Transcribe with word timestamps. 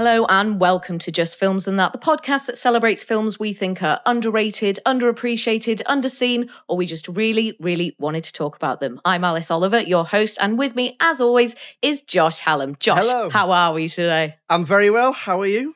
Hello 0.00 0.24
and 0.30 0.58
welcome 0.58 0.98
to 1.00 1.12
Just 1.12 1.38
Films 1.38 1.68
and 1.68 1.78
That, 1.78 1.92
the 1.92 1.98
podcast 1.98 2.46
that 2.46 2.56
celebrates 2.56 3.04
films 3.04 3.38
we 3.38 3.52
think 3.52 3.82
are 3.82 4.00
underrated, 4.06 4.78
underappreciated, 4.86 5.82
underseen, 5.82 6.48
or 6.68 6.78
we 6.78 6.86
just 6.86 7.06
really, 7.06 7.54
really 7.60 7.94
wanted 7.98 8.24
to 8.24 8.32
talk 8.32 8.56
about 8.56 8.80
them. 8.80 8.98
I'm 9.04 9.24
Alice 9.24 9.50
Oliver, 9.50 9.78
your 9.78 10.06
host, 10.06 10.38
and 10.40 10.56
with 10.58 10.74
me, 10.74 10.96
as 11.00 11.20
always, 11.20 11.54
is 11.82 12.00
Josh 12.00 12.38
Hallam. 12.38 12.76
Josh, 12.80 13.02
Hello. 13.04 13.28
how 13.28 13.50
are 13.50 13.74
we 13.74 13.88
today? 13.88 14.36
I'm 14.48 14.64
very 14.64 14.88
well. 14.88 15.12
How 15.12 15.38
are 15.42 15.46
you? 15.46 15.74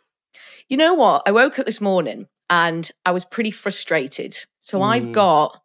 You 0.70 0.78
know 0.78 0.94
what? 0.94 1.24
I 1.26 1.32
woke 1.32 1.58
up 1.58 1.66
this 1.66 1.82
morning 1.82 2.26
and 2.48 2.90
I 3.04 3.10
was 3.10 3.26
pretty 3.26 3.50
frustrated. 3.50 4.38
So 4.58 4.80
I've 4.80 5.04
Mm. 5.08 5.12
got 5.12 5.60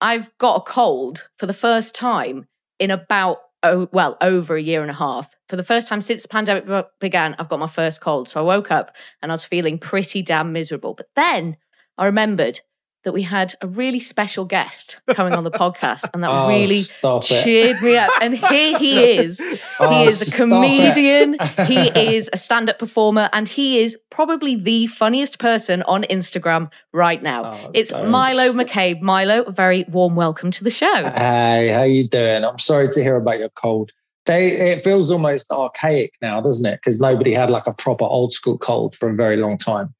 I've 0.00 0.30
got 0.38 0.58
a 0.58 0.60
cold 0.60 1.28
for 1.36 1.46
the 1.46 1.52
first 1.52 1.96
time 1.96 2.46
in 2.78 2.92
about 2.92 3.38
oh 3.64 3.88
well 3.92 4.16
over 4.20 4.54
a 4.54 4.62
year 4.62 4.82
and 4.82 4.90
a 4.90 4.94
half. 4.94 5.28
For 5.48 5.56
the 5.56 5.64
first 5.64 5.88
time 5.88 6.00
since 6.00 6.22
the 6.22 6.28
pandemic 6.28 6.66
began, 7.00 7.34
I've 7.38 7.48
got 7.48 7.58
my 7.58 7.66
first 7.66 8.00
cold. 8.00 8.28
So 8.28 8.40
I 8.40 8.44
woke 8.44 8.70
up 8.70 8.94
and 9.22 9.32
I 9.32 9.34
was 9.34 9.44
feeling 9.44 9.78
pretty 9.78 10.22
damn 10.22 10.52
miserable. 10.52 10.94
But 10.94 11.08
then 11.16 11.56
I 11.98 12.06
remembered 12.06 12.60
that 13.04 13.12
we 13.12 13.22
had 13.22 13.54
a 13.60 13.66
really 13.66 14.00
special 14.00 14.44
guest 14.44 15.00
coming 15.10 15.32
on 15.34 15.44
the 15.44 15.50
podcast, 15.50 16.04
and 16.12 16.22
that 16.24 16.30
Oh, 16.34 16.48
really 16.48 16.86
it. 17.02 17.22
cheered 17.22 17.80
me 17.82 17.96
up. 17.96 18.10
And 18.20 18.36
here 18.36 18.78
he 18.78 18.98
oh, 19.18 19.22
is. 19.22 19.40
Oh, 19.78 19.88
he 20.02 20.08
is 20.08 20.22
a 20.22 20.30
comedian. 20.30 21.36
he 21.66 21.88
is 22.16 22.28
a 22.32 22.36
stand-up 22.36 22.78
performer, 22.78 23.28
and 23.32 23.48
he 23.48 23.80
is 23.80 23.98
probably 24.10 24.56
the 24.56 24.86
funniest 24.88 25.38
person 25.38 25.82
on 25.82 26.02
Instagram 26.04 26.70
right 26.92 27.22
now. 27.22 27.44
Oh, 27.64 27.70
it's. 27.74 27.92
Milo 27.92 28.52
McCabe. 28.52 29.00
Milo, 29.00 29.42
a 29.42 29.52
very 29.52 29.84
warm 29.88 30.14
welcome 30.16 30.50
to 30.50 30.64
the 30.64 30.70
show. 30.70 31.10
Hey, 31.14 31.70
how 31.72 31.82
you 31.84 32.08
doing? 32.08 32.44
I'm 32.44 32.58
sorry 32.58 32.88
to 32.94 33.02
hear 33.02 33.16
about 33.16 33.38
your 33.38 33.50
cold. 33.50 33.92
They, 34.26 34.72
it 34.72 34.82
feels 34.84 35.10
almost 35.10 35.44
archaic 35.50 36.12
now, 36.22 36.40
doesn't 36.40 36.64
it? 36.64 36.80
Because 36.82 36.98
nobody 36.98 37.34
had 37.34 37.50
like 37.50 37.66
a 37.66 37.74
proper 37.74 38.04
old 38.04 38.32
school 38.32 38.56
cold 38.56 38.96
for 38.98 39.10
a 39.10 39.14
very 39.14 39.36
long 39.36 39.58
time. 39.58 39.94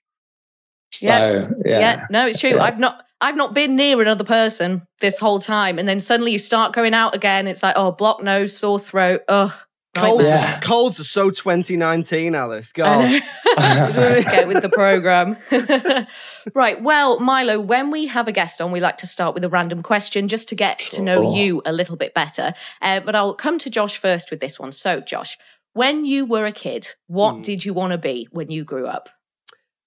Yeah. 1.01 1.19
So, 1.49 1.55
yeah. 1.65 1.79
Yeah, 1.79 2.07
no, 2.11 2.27
it's 2.27 2.39
true. 2.41 2.51
Yeah. 2.57 2.63
I've 2.63 2.79
not 2.79 3.03
I've 3.21 3.37
not 3.37 3.55
been 3.55 3.77
near 3.77 4.01
another 4.03 4.25
person 4.25 4.83
this 5.01 5.19
whole 5.19 5.41
time. 5.41 5.79
And 5.79 5.89
then 5.89 6.01
suddenly 6.01 6.33
you 6.33 6.39
start 6.39 6.73
going 6.75 6.93
out 6.95 7.15
again. 7.15 7.47
It's 7.47 7.63
like, 7.63 7.75
oh, 7.77 7.93
blocked 7.93 8.23
nose, 8.23 8.57
sore 8.57 8.79
throat. 8.79 9.23
Ugh. 9.29 9.53
Colds. 9.97 10.27
Yeah. 10.29 10.57
are, 10.57 10.61
colds 10.61 10.99
are 10.99 11.05
so 11.05 11.31
2019, 11.31 12.35
Alice. 12.35 12.73
I 12.77 12.79
God. 12.79 13.95
know. 13.95 14.23
Get 14.23 14.49
with 14.49 14.61
the 14.61 14.69
program. 14.69 15.37
right. 16.55 16.83
Well, 16.83 17.21
Milo, 17.21 17.61
when 17.61 17.91
we 17.93 18.07
have 18.07 18.27
a 18.27 18.33
guest 18.33 18.61
on, 18.61 18.73
we 18.73 18.81
like 18.81 18.99
to 18.99 19.07
start 19.07 19.35
with 19.35 19.45
a 19.45 19.49
random 19.49 19.83
question 19.83 20.27
just 20.29 20.49
to 20.49 20.55
get 20.57 20.81
to 20.91 21.01
know 21.01 21.23
Sure. 21.23 21.37
you 21.37 21.63
a 21.65 21.73
little 21.73 21.97
bit 21.97 22.13
better. 22.13 22.55
Uh, 22.83 23.01
but 23.01 23.15
I'll 23.15 23.35
come 23.35 23.57
to 23.59 23.71
Josh 23.71 23.97
first 23.97 24.31
with 24.33 24.41
this 24.41 24.59
one. 24.59 24.73
So, 24.73 25.01
Josh, 25.01 25.39
when 25.75 26.05
you 26.05 26.27
were 26.27 26.45
a 26.45 26.53
kid, 26.53 26.89
what 27.07 27.37
Hmm. 27.37 27.43
did 27.43 27.65
you 27.65 27.73
want 27.73 27.93
to 27.93 27.99
be 27.99 28.27
when 28.33 28.51
you 28.51 28.65
grew 28.65 28.87
up? 28.89 29.09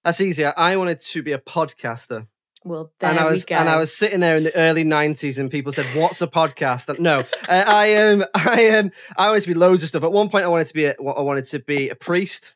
That's 0.08 0.22
easier. 0.22 0.54
I 0.56 0.78
wanted 0.78 1.02
to 1.02 1.22
be 1.22 1.34
a 1.34 1.38
podcaster. 1.38 2.28
Well, 2.64 2.94
there 3.00 3.10
and 3.10 3.20
I 3.20 3.26
we 3.26 3.32
was 3.32 3.44
go. 3.44 3.56
and 3.56 3.68
I 3.68 3.76
was 3.76 3.94
sitting 3.94 4.22
there 4.22 4.38
in 4.38 4.44
the 4.46 4.56
early 4.56 4.86
'90s, 4.86 5.38
and 5.38 5.52
people 5.52 5.74
said, 5.74 5.86
"What's 6.00 6.22
a 6.22 6.28
podcast?" 6.28 6.88
And 6.88 7.02
no, 7.02 7.20
uh, 7.50 7.64
I 7.68 7.96
um, 7.96 8.24
I 8.34 8.70
um, 8.70 8.92
I 9.18 9.28
wanted 9.28 9.42
to 9.42 9.48
be 9.50 9.54
loads 9.54 9.84
of 9.84 9.90
stuff. 9.90 10.04
At 10.04 10.14
one 10.14 10.30
point, 10.30 10.46
I 10.46 10.48
wanted 10.48 10.68
to 10.68 10.74
be 10.74 10.86
a, 10.86 10.92
I 10.98 11.22
wanted 11.22 11.44
to 11.48 11.60
be 11.60 11.90
a 11.90 11.96
priest. 11.96 12.54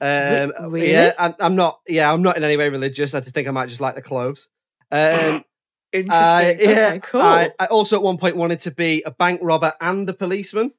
Um, 0.00 0.52
really? 0.68 0.90
Yeah, 0.90 1.12
I'm, 1.16 1.36
I'm 1.38 1.54
not. 1.54 1.78
Yeah, 1.86 2.12
I'm 2.12 2.22
not 2.22 2.36
in 2.36 2.42
any 2.42 2.56
way 2.56 2.68
religious. 2.70 3.14
I 3.14 3.20
just 3.20 3.34
think 3.34 3.46
I 3.46 3.52
might 3.52 3.68
just 3.68 3.80
like 3.80 3.94
the 3.94 4.02
clothes. 4.02 4.48
Um, 4.90 5.44
Interesting. 5.92 6.10
I- 6.12 6.56
yeah, 6.58 6.88
Okay, 6.88 7.00
cool. 7.04 7.20
I, 7.20 7.52
I 7.60 7.66
also 7.66 7.94
at 7.94 8.02
one 8.02 8.18
point 8.18 8.34
wanted 8.34 8.58
to 8.60 8.72
be 8.72 9.04
a 9.06 9.12
bank 9.12 9.38
robber 9.44 9.74
and 9.80 10.08
a 10.08 10.12
policeman. 10.12 10.72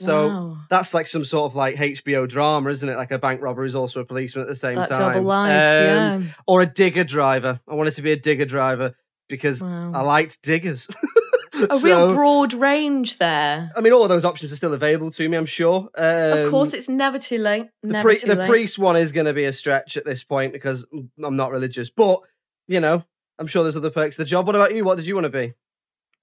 So 0.00 0.28
Wow. 0.28 0.56
that's 0.70 0.94
like 0.94 1.06
some 1.08 1.24
sort 1.24 1.50
of 1.50 1.56
like 1.56 1.74
HBO 1.76 2.28
drama, 2.28 2.70
isn't 2.70 2.88
it? 2.88 2.96
Like 2.96 3.10
a 3.10 3.18
bank 3.18 3.42
robber 3.42 3.62
who's 3.64 3.74
also 3.74 4.00
a 4.00 4.04
policeman 4.04 4.42
at 4.42 4.48
the 4.48 4.54
same 4.56 4.76
that 4.76 4.88
time. 4.90 5.14
double 5.14 5.22
life. 5.26 5.50
Um, 5.50 6.22
yeah. 6.22 6.28
Or 6.46 6.62
a 6.62 6.66
digger 6.66 7.02
driver. 7.04 7.60
I 7.66 7.74
wanted 7.74 7.94
to 7.94 8.02
be 8.02 8.12
a 8.12 8.16
digger 8.16 8.44
driver 8.44 8.94
because 9.28 9.60
Wow. 9.62 9.92
I 9.94 10.02
liked 10.02 10.40
diggers. 10.42 10.88
A 10.88 10.94
So, 11.78 11.84
real 11.84 12.14
broad 12.14 12.54
range 12.54 13.18
there. 13.18 13.70
I 13.76 13.80
mean, 13.80 13.92
all 13.92 14.04
of 14.04 14.08
those 14.08 14.24
options 14.24 14.52
are 14.52 14.56
still 14.56 14.72
available 14.74 15.10
to 15.10 15.28
me. 15.28 15.36
I'm 15.36 15.44
sure. 15.46 15.88
Um, 15.96 16.38
of 16.44 16.50
course, 16.52 16.72
it's 16.72 16.88
never 16.88 17.18
too 17.18 17.38
late. 17.38 17.66
the, 17.82 17.88
Never 17.94 18.08
pri- 18.10 18.16
too 18.16 18.28
the 18.28 18.36
late. 18.36 18.48
priest 18.48 18.78
one 18.78 18.94
is 18.96 19.10
going 19.10 19.26
to 19.26 19.32
be 19.34 19.44
a 19.44 19.52
stretch 19.52 19.96
at 19.96 20.04
this 20.04 20.22
point 20.22 20.52
because 20.52 20.86
I'm 20.92 21.34
not 21.34 21.50
religious. 21.50 21.90
But 21.90 22.20
you 22.68 22.78
know, 22.78 23.02
I'm 23.40 23.48
sure 23.48 23.64
there's 23.64 23.76
other 23.76 23.90
perks 23.90 24.14
to 24.16 24.22
the 24.22 24.26
job. 24.28 24.46
What 24.46 24.54
about 24.54 24.72
you? 24.72 24.84
What 24.84 24.98
did 24.98 25.06
you 25.08 25.14
want 25.16 25.24
to 25.24 25.30
be? 25.30 25.54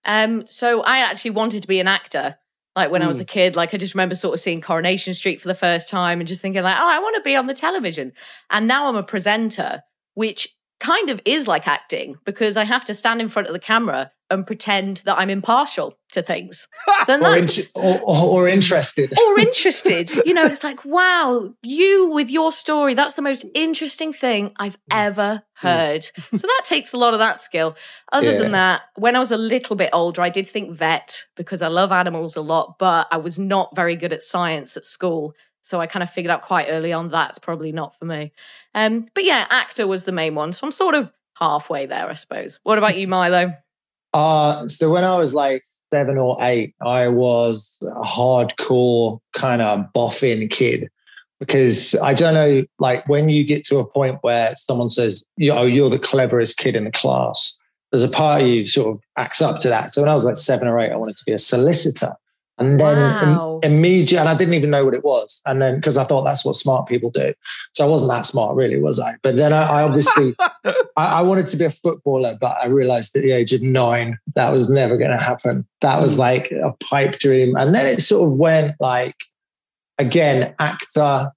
Um, 0.06 0.46
so 0.46 0.82
I 0.84 1.00
actually 1.00 1.32
wanted 1.32 1.64
to 1.64 1.68
be 1.68 1.80
an 1.82 1.88
actor. 1.90 2.38
Like 2.76 2.92
when 2.92 3.02
I 3.02 3.06
Hmm. 3.06 3.10
was 3.10 3.20
a 3.20 3.26
kid, 3.26 3.56
like 3.56 3.74
I 3.74 3.78
just 3.78 3.94
remember 3.94 4.16
sort 4.16 4.34
of 4.34 4.40
seeing 4.40 4.62
Coronation 4.62 5.14
Street 5.14 5.40
for 5.42 5.48
the 5.48 5.56
first 5.56 5.90
time 5.90 6.20
and 6.20 6.28
just 6.28 6.42
thinking 6.42 6.62
like, 6.64 6.78
oh, 6.78 6.90
I 6.90 7.00
want 7.00 7.16
to 7.16 7.22
be 7.22 7.36
on 7.36 7.48
the 7.48 7.54
television. 7.54 8.12
And 8.50 8.68
now 8.68 8.88
I'm 8.88 8.96
a 8.96 9.04
presenter, 9.04 9.84
which 10.14 10.55
kind 10.80 11.10
of 11.10 11.22
is 11.26 11.48
like 11.48 11.68
acting 11.68 12.16
because 12.26 12.58
I 12.58 12.64
have 12.64 12.86
to 12.86 12.94
stand 12.94 13.22
in 13.22 13.30
front 13.30 13.48
of 13.48 13.54
the 13.54 13.60
camera 13.60 14.12
and 14.32 14.46
pretend 14.46 14.98
that 15.06 15.18
I'm 15.18 15.30
impartial 15.30 15.98
to 16.12 16.22
things. 16.22 16.68
So 17.06 17.16
Or, 17.16 17.20
that's 17.20 17.56
in- 17.58 17.68
or, 17.76 18.00
or, 18.04 18.48
interested. 18.48 19.14
or 19.20 19.40
interested. 19.48 20.10
You 20.26 20.34
know, 20.34 20.46
it's 20.46 20.64
like, 20.64 20.84
wow, 20.84 21.54
you 21.62 22.10
with 22.10 22.32
your 22.32 22.52
story, 22.52 22.96
that's 22.96 23.14
the 23.14 23.22
most 23.22 23.46
interesting 23.54 24.12
thing 24.12 24.52
I've 24.58 24.78
mm. 24.78 24.92
ever 24.92 25.44
mm. 25.44 25.60
heard. 25.60 26.06
So 26.36 26.48
that 26.48 26.62
takes 26.66 26.94
a 26.94 26.98
lot 26.98 27.14
of 27.14 27.20
that 27.20 27.38
skill. 27.38 27.76
Other 28.12 28.32
Yeah. 28.32 28.40
than 28.40 28.52
that, 28.54 28.84
when 28.96 29.16
I 29.16 29.20
was 29.20 29.32
a 29.32 29.38
little 29.38 29.76
bit 29.76 29.92
older, 29.94 30.22
I 30.22 30.30
did 30.30 30.48
think 30.48 30.72
vet 30.72 31.24
because 31.36 31.62
I 31.62 31.68
love 31.68 31.92
animals 31.92 32.36
a 32.36 32.42
lot, 32.42 32.78
but 32.80 33.08
I 33.12 33.18
was 33.18 33.38
not 33.38 33.76
very 33.76 33.96
good 33.96 34.14
at 34.14 34.24
science 34.24 34.76
at 34.78 34.86
school. 34.86 35.34
So 35.66 35.82
I 35.82 35.88
kind 35.88 36.04
of 36.04 36.10
figured 36.12 36.30
out 36.30 36.44
quite 36.44 36.68
early 36.70 36.94
on 36.94 37.10
that's 37.10 37.40
probably 37.40 37.72
not 37.72 37.98
for 37.98 38.06
me. 38.06 38.32
Um, 38.76 39.08
but 39.16 39.24
yeah, 39.24 39.48
actor 39.50 39.88
was 39.88 40.04
the 40.04 40.12
main 40.12 40.36
one. 40.36 40.54
So 40.54 40.68
I'm 40.68 40.72
sort 40.72 40.94
of 40.94 41.12
halfway 41.40 41.88
there, 41.88 42.08
I 42.08 42.14
suppose. 42.14 42.60
What 42.64 42.78
about 42.78 42.98
you, 42.98 43.08
Milo? 43.08 43.54
Uh, 44.14 44.68
so 44.70 44.92
when 44.92 45.04
I 45.04 45.18
was 45.18 45.34
like 45.34 45.64
seven 45.92 46.20
or 46.20 46.38
eight, 46.42 46.76
I 46.86 47.08
was 47.08 47.68
a 47.82 48.04
hardcore 48.04 49.20
kind 49.36 49.62
of 49.62 49.92
boffin 49.92 50.48
kid 50.50 50.88
because 51.40 51.98
I 52.02 52.14
don't 52.14 52.36
know, 52.36 52.64
like 52.78 53.10
when 53.10 53.30
you 53.30 53.44
get 53.44 53.66
to 53.66 53.78
a 53.78 53.90
point 53.90 54.20
where 54.22 54.56
someone 54.68 54.92
says, 54.92 55.24
know, 55.38 55.64
you're 55.64 55.90
the 55.90 56.00
cleverest 56.00 56.58
kid 56.58 56.76
in 56.76 56.86
the 56.86 56.92
class, 56.94 57.56
there's 57.92 58.08
a 58.08 58.16
part 58.16 58.42
of 58.42 58.48
you 58.48 58.68
sort 58.68 58.96
of 58.96 59.02
acts 59.18 59.42
up 59.42 59.62
to 59.62 59.70
that. 59.70 59.94
So 59.94 60.02
when 60.02 60.10
I 60.10 60.16
was 60.16 60.26
like 60.26 60.38
seven 60.38 60.68
or 60.68 60.80
eight, 60.80 60.92
I 60.92 60.96
wanted 60.96 61.18
to 61.18 61.26
be 61.26 61.34
a 61.34 61.40
solicitor. 61.40 62.14
And 62.58 62.80
then 62.80 62.98
Wow. 62.98 63.60
im- 63.64 63.72
immediately, 63.72 64.18
and 64.18 64.30
I 64.30 64.38
didn't 64.38 64.54
even 64.54 64.70
know 64.70 64.86
what 64.86 64.94
it 64.94 65.04
was. 65.04 65.40
And 65.46 65.62
then, 65.62 65.76
because 65.76 65.98
I 65.98 66.06
thought 66.06 66.24
that's 66.24 66.46
what 66.46 66.56
smart 66.56 66.88
people 66.88 67.12
do. 67.12 67.34
So 67.74 67.86
I 67.86 67.90
wasn't 67.90 68.12
that 68.12 68.26
smart, 68.26 68.56
really, 68.56 68.80
was 68.80 69.00
I? 69.00 69.16
But 69.24 69.36
then 69.36 69.52
I, 69.52 69.64
I 69.64 69.84
obviously, 69.84 70.36
I, 70.96 71.06
I 71.20 71.22
wanted 71.22 71.52
to 71.52 71.58
be 71.58 71.66
a 71.66 71.74
footballer, 71.84 72.38
but 72.40 72.56
I 72.64 72.68
realized 72.68 73.16
at 73.16 73.24
the 73.24 73.32
age 73.34 73.52
of 73.52 73.62
nine, 73.62 74.18
that 74.36 74.52
was 74.52 74.70
never 74.70 74.98
going 74.98 75.12
to 75.12 75.18
happen. 75.18 75.68
That 75.82 76.00
was 76.00 76.18
like 76.18 76.52
a 76.52 76.74
pipe 76.90 77.20
dream. 77.20 77.56
And 77.58 77.76
then 77.76 77.86
it 77.86 78.00
sort 78.00 78.32
of 78.32 78.38
went 78.38 78.76
like, 78.80 79.16
again, 79.98 80.56
actor, 80.60 81.32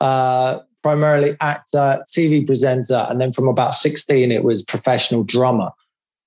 uh, 0.00 0.58
primarily 0.82 1.36
actor, 1.40 2.04
TV 2.16 2.44
presenter. 2.46 3.06
And 3.08 3.20
then 3.20 3.32
from 3.32 3.48
about 3.48 3.74
16, 3.74 4.30
it 4.32 4.44
was 4.44 4.64
professional 4.68 5.24
drummer, 5.24 5.70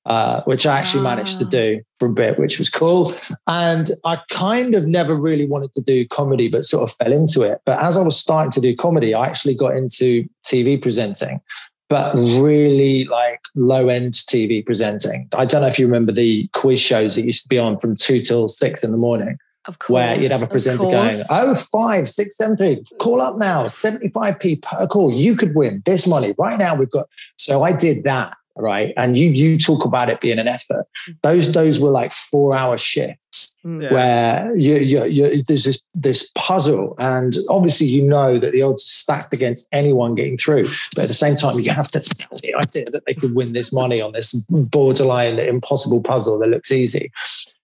uh, 0.07 0.42
which 0.45 0.65
I 0.65 0.80
actually 0.80 1.04
managed 1.04 1.38
to 1.39 1.45
Ah. 1.45 1.50
do 1.50 1.81
for 2.00 2.07
a 2.07 2.12
bit, 2.13 2.39
which 2.39 2.56
was 2.57 2.69
cool. 2.69 3.13
And 3.45 3.92
I 4.06 4.18
kind 4.31 4.74
of 4.74 4.86
never 4.88 5.15
really 5.15 5.45
wanted 5.45 5.74
to 5.74 5.81
do 5.81 6.07
comedy, 6.12 6.48
but 6.48 6.63
sort 6.63 6.89
of 6.89 6.95
fell 6.98 7.12
into 7.12 7.42
it. 7.42 7.59
But 7.65 7.77
as 7.83 7.98
I 7.98 8.01
was 8.01 8.19
starting 8.19 8.51
to 8.54 8.62
do 8.62 8.75
comedy, 8.75 9.13
I 9.13 9.27
actually 9.27 9.56
got 9.56 9.75
into 9.75 10.24
TV 10.51 10.81
presenting. 10.81 11.42
But 11.89 12.15
really 12.15 13.06
like 13.06 13.39
low 13.56 13.88
end 13.89 14.13
TV 14.33 14.65
presenting. 14.65 15.30
I 15.33 15.45
don't 15.45 15.62
know 15.62 15.68
if 15.68 15.80
you 15.80 15.86
remember 15.86 16.12
the 16.12 16.50
quiz 16.54 16.80
shows 16.81 17.15
that 17.15 17.24
used 17.24 17.44
to 17.44 17.50
be 17.50 17.57
on 17.57 17.80
from 17.80 17.95
two 17.95 18.21
till 18.27 18.50
six 18.50 18.83
in 18.83 18.92
the 18.92 18.98
morning 18.98 19.38
Of 19.68 19.80
course. 19.80 19.89
where 19.95 20.15
you'd 20.21 20.31
have 20.31 20.42
a 20.44 20.48
presenter 20.48 20.83
going, 20.83 21.15
oh, 21.30 21.56
five, 21.71 22.07
six, 22.09 22.36
seven, 22.38 22.57
three, 22.57 22.83
call 23.01 23.21
up 23.21 23.38
now, 23.38 23.68
75p 23.68 24.62
per 24.63 24.88
call. 24.88 25.13
You 25.13 25.38
could 25.38 25.56
win 25.56 25.81
this 25.86 26.06
money. 26.06 26.33
Right 26.38 26.59
now 26.59 26.75
we've 26.75 26.92
got 26.92 27.07
so 27.38 27.63
I 27.63 27.71
did 27.71 28.04
that, 28.04 28.36
right? 28.59 28.94
And 28.98 29.18
you 29.18 29.30
you 29.30 29.57
talk 29.57 29.86
about 29.86 30.09
it 30.09 30.21
being 30.21 30.39
an 30.39 30.48
effort. 30.48 30.86
Mm. 31.09 31.18
Those 31.24 31.54
those 31.54 31.80
were 31.80 31.92
like 31.92 32.12
four 32.31 32.56
hour 32.56 32.77
shifts 32.80 33.51
mm. 33.65 33.83
Yeah. 33.83 33.94
where 33.94 34.56
you, 34.56 34.75
you, 34.75 35.04
you, 35.06 35.44
there's 35.48 35.63
this 35.63 35.81
this 35.94 36.30
puzzle, 36.38 36.95
and 36.98 37.36
obviously 37.50 37.88
you 37.88 38.04
know 38.04 38.39
that 38.39 38.51
the 38.51 38.62
odds 38.62 38.81
are 38.81 38.95
stacked 39.04 39.33
against 39.33 39.65
anyone 39.71 40.15
getting 40.15 40.38
through. 40.38 40.63
But 40.95 41.04
at 41.04 41.07
the 41.07 41.13
same 41.13 41.36
time, 41.36 41.59
you 41.59 41.71
have 41.74 41.92
to 41.92 42.01
sell 42.04 42.39
the 42.42 42.56
idea 42.56 42.89
that 42.92 43.04
they 43.06 43.13
could 43.13 43.36
win 43.36 43.54
this 43.54 43.71
money 43.74 44.01
on 44.01 44.13
this 44.13 44.36
borderline 44.50 45.39
impossible 45.39 46.01
puzzle 46.04 46.39
that 46.39 46.50
looks 46.50 46.71
easy. 46.71 47.12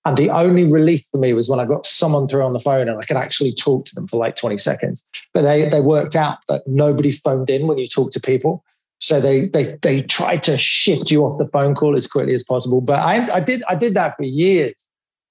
And 0.05 0.17
the 0.17 0.29
only 0.29 0.69
relief 0.69 1.01
for 1.11 1.17
me 1.17 1.33
was 1.33 1.47
when 1.47 1.59
I 1.59 1.65
got 1.65 1.85
someone 1.85 2.27
through 2.27 2.43
on 2.43 2.53
the 2.53 2.59
phone 2.59 2.89
and 2.89 2.99
I 2.99 3.05
could 3.05 3.15
actually 3.15 3.55
talk 3.63 3.85
to 3.85 3.95
them 3.95 4.07
for 4.07 4.17
like 4.17 4.35
20 4.35 4.57
seconds. 4.57 5.01
But 5.33 5.43
they, 5.43 5.69
they 5.69 5.79
worked 5.79 6.15
out 6.15 6.39
that 6.49 6.63
nobody 6.67 7.17
phoned 7.23 7.49
in 7.49 7.67
when 7.67 7.77
you 7.77 7.87
talk 7.87 8.11
to 8.11 8.19
people. 8.19 8.63
So 9.05 9.19
they, 9.21 9.49
they, 9.49 9.77
they 9.83 10.01
tried 10.03 10.43
to 10.43 10.57
shift 10.59 11.11
you 11.11 11.23
off 11.23 11.37
the 11.37 11.47
phone 11.51 11.75
call 11.75 11.97
as 11.97 12.07
quickly 12.07 12.33
as 12.35 12.43
possible. 12.47 12.79
But 12.81 12.99
I, 12.99 13.37
I 13.37 13.43
did, 13.43 13.61
I 13.67 13.75
did 13.75 13.95
that 13.95 14.15
for 14.17 14.23
years. 14.23 14.75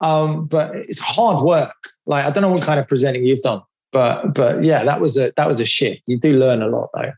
Um, 0.01 0.47
but 0.47 0.75
it's 0.75 0.99
hard 0.99 1.45
work. 1.45 1.75
Like, 2.07 2.25
I 2.25 2.31
don't 2.31 2.43
know 2.43 2.51
what 2.51 2.65
kind 2.67 2.81
of 2.81 2.89
presenting 2.89 3.25
you've 3.25 3.43
done, 3.43 3.63
but, 3.93 4.35
but 4.35 4.65
yeah, 4.65 4.85
that 4.85 5.01
was 5.01 5.17
a, 5.17 5.33
that 5.37 5.49
was 5.49 5.61
a 5.61 5.65
shift. 5.65 6.03
You 6.07 6.19
do 6.19 6.33
learn 6.33 6.61
a 6.61 6.67
lot 6.67 6.91
though. 6.95 7.13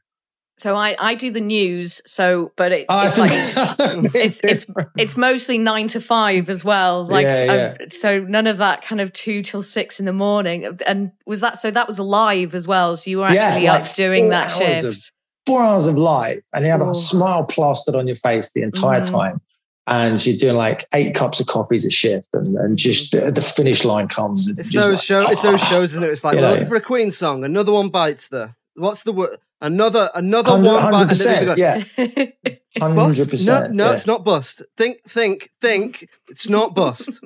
So 0.58 0.76
I, 0.76 0.94
I 1.00 1.14
do 1.16 1.32
the 1.32 1.40
news. 1.40 2.00
So, 2.06 2.52
but 2.56 2.70
it's, 2.70 2.86
Oh, 2.88 3.06
it's 3.06 3.18
like 3.18 3.32
it's 4.14 4.40
it's 4.44 4.66
it's 4.96 5.16
mostly 5.16 5.58
nine 5.58 5.88
to 5.88 6.00
five 6.00 6.48
as 6.48 6.64
well. 6.64 7.04
Like 7.04 7.24
Yeah, 7.26 7.74
I've- 7.80 7.90
so, 7.90 8.20
none 8.20 8.46
of 8.46 8.58
that 8.58 8.82
kind 8.82 9.00
of 9.00 9.12
two 9.12 9.42
till 9.42 9.62
six 9.62 9.98
in 9.98 10.06
the 10.06 10.12
morning. 10.12 10.78
And 10.86 11.10
was 11.26 11.40
that 11.40 11.58
so? 11.58 11.72
That 11.72 11.88
was 11.88 11.98
live 11.98 12.54
as 12.54 12.68
well. 12.68 12.96
So 12.96 13.10
you 13.10 13.18
were 13.18 13.30
Yeah, 13.32 13.46
actually 13.46 13.66
like 13.66 13.82
up 13.90 13.94
doing 13.94 14.28
that 14.28 14.50
shift. 14.52 15.10
Four 15.46 15.62
hours 15.62 15.86
of 15.86 15.96
light 15.96 16.42
and 16.52 16.64
you 16.64 16.70
have 16.70 16.80
Oh. 16.82 16.90
a 16.90 16.94
smile 16.94 17.44
plastered 17.44 17.94
on 17.94 18.06
your 18.06 18.16
face 18.16 18.48
the 18.54 18.62
entire 18.62 19.02
Mhm. 19.02 19.10
time. 19.10 19.40
And 19.86 20.18
you're 20.24 20.38
doing 20.38 20.56
like 20.56 20.86
eight 20.94 21.14
cups 21.14 21.40
of 21.40 21.46
coffees 21.46 21.84
a 21.84 21.90
shift, 21.90 22.28
and, 22.32 22.56
and 22.56 22.78
just 22.78 23.12
the, 23.12 23.30
the 23.30 23.44
finish 23.54 23.84
line 23.84 24.08
comes. 24.08 24.48
It's 24.56 24.72
those 24.72 24.94
like, 24.96 25.02
show. 25.04 25.30
It's 25.30 25.42
those 25.42 25.60
shows, 25.60 25.92
isn't 25.92 26.02
it? 26.04 26.08
It's 26.08 26.24
like 26.24 26.36
we're 26.36 26.48
looking 26.50 26.64
for 26.66 26.76
a 26.76 26.80
Queen 26.80 27.10
song. 27.10 27.44
Another 27.44 27.70
one 27.70 27.90
bites 27.90 28.28
the. 28.30 28.54
What's 28.76 29.02
the 29.02 29.12
word? 29.12 29.36
Another 29.60 30.10
another 30.14 30.52
100%, 30.52 30.64
one 30.64 30.90
bite. 30.90 31.10
and 31.12 31.20
then 31.20 31.58
yeah, 31.58 31.84
hundred 32.78 32.94
Bust? 32.96 33.30
percent. 33.30 33.74
No, 33.74 33.88
no, 33.88 33.92
it's 33.92 34.06
not 34.06 34.24
bust. 34.24 34.62
Think, 34.78 35.02
think, 35.06 35.50
think. 35.60 36.08
It's 36.30 36.48
not 36.48 36.74
bust. 36.74 37.20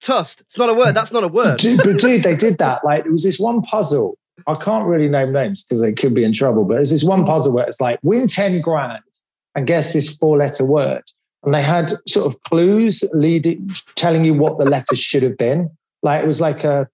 Tust. 0.00 0.40
It's 0.42 0.56
not 0.56 0.70
a 0.70 0.74
word. 0.74 0.92
That's 0.92 1.12
not 1.12 1.24
a 1.24 1.28
word. 1.28 1.58
Dude, 1.58 1.76
but 1.78 1.98
dude, 1.98 2.22
they 2.22 2.36
did 2.36 2.56
that. 2.58 2.84
Like, 2.84 3.04
it 3.04 3.10
was 3.12 3.22
this 3.22 3.38
one 3.38 3.60
puzzle. 3.62 4.16
I 4.46 4.54
can't 4.64 4.86
really 4.86 5.08
name 5.08 5.32
names 5.32 5.64
because 5.66 5.82
they 5.82 5.92
could 5.92 6.14
be 6.14 6.24
in 6.24 6.34
trouble. 6.34 6.64
But 6.64 6.80
it's 6.80 6.90
this 6.90 7.04
one 7.06 7.24
puzzle 7.24 7.52
where 7.52 7.66
it's 7.66 7.80
like 7.80 7.98
win 8.02 8.28
ten 8.28 8.60
grand 8.60 9.02
and 9.54 9.66
guess 9.66 9.92
this 9.92 10.16
four-letter 10.20 10.64
word. 10.64 11.02
And 11.44 11.54
they 11.54 11.62
had 11.62 11.86
sort 12.06 12.26
of 12.26 12.40
clues 12.42 13.02
leading, 13.12 13.68
telling 13.96 14.24
you 14.24 14.34
what 14.34 14.58
the 14.58 14.64
letters 14.64 14.98
should 14.98 15.22
have 15.22 15.38
been. 15.38 15.70
Like 16.02 16.24
it 16.24 16.28
was 16.28 16.40
like 16.40 16.64
a 16.64 16.88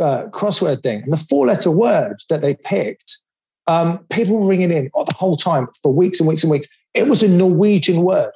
uh, 0.00 0.28
crossword 0.30 0.82
thing. 0.82 1.02
And 1.04 1.12
the 1.12 1.24
four-letter 1.28 1.70
word 1.70 2.16
that 2.30 2.40
they 2.40 2.56
picked, 2.64 3.10
um, 3.66 4.04
people 4.10 4.40
were 4.40 4.48
ringing 4.48 4.70
in 4.70 4.90
the 4.94 5.14
whole 5.16 5.36
time 5.36 5.68
for 5.82 5.92
weeks 5.92 6.20
and 6.20 6.28
weeks 6.28 6.42
and 6.42 6.50
weeks. 6.50 6.68
It 6.94 7.04
was 7.04 7.22
a 7.22 7.28
Norwegian 7.28 8.04
word. 8.04 8.32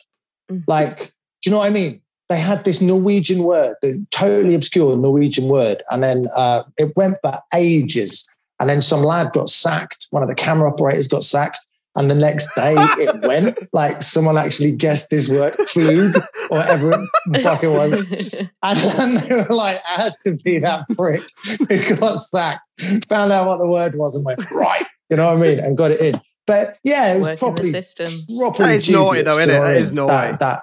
Mhm. 0.50 0.64
Like, 0.66 0.98
do 0.98 1.04
you 1.44 1.52
know 1.52 1.58
what 1.58 1.66
I 1.66 1.70
mean? 1.70 2.00
They 2.28 2.40
had 2.40 2.64
this 2.64 2.80
Norwegian 2.80 3.44
word, 3.44 3.76
the 3.82 4.04
totally 4.18 4.54
obscure 4.54 4.96
Norwegian 4.96 5.48
word, 5.48 5.82
and 5.90 6.02
then 6.02 6.28
uh, 6.34 6.62
it 6.78 6.92
went 6.96 7.16
for 7.20 7.38
ages. 7.52 8.24
And 8.62 8.70
then 8.70 8.80
some 8.80 9.02
lad 9.02 9.32
got 9.34 9.48
sacked. 9.48 10.06
One 10.10 10.22
of 10.22 10.28
the 10.28 10.36
camera 10.36 10.70
operators 10.72 11.08
got 11.08 11.24
sacked. 11.24 11.58
And 11.96 12.08
the 12.08 12.14
next 12.14 12.46
day 12.54 12.74
it 12.78 13.20
went 13.26 13.58
like 13.72 13.96
someone 14.02 14.38
actually 14.38 14.76
guessed 14.76 15.06
this 15.10 15.28
word, 15.28 15.54
flug, 15.74 16.14
or 16.48 16.56
whatever 16.58 16.92
it 17.32 17.42
fucking 17.42 17.70
was. 17.72 17.92
And 18.62 18.78
then 19.18 19.28
they 19.28 19.34
were 19.34 19.46
like, 19.54 19.78
it 19.78 19.82
had 20.00 20.12
to 20.24 20.36
be 20.44 20.60
that 20.60 20.86
prick 20.96 21.22
who 21.68 21.96
got 21.96 22.24
sacked, 22.30 22.66
found 23.08 23.32
out 23.32 23.48
what 23.48 23.58
the 23.58 23.66
word 23.66 23.96
was 23.96 24.14
and 24.14 24.24
went, 24.24 24.48
right, 24.52 24.86
you 25.10 25.16
know 25.16 25.26
what 25.26 25.38
I 25.38 25.40
mean? 25.40 25.58
And 25.58 25.76
got 25.76 25.90
it 25.90 26.00
in. 26.00 26.20
But 26.46 26.76
yeah, 26.84 27.14
it 27.14 27.18
was 27.18 27.22
Working 27.26 27.34
the 27.34 27.38
properly, 27.40 27.70
system. 27.72 28.26
properly 28.38 28.68
That 28.68 28.74
is 28.76 28.88
naughty 28.88 29.22
though, 29.22 29.38
you 29.38 29.44
innit? 29.44 29.48
know 29.48 29.58
what 29.58 29.64
That 29.66 29.76
I 29.76 29.80
is 29.80 29.92
mean? 29.92 30.06
naughty. 30.06 30.30
That, 30.30 30.38
that, 30.40 30.62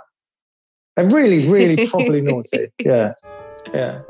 and 0.98 1.14
really, 1.14 1.50
really 1.52 1.88
properly 1.90 2.22
naughty. 2.22 2.72
Yeah. 2.80 3.14
Yeah. 3.74 4.02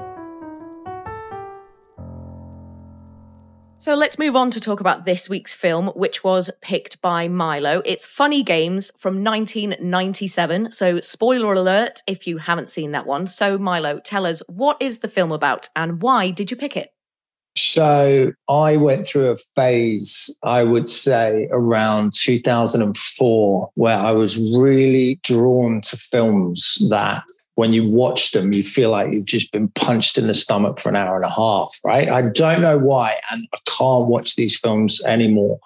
So 3.80 3.96
let's 3.96 4.20
move 4.20 4.36
on 4.36 4.52
to 4.52 4.60
talk 4.60 4.82
about 4.82 5.06
this 5.06 5.30
week's 5.30 5.54
film, 5.54 5.88
which 5.96 6.22
was 6.22 6.50
picked 6.60 7.02
by 7.02 7.30
Milo. 7.30 7.82
It's 7.86 8.06
Funny 8.06 8.44
Games 8.44 8.92
from 8.98 9.24
1997. 9.24 10.74
So, 10.74 11.00
spoiler 11.00 11.54
alert 11.54 12.02
if 12.06 12.28
you 12.28 12.40
haven't 12.40 12.70
seen 12.70 12.92
that 12.92 13.06
one. 13.06 13.26
So, 13.26 13.58
Milo, 13.58 14.02
tell 14.02 14.26
us 14.26 14.42
what 14.50 14.76
is 14.82 15.00
the 15.00 15.08
film 15.08 15.32
about 15.32 15.70
and 15.78 16.02
why 16.02 16.30
did 16.30 16.52
you 16.52 16.58
pick 16.58 16.76
it? 16.76 16.90
So 17.56 18.34
I 18.50 18.76
went 18.76 19.08
through 19.08 19.32
a 19.32 19.38
phase, 19.56 20.30
I 20.44 20.64
would 20.64 20.90
say 20.90 21.48
around 21.50 22.12
2004, 22.26 23.70
where 23.76 23.98
I 23.98 24.12
was 24.12 24.36
really 24.62 25.22
drawn 25.24 25.82
to 25.90 25.98
films 26.12 26.62
that 26.90 27.24
when 27.60 27.74
you 27.74 27.94
watch 27.94 28.30
them, 28.32 28.54
you 28.54 28.64
feel 28.74 28.90
like 28.92 29.12
you've 29.12 29.26
just 29.26 29.52
been 29.52 29.68
punched 29.68 30.18
in 30.18 30.28
the 30.28 30.34
stomach 30.34 30.80
for 30.82 30.88
an 30.88 30.96
hour 30.96 31.18
and 31.18 31.26
a 31.26 31.30
half, 31.30 31.68
right? 31.84 32.08
I 32.08 32.22
don't 32.34 32.62
know 32.62 32.78
why, 32.80 33.16
and 33.30 33.46
I 33.54 33.58
can't 33.78 34.08
watch 34.08 34.30
these 34.38 34.58
films 34.64 35.02
anymore. 35.06 35.60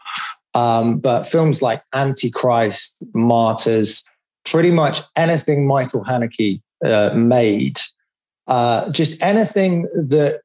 Um, 0.55 0.97
but 0.97 1.29
films 1.29 1.61
like 1.61 1.81
Antichrist, 1.93 2.95
Martyrs, 3.13 4.03
pretty 4.51 4.71
much 4.71 4.95
anything 5.15 5.67
Michael 5.67 6.03
Haneke 6.03 6.61
uh, 6.83 7.11
made, 7.13 7.75
uh, 8.47 8.91
just 8.91 9.13
anything 9.21 9.83
that 9.93 10.41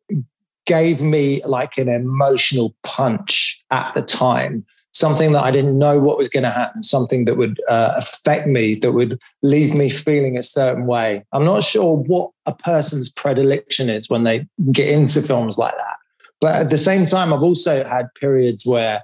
gave 0.67 1.00
me 1.00 1.40
like 1.47 1.78
an 1.78 1.88
emotional 1.88 2.75
punch 2.85 3.62
at 3.71 3.95
the 3.95 4.02
time 4.02 4.67
something 4.92 5.33
that 5.33 5.42
i 5.42 5.50
didn't 5.50 5.78
know 5.78 5.99
what 5.99 6.18
was 6.18 6.28
going 6.28 6.42
to 6.42 6.50
happen 6.50 6.83
something 6.83 7.25
that 7.25 7.37
would 7.37 7.61
uh, 7.68 8.00
affect 8.02 8.47
me 8.47 8.78
that 8.80 8.92
would 8.92 9.18
leave 9.42 9.75
me 9.75 9.92
feeling 10.04 10.37
a 10.37 10.42
certain 10.42 10.87
way. 10.87 11.25
I'm 11.33 11.45
not 11.45 11.62
sure 11.62 11.97
what 11.97 12.30
a 12.47 12.54
person's 12.54 13.12
predilection 13.16 13.90
is 13.90 14.09
when 14.09 14.25
they 14.25 14.47
get 14.73 14.88
into 14.88 15.26
films 15.26 15.57
like 15.59 15.75
that. 15.75 15.97
But 16.40 16.54
at 16.54 16.71
the 16.71 16.78
same 16.78 17.07
time 17.07 17.33
i've 17.33 17.42
also 17.42 17.85
had 17.85 18.07
periods 18.21 18.64
where 18.64 19.02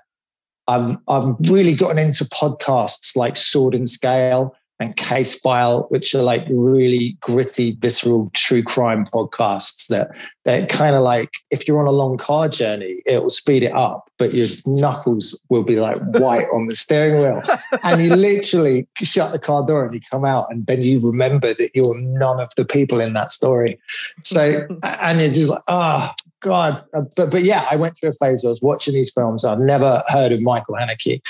i've 0.69 0.97
i've 1.09 1.35
really 1.51 1.77
gotten 1.77 1.99
into 1.99 2.25
podcasts 2.27 3.15
like 3.15 3.37
sword 3.37 3.75
and 3.75 3.89
scale 3.89 4.55
and 4.85 4.97
Case 4.97 5.39
File, 5.43 5.87
which 5.89 6.15
are 6.15 6.23
like 6.23 6.43
really 6.51 7.17
gritty, 7.21 7.77
visceral 7.81 8.31
true 8.35 8.63
crime 8.63 9.07
podcasts 9.13 9.87
that 9.89 10.09
that 10.45 10.69
kind 10.69 10.95
of 10.95 11.03
like 11.03 11.31
if 11.51 11.67
you're 11.67 11.81
on 11.81 11.87
a 11.87 11.91
long 11.91 12.19
car 12.19 12.49
journey, 12.49 13.03
it 13.07 13.23
will 13.23 13.31
speed 13.31 13.63
it 13.63 13.73
up, 13.73 14.11
but 14.19 14.35
your 14.35 14.47
knuckles 14.67 15.39
will 15.49 15.65
be 15.65 15.77
like 15.77 15.97
white 16.19 16.47
on 16.53 16.67
the 16.67 16.77
steering 16.77 17.21
wheel. 17.21 17.43
And 17.83 18.03
you 18.03 18.11
literally 18.11 18.87
shut 18.97 19.33
the 19.33 19.39
car 19.39 19.67
door 19.67 19.85
and 19.85 19.95
you 19.95 20.01
come 20.11 20.25
out, 20.25 20.47
and 20.51 20.67
then 20.67 20.83
you 20.83 21.01
remember 21.01 21.55
that 21.55 21.71
you're 21.75 21.99
none 21.99 22.41
of 22.41 22.51
the 22.57 22.65
people 22.65 23.01
in 23.01 23.15
that 23.15 23.31
story. 23.31 23.79
So, 24.25 24.41
and 24.83 25.21
you're 25.21 25.33
just 25.33 25.51
like, 25.51 25.63
oh, 25.69 26.09
God. 26.43 26.85
Uh, 26.95 27.03
but, 27.17 27.31
but 27.31 27.43
yeah, 27.43 27.67
I 27.71 27.77
went 27.77 27.99
through 27.99 28.11
a 28.11 28.13
phase 28.15 28.43
where 28.43 28.51
I 28.51 28.53
was 28.53 28.61
watching 28.63 28.95
these 28.95 29.13
films. 29.15 29.45
I'd 29.45 29.59
never 29.59 30.03
heard 30.09 30.33
of 30.33 30.41
Michael 30.41 30.75
Haneke. 30.75 31.21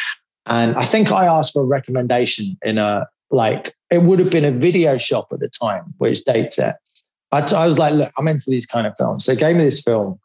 And 0.46 0.76
I 0.76 0.90
think 0.90 1.08
I 1.08 1.26
asked 1.26 1.52
for 1.54 1.62
a 1.62 1.66
recommendation 1.66 2.58
in 2.62 2.78
a, 2.78 3.06
like, 3.30 3.74
it 3.90 4.02
would 4.02 4.18
have 4.18 4.30
been 4.30 4.44
a 4.44 4.52
video 4.52 4.96
shop 4.98 5.28
at 5.32 5.40
the 5.40 5.50
time, 5.60 5.94
which 5.98 6.24
dates 6.24 6.58
it. 6.58 6.74
I, 7.32 7.40
I 7.40 7.66
was 7.66 7.78
like, 7.78 7.94
look, 7.94 8.12
I'm 8.16 8.28
into 8.28 8.44
these 8.46 8.66
kind 8.66 8.86
of 8.86 8.94
films. 8.96 9.24
So 9.24 9.34
they 9.34 9.40
gave 9.40 9.56
me 9.56 9.64
this 9.64 9.82
film, 9.84 10.18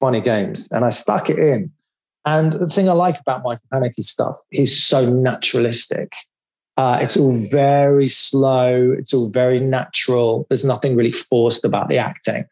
Funny 0.00 0.20
Games, 0.20 0.68
and 0.70 0.84
I 0.84 0.90
stuck 0.90 1.30
it 1.30 1.38
in. 1.38 1.72
And 2.24 2.52
the 2.52 2.70
thing 2.72 2.88
I 2.88 2.92
like 2.92 3.16
about 3.20 3.42
Michael 3.42 3.66
Haneke 3.72 3.98
stuff, 3.98 4.36
he's 4.50 4.84
so 4.86 5.04
naturalistic. 5.06 6.12
Uh, 6.76 6.98
it's 7.00 7.18
all 7.18 7.46
very 7.50 8.08
slow. 8.08 8.94
It's 8.96 9.12
all 9.12 9.30
very 9.30 9.60
natural. 9.60 10.46
There's 10.48 10.64
nothing 10.64 10.96
really 10.96 11.12
forced 11.28 11.64
about 11.64 11.88
the 11.88 11.98
acting. 11.98 12.44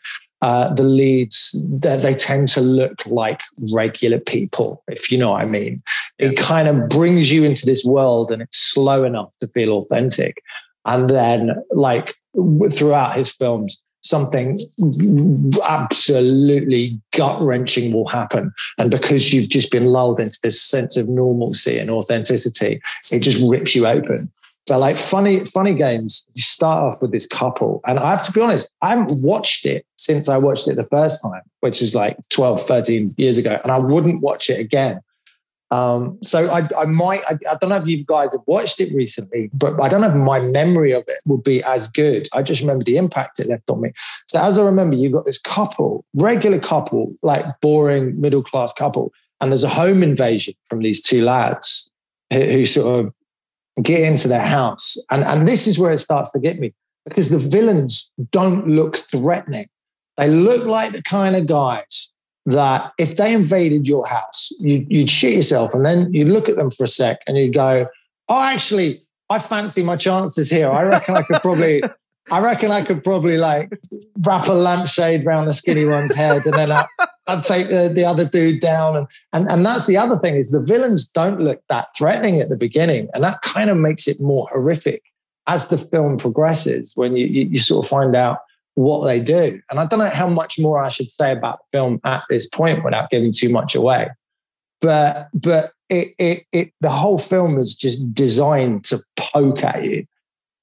Uh, 0.42 0.74
the 0.74 0.82
leads, 0.82 1.36
they, 1.82 2.00
they, 2.02 2.14
tend 2.14 2.48
to 2.48 2.62
look 2.62 2.94
like 3.04 3.40
regular 3.74 4.18
people, 4.18 4.82
if 4.88 5.10
you 5.10 5.18
know 5.18 5.32
what 5.32 5.42
I 5.42 5.44
mean. 5.44 5.82
It 6.18 6.38
kind 6.38 6.66
of 6.66 6.88
brings 6.88 7.30
you 7.30 7.44
into 7.44 7.66
this 7.66 7.84
world 7.86 8.30
and 8.30 8.40
it's 8.40 8.72
slow 8.72 9.04
enough 9.04 9.30
to 9.40 9.48
feel 9.48 9.72
authentic. 9.72 10.42
And 10.86 11.10
then, 11.10 11.50
like, 11.72 12.14
throughout 12.78 13.18
his 13.18 13.34
films, 13.38 13.78
something 14.02 14.58
absolutely 15.62 17.00
gut 17.16 17.42
wrenching 17.42 17.92
will 17.92 18.08
happen. 18.08 18.52
And 18.78 18.90
because 18.90 19.30
you've 19.32 19.50
just 19.50 19.70
been 19.70 19.86
lulled 19.86 20.20
into 20.20 20.38
this 20.42 20.68
sense 20.70 20.96
of 20.96 21.08
normalcy 21.08 21.78
and 21.78 21.90
authenticity, 21.90 22.80
it 23.10 23.22
just 23.22 23.38
rips 23.48 23.74
you 23.74 23.86
open. 23.86 24.32
But 24.66 24.78
like 24.78 24.96
funny, 25.10 25.44
funny 25.52 25.76
games, 25.76 26.22
you 26.34 26.42
start 26.42 26.82
off 26.82 27.02
with 27.02 27.12
this 27.12 27.26
couple. 27.26 27.80
And 27.86 27.98
I 27.98 28.16
have 28.16 28.26
to 28.26 28.32
be 28.32 28.40
honest, 28.40 28.68
I 28.82 28.90
haven't 28.90 29.22
watched 29.22 29.64
it 29.64 29.84
since 29.96 30.28
I 30.28 30.36
watched 30.36 30.68
it 30.68 30.76
the 30.76 30.86
first 30.90 31.16
time, 31.22 31.42
which 31.60 31.82
is 31.82 31.92
like 31.94 32.16
12, 32.34 32.68
13 32.68 33.14
years 33.16 33.38
ago. 33.38 33.56
And 33.62 33.72
I 33.72 33.78
wouldn't 33.78 34.22
watch 34.22 34.48
it 34.48 34.60
again 34.60 35.00
um, 35.70 36.18
so 36.22 36.46
I, 36.46 36.62
I 36.76 36.84
might, 36.86 37.20
I, 37.28 37.34
I, 37.48 37.56
don't 37.60 37.70
know 37.70 37.76
if 37.76 37.86
you 37.86 38.04
guys 38.04 38.30
have 38.32 38.40
watched 38.46 38.80
it 38.80 38.92
recently, 38.92 39.50
but 39.54 39.80
I 39.80 39.88
don't 39.88 40.00
know 40.00 40.08
if 40.08 40.16
my 40.16 40.40
memory 40.40 40.92
of 40.92 41.04
it 41.06 41.18
would 41.26 41.44
be 41.44 41.62
as 41.62 41.86
good. 41.94 42.28
I 42.32 42.42
just 42.42 42.60
remember 42.60 42.82
the 42.84 42.96
impact 42.96 43.38
it 43.38 43.46
left 43.46 43.70
on 43.70 43.80
me. 43.80 43.92
So 44.26 44.40
as 44.40 44.58
I 44.58 44.62
remember, 44.62 44.96
you've 44.96 45.12
got 45.12 45.26
this 45.26 45.38
couple, 45.38 46.04
regular 46.12 46.60
couple, 46.60 47.14
like 47.22 47.44
boring 47.62 48.20
middle 48.20 48.42
class 48.42 48.72
couple, 48.76 49.12
and 49.40 49.52
there's 49.52 49.62
a 49.62 49.68
home 49.68 50.02
invasion 50.02 50.54
from 50.68 50.82
these 50.82 51.00
two 51.08 51.22
lads 51.22 51.88
who, 52.30 52.40
who 52.40 52.66
sort 52.66 53.06
of 53.06 53.12
get 53.82 54.00
into 54.00 54.28
their 54.28 54.44
house. 54.44 54.96
And, 55.10 55.22
and 55.22 55.46
this 55.46 55.66
is 55.66 55.78
where 55.78 55.92
it 55.92 56.00
starts 56.00 56.30
to 56.32 56.38
get 56.38 56.58
me 56.58 56.74
because 57.04 57.30
the 57.30 57.48
villains 57.50 58.06
don't 58.32 58.68
look 58.68 58.96
threatening. 59.10 59.68
They 60.16 60.28
look 60.28 60.66
like 60.66 60.92
the 60.92 61.02
kind 61.08 61.36
of 61.36 61.48
guys 61.48 62.08
that 62.46 62.92
if 62.98 63.16
they 63.16 63.32
invaded 63.32 63.86
your 63.86 64.06
house, 64.06 64.48
you, 64.58 64.84
you'd 64.88 65.08
shit 65.08 65.34
yourself 65.34 65.70
and 65.72 65.84
then 65.84 66.10
you'd 66.12 66.28
look 66.28 66.48
at 66.48 66.56
them 66.56 66.70
for 66.70 66.84
a 66.84 66.88
sec 66.88 67.18
and 67.26 67.36
you'd 67.36 67.54
go, 67.54 67.86
oh, 68.28 68.42
actually, 68.42 69.06
I 69.28 69.46
fancy 69.48 69.82
my 69.82 69.96
chances 69.96 70.50
here. 70.50 70.70
I 70.70 70.84
reckon 70.84 71.16
I 71.16 71.22
could 71.22 71.40
probably, 71.40 71.82
I 72.30 72.40
reckon 72.40 72.70
I 72.70 72.84
could 72.86 73.02
probably 73.02 73.36
like 73.36 73.70
wrap 74.24 74.46
a 74.46 74.52
lampshade 74.52 75.26
around 75.26 75.46
the 75.46 75.54
skinny 75.54 75.84
one's 75.84 76.14
head 76.14 76.44
and 76.44 76.54
then 76.54 76.70
I, 76.70 76.86
would 77.28 77.44
take 77.44 77.68
the, 77.68 77.92
the 77.94 78.04
other 78.04 78.28
dude 78.30 78.60
down. 78.60 78.96
And, 78.96 79.06
and, 79.32 79.48
and 79.48 79.66
that's 79.66 79.86
the 79.86 79.96
other 79.96 80.18
thing 80.18 80.36
is 80.36 80.50
the 80.50 80.60
villains 80.60 81.08
don't 81.14 81.40
look 81.40 81.60
that 81.68 81.88
threatening 81.98 82.40
at 82.40 82.48
the 82.48 82.56
beginning. 82.56 83.08
And 83.12 83.24
that 83.24 83.40
kind 83.42 83.70
of 83.70 83.76
makes 83.76 84.06
it 84.06 84.20
more 84.20 84.48
horrific 84.50 85.02
as 85.46 85.62
the 85.70 85.84
film 85.90 86.18
progresses 86.18 86.92
when 86.94 87.16
you, 87.16 87.26
you, 87.26 87.48
you 87.50 87.58
sort 87.58 87.84
of 87.84 87.90
find 87.90 88.14
out 88.14 88.38
what 88.74 89.04
they 89.06 89.22
do. 89.22 89.60
And 89.70 89.80
I 89.80 89.86
don't 89.86 89.98
know 89.98 90.10
how 90.12 90.28
much 90.28 90.54
more 90.58 90.82
I 90.82 90.90
should 90.92 91.10
say 91.18 91.32
about 91.32 91.58
the 91.58 91.78
film 91.78 92.00
at 92.04 92.22
this 92.30 92.48
point 92.54 92.84
without 92.84 93.10
giving 93.10 93.34
too 93.38 93.48
much 93.48 93.74
away. 93.74 94.08
But 94.80 95.28
but 95.34 95.72
it 95.88 96.14
it, 96.18 96.46
it 96.52 96.72
the 96.80 96.90
whole 96.90 97.22
film 97.28 97.58
is 97.58 97.76
just 97.78 98.14
designed 98.14 98.84
to 98.84 98.98
poke 99.32 99.62
at 99.62 99.84
you 99.84 100.06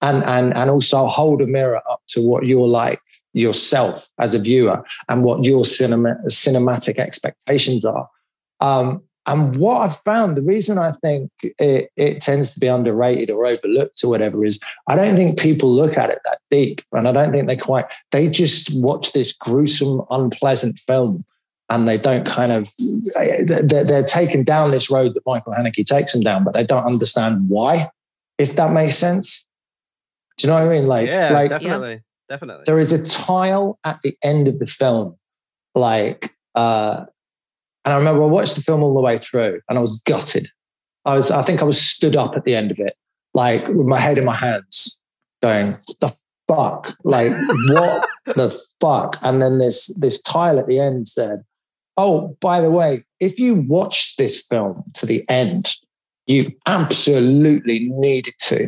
and 0.01 0.23
and 0.23 0.53
and 0.53 0.69
also 0.69 1.07
hold 1.07 1.41
a 1.41 1.47
mirror 1.47 1.81
up 1.89 2.01
to 2.09 2.21
what 2.21 2.45
you're 2.45 2.67
like 2.67 2.99
yourself 3.37 4.01
as 4.19 4.33
a 4.33 4.39
viewer 4.39 4.83
and 5.07 5.23
what 5.23 5.43
your 5.43 5.63
cinema, 5.63 6.15
cinematic 6.45 6.97
expectations 6.97 7.85
are. 7.85 8.09
Um, 8.59 9.03
and 9.25 9.59
what 9.59 9.79
I've 9.81 9.97
found, 10.05 10.37
the 10.37 10.41
reason 10.41 10.77
I 10.77 10.93
think 11.01 11.31
it, 11.41 11.91
it, 11.97 12.21
tends 12.21 12.53
to 12.53 12.59
be 12.61 12.67
underrated 12.67 13.29
or 13.29 13.45
overlooked 13.45 13.99
or 14.01 14.09
whatever 14.09 14.45
is 14.45 14.57
I 14.87 14.95
don't 14.95 15.17
think 15.17 15.37
people 15.37 15.75
look 15.75 15.97
at 15.97 16.09
it 16.09 16.19
that 16.23 16.39
deep. 16.49 16.79
And 16.93 17.07
I 17.07 17.11
don't 17.11 17.33
think 17.33 17.45
they 17.45 17.57
quite, 17.57 17.85
they 18.13 18.29
just 18.29 18.71
watch 18.75 19.07
this 19.13 19.35
gruesome, 19.37 20.01
unpleasant 20.09 20.79
film 20.87 21.25
and 21.69 21.85
they 21.85 21.97
don't 21.99 22.25
kind 22.25 22.53
of, 22.53 22.67
they're, 22.79 23.83
they're 23.85 24.07
taken 24.07 24.45
down 24.45 24.71
this 24.71 24.89
road 24.89 25.11
that 25.13 25.23
Michael 25.25 25.53
Haneke 25.53 25.85
takes 25.85 26.13
them 26.13 26.23
down, 26.23 26.45
but 26.45 26.53
they 26.53 26.65
don't 26.65 26.85
understand 26.85 27.49
why, 27.49 27.91
if 28.37 28.55
that 28.55 28.71
makes 28.71 28.97
sense. 28.97 29.43
Do 30.37 30.47
you 30.47 30.53
know 30.53 30.55
what 30.55 30.67
I 30.67 30.69
mean? 30.69 30.87
Like, 30.87 31.07
yeah, 31.07 31.31
like, 31.31 31.49
definitely. 31.49 31.93
Yeah. 31.93 31.99
Definitely. 32.29 32.63
There 32.65 32.79
is 32.79 32.91
a 32.91 33.03
tile 33.25 33.79
at 33.85 33.99
the 34.03 34.17
end 34.21 34.47
of 34.47 34.59
the 34.59 34.67
film, 34.67 35.17
like, 35.73 36.31
uh, 36.55 37.05
and 37.85 37.93
I 37.93 37.97
remember 37.97 38.23
I 38.23 38.27
watched 38.27 38.55
the 38.55 38.63
film 38.63 38.83
all 38.83 38.93
the 38.93 39.01
way 39.01 39.19
through 39.19 39.61
and 39.69 39.77
I 39.77 39.81
was 39.81 40.01
gutted. 40.05 40.49
I 41.05 41.15
was, 41.15 41.31
I 41.31 41.45
think 41.45 41.61
I 41.61 41.63
was 41.63 41.79
stood 41.95 42.17
up 42.17 42.33
at 42.35 42.43
the 42.43 42.53
end 42.53 42.71
of 42.71 42.79
it, 42.79 42.95
like 43.33 43.65
with 43.69 43.87
my 43.87 44.01
head 44.01 44.17
in 44.17 44.25
my 44.25 44.35
hands, 44.35 44.97
going, 45.41 45.77
the 46.01 46.13
fuck? 46.49 46.87
Like, 47.05 47.31
what 47.69 48.05
the 48.25 48.59
fuck? 48.81 49.15
And 49.21 49.41
then 49.41 49.57
this, 49.57 49.89
this 49.97 50.21
tile 50.29 50.59
at 50.59 50.67
the 50.67 50.79
end 50.79 51.07
said, 51.07 51.45
oh, 51.95 52.35
by 52.41 52.59
the 52.59 52.71
way, 52.71 53.05
if 53.21 53.39
you 53.39 53.63
watch 53.69 54.15
this 54.17 54.43
film 54.49 54.83
to 54.95 55.05
the 55.05 55.23
end, 55.29 55.69
you 56.25 56.47
absolutely 56.65 57.87
needed 57.89 58.33
to. 58.49 58.67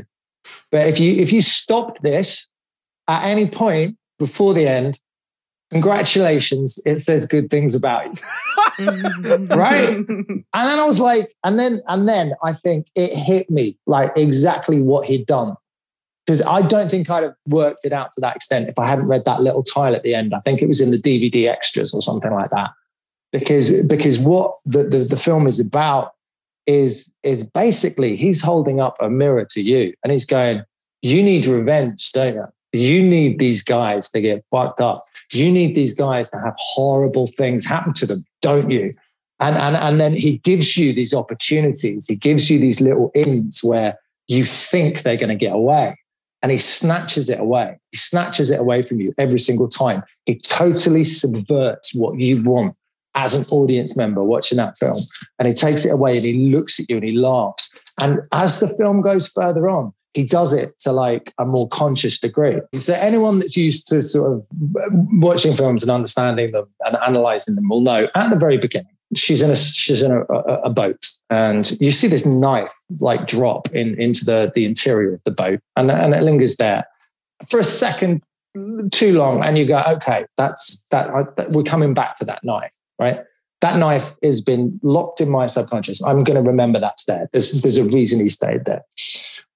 But 0.72 0.88
if 0.88 1.00
you, 1.00 1.22
if 1.22 1.32
you 1.32 1.42
stopped 1.42 2.02
this 2.02 2.48
at 3.08 3.26
any 3.26 3.50
point 3.52 3.98
before 4.18 4.54
the 4.54 4.70
end, 4.70 5.00
congratulations, 5.72 6.80
it 6.86 7.04
says 7.04 7.28
good 7.28 7.50
things 7.50 7.76
about 7.76 8.06
you. 8.06 8.14
right? 9.50 9.90
And 9.90 10.46
then 10.54 10.80
I 10.80 10.86
was 10.86 11.00
like, 11.00 11.30
and 11.44 11.58
then, 11.58 11.82
and 11.88 12.08
then 12.08 12.34
I 12.44 12.54
think 12.64 12.88
it 12.96 13.16
hit 13.16 13.50
me 13.50 13.78
like 13.86 14.12
exactly 14.16 14.82
what 14.82 15.06
he'd 15.06 15.26
done. 15.26 15.56
Because 16.26 16.44
I 16.46 16.68
don't 16.68 16.90
think 16.90 17.10
I'd 17.10 17.24
have 17.24 17.36
worked 17.48 17.80
it 17.84 17.92
out 17.94 18.12
to 18.16 18.22
that 18.22 18.36
extent 18.36 18.70
if 18.70 18.78
I 18.78 18.88
hadn't 18.88 19.08
read 19.08 19.24
that 19.26 19.42
little 19.42 19.64
tile 19.64 19.96
at 19.96 20.04
the 20.04 20.14
end. 20.14 20.34
I 20.36 20.42
think 20.42 20.62
it 20.62 20.68
was 20.68 20.80
in 20.80 20.92
the 20.92 21.02
DVD 21.02 21.50
extras 21.50 21.92
or 21.92 22.02
something 22.02 22.32
like 22.32 22.52
that. 22.52 22.70
Because 23.32 23.72
because 23.88 24.20
what 24.24 24.58
the, 24.66 24.84
the, 24.84 25.08
the 25.10 25.22
film 25.24 25.48
is 25.48 25.60
about 25.60 26.12
is 26.70 27.10
is 27.24 27.44
basically 27.54 28.16
he's 28.16 28.42
holding 28.44 28.80
up 28.80 28.96
a 29.02 29.10
mirror 29.10 29.48
to 29.50 29.60
you 29.60 29.94
and 30.04 30.14
he's 30.14 30.26
going, 30.26 30.62
You 31.02 31.24
need 31.24 31.48
revenge, 31.48 32.00
don't 32.14 32.36
you? 32.36 32.46
You 32.72 33.02
need 33.02 33.40
these 33.40 33.64
guys 33.64 34.08
to 34.14 34.22
get 34.22 34.46
fucked 34.52 34.80
up. 34.80 35.04
You 35.32 35.52
need 35.52 35.76
these 35.76 35.96
guys 35.96 36.30
to 36.30 36.38
have 36.38 36.54
horrible 36.58 37.32
things 37.36 37.66
happen 37.66 37.94
to 37.96 38.06
them, 38.06 38.24
don't 38.44 38.70
you? 38.70 38.94
And, 39.40 39.58
and, 39.58 39.76
and 39.76 40.00
then 40.00 40.14
he 40.14 40.40
gives 40.44 40.78
you 40.78 40.94
these 40.94 41.14
opportunities. 41.14 42.06
He 42.08 42.16
gives 42.16 42.50
you 42.50 42.60
these 42.60 42.80
little 42.82 43.12
ins 43.16 43.62
where 43.64 43.98
you 44.28 44.46
think 44.70 44.98
they're 45.04 45.18
going 45.18 45.30
to 45.30 45.36
get 45.36 45.54
away. 45.54 45.98
And 46.44 46.52
he 46.52 46.60
snatches 46.60 47.30
it 47.30 47.40
away. 47.40 47.80
He 47.92 47.98
snatches 47.98 48.52
it 48.52 48.60
away 48.60 48.88
from 48.88 49.00
you 49.00 49.14
every 49.18 49.40
single 49.40 49.70
time. 49.70 50.04
He 50.26 50.42
totally 50.58 51.04
subverts 51.04 51.92
what 51.96 52.20
you 52.20 52.44
want 52.46 52.76
as 53.20 53.34
an 53.34 53.46
audience 53.52 53.98
member 53.98 54.24
watching 54.24 54.58
that 54.58 54.78
film. 54.80 54.98
And 55.38 55.48
he 55.48 55.54
takes 55.54 55.86
it 55.86 55.92
away 55.92 56.16
and 56.18 56.26
he 56.26 56.50
looks 56.52 56.80
at 56.80 56.90
you 56.90 56.96
and 56.96 57.06
he 57.06 57.12
laughs. 57.12 57.70
And 57.98 58.20
as 58.32 58.58
the 58.62 58.74
film 58.78 59.02
goes 59.02 59.30
further 59.36 59.68
on, 59.68 59.94
he 60.14 60.26
does 60.26 60.54
it 60.54 60.74
to 60.82 60.92
like 60.92 61.34
a 61.38 61.46
more 61.46 61.68
conscious 61.72 62.18
degree. 62.20 62.62
So 62.74 62.94
anyone 62.94 63.40
that's 63.40 63.58
used 63.58 63.88
to 63.88 64.02
sort 64.02 64.32
of 64.32 64.46
watching 65.12 65.56
films 65.56 65.84
and 65.84 65.92
understanding 65.92 66.52
them 66.52 66.68
and 66.82 66.96
analyzing 67.06 67.56
them 67.56 67.70
will 67.70 67.82
know 67.82 68.08
at 68.16 68.30
the 68.30 68.38
very 68.40 68.58
beginning, 68.58 68.96
she's 69.16 69.44
in 69.44 69.52
a 69.52 69.56
she's 69.74 70.02
in 70.02 70.12
a, 70.12 70.22
a, 70.34 70.62
a 70.64 70.70
boat 70.70 71.00
and 71.30 71.66
you 71.80 71.92
see 71.92 72.08
this 72.08 72.24
knife 72.26 72.72
like 73.00 73.28
drop 73.28 73.68
in 73.74 74.00
into 74.00 74.22
the 74.26 74.52
the 74.56 74.66
interior 74.66 75.14
of 75.16 75.22
the 75.26 75.32
boat 75.32 75.60
and 75.76 75.90
and 75.90 76.14
it 76.14 76.22
lingers 76.22 76.56
there 76.60 76.86
for 77.50 77.60
a 77.60 77.64
second 77.64 78.22
too 78.94 79.12
long 79.12 79.44
and 79.44 79.58
you 79.58 79.68
go 79.68 79.82
okay 79.96 80.26
that's 80.38 80.78
that, 80.92 81.08
that 81.38 81.50
we're 81.52 81.64
coming 81.64 81.94
back 81.94 82.18
for 82.18 82.26
that 82.26 82.40
knife 82.44 82.72
right 83.00 83.20
that 83.62 83.78
knife 83.78 84.14
has 84.24 84.42
been 84.42 84.80
locked 84.84 85.22
in 85.22 85.30
my 85.30 85.48
subconscious 85.48 86.02
i'm 86.06 86.24
going 86.24 86.42
to 86.42 86.48
remember 86.48 86.80
that's 86.80 87.04
there 87.08 87.30
there's, 87.34 87.60
there's 87.64 87.78
a 87.78 87.84
reason 87.84 88.20
he 88.20 88.30
stayed 88.30 88.66
there 88.66 88.84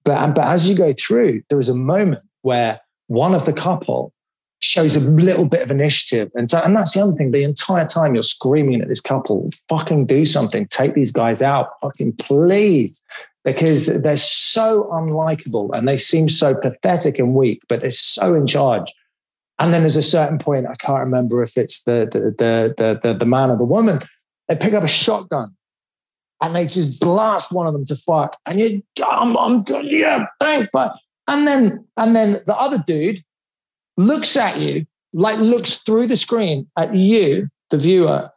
but, 0.04 0.34
but 0.34 0.46
as 0.46 0.66
you 0.66 0.76
go 0.76 0.94
through, 1.06 1.42
there 1.48 1.60
is 1.60 1.68
a 1.68 1.74
moment 1.74 2.22
where 2.42 2.80
one 3.06 3.34
of 3.34 3.46
the 3.46 3.52
couple 3.52 4.12
shows 4.60 4.96
a 4.96 5.00
little 5.00 5.46
bit 5.46 5.62
of 5.62 5.70
initiative. 5.70 6.30
And, 6.34 6.48
so, 6.48 6.58
and 6.58 6.76
that's 6.76 6.94
the 6.94 7.00
other 7.00 7.12
thing. 7.16 7.30
The 7.30 7.44
entire 7.44 7.88
time 7.88 8.14
you're 8.14 8.22
screaming 8.22 8.80
at 8.80 8.88
this 8.88 9.00
couple, 9.00 9.50
fucking 9.68 10.06
do 10.06 10.24
something, 10.24 10.68
take 10.70 10.94
these 10.94 11.12
guys 11.12 11.42
out, 11.42 11.68
fucking 11.82 12.14
please. 12.20 12.98
Because 13.44 13.90
they're 14.02 14.16
so 14.16 14.88
unlikable 14.90 15.68
and 15.74 15.86
they 15.86 15.98
seem 15.98 16.30
so 16.30 16.54
pathetic 16.54 17.18
and 17.18 17.34
weak, 17.34 17.60
but 17.68 17.82
they're 17.82 17.90
so 17.92 18.32
in 18.32 18.46
charge. 18.46 18.86
And 19.58 19.72
then 19.72 19.82
there's 19.82 19.96
a 19.96 20.02
certain 20.02 20.38
point, 20.38 20.66
I 20.66 20.74
can't 20.84 21.04
remember 21.04 21.42
if 21.42 21.52
it's 21.56 21.80
the 21.86 22.08
the 22.10 22.18
the 22.38 22.74
the, 22.76 23.00
the, 23.02 23.18
the 23.18 23.24
man 23.24 23.50
or 23.50 23.56
the 23.56 23.64
woman, 23.64 24.00
they 24.48 24.56
pick 24.56 24.74
up 24.74 24.82
a 24.82 24.88
shotgun 24.88 25.54
and 26.40 26.54
they 26.54 26.66
just 26.66 27.00
blast 27.00 27.52
one 27.52 27.66
of 27.66 27.72
them 27.72 27.86
to 27.86 27.96
fuck. 28.06 28.36
And 28.46 28.58
you, 28.58 28.82
I'm, 29.04 29.36
I'm 29.36 29.64
yeah, 29.84 30.26
thanks, 30.40 30.68
but 30.72 30.92
and 31.26 31.46
then 31.46 31.86
and 31.96 32.14
then 32.14 32.36
the 32.46 32.54
other 32.54 32.82
dude 32.86 33.22
looks 33.96 34.36
at 34.36 34.58
you 34.58 34.86
like 35.14 35.38
looks 35.38 35.78
through 35.86 36.08
the 36.08 36.16
screen 36.16 36.66
at 36.76 36.94
you, 36.94 37.48
the 37.70 37.78
viewer, 37.78 38.30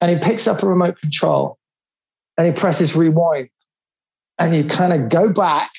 and 0.00 0.10
he 0.10 0.26
picks 0.26 0.48
up 0.48 0.62
a 0.62 0.66
remote 0.66 0.98
control 0.98 1.58
and 2.36 2.46
he 2.46 2.60
presses 2.60 2.96
rewind. 2.96 3.50
And 4.38 4.56
you 4.56 4.64
kind 4.66 4.92
of 4.92 5.12
go 5.12 5.32
back, 5.32 5.70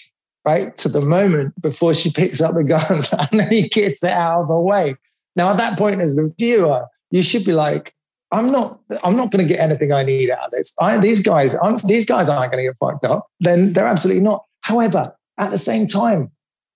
right, 0.45 0.77
to 0.79 0.89
the 0.89 1.01
moment 1.01 1.59
before 1.61 1.93
she 1.93 2.11
picks 2.13 2.41
up 2.41 2.53
the 2.53 2.63
gun 2.63 3.03
and 3.31 3.39
then 3.39 3.49
he 3.49 3.69
gets 3.69 3.99
it 4.01 4.11
out 4.11 4.41
of 4.41 4.47
the 4.47 4.59
way. 4.59 4.95
Now, 5.35 5.51
at 5.51 5.57
that 5.57 5.77
point, 5.77 6.01
as 6.01 6.15
the 6.15 6.33
viewer, 6.37 6.85
you 7.11 7.23
should 7.23 7.45
be 7.45 7.51
like, 7.51 7.93
I'm 8.31 8.51
not, 8.51 8.79
I'm 9.03 9.15
not 9.15 9.31
going 9.31 9.47
to 9.47 9.53
get 9.53 9.61
anything 9.61 9.91
I 9.91 10.03
need 10.03 10.29
out 10.29 10.45
of 10.45 10.51
this. 10.51 10.71
I, 10.79 10.99
these 10.99 11.21
guys, 11.21 11.49
I'm, 11.61 11.75
these 11.87 12.05
guys 12.05 12.27
aren't 12.29 12.51
going 12.51 12.65
to 12.65 12.69
get 12.69 12.77
fucked 12.79 13.05
up. 13.05 13.27
Then 13.39 13.73
they're 13.73 13.87
absolutely 13.87 14.23
not. 14.23 14.45
However, 14.61 15.15
at 15.37 15.51
the 15.51 15.59
same 15.59 15.87
time, 15.87 16.31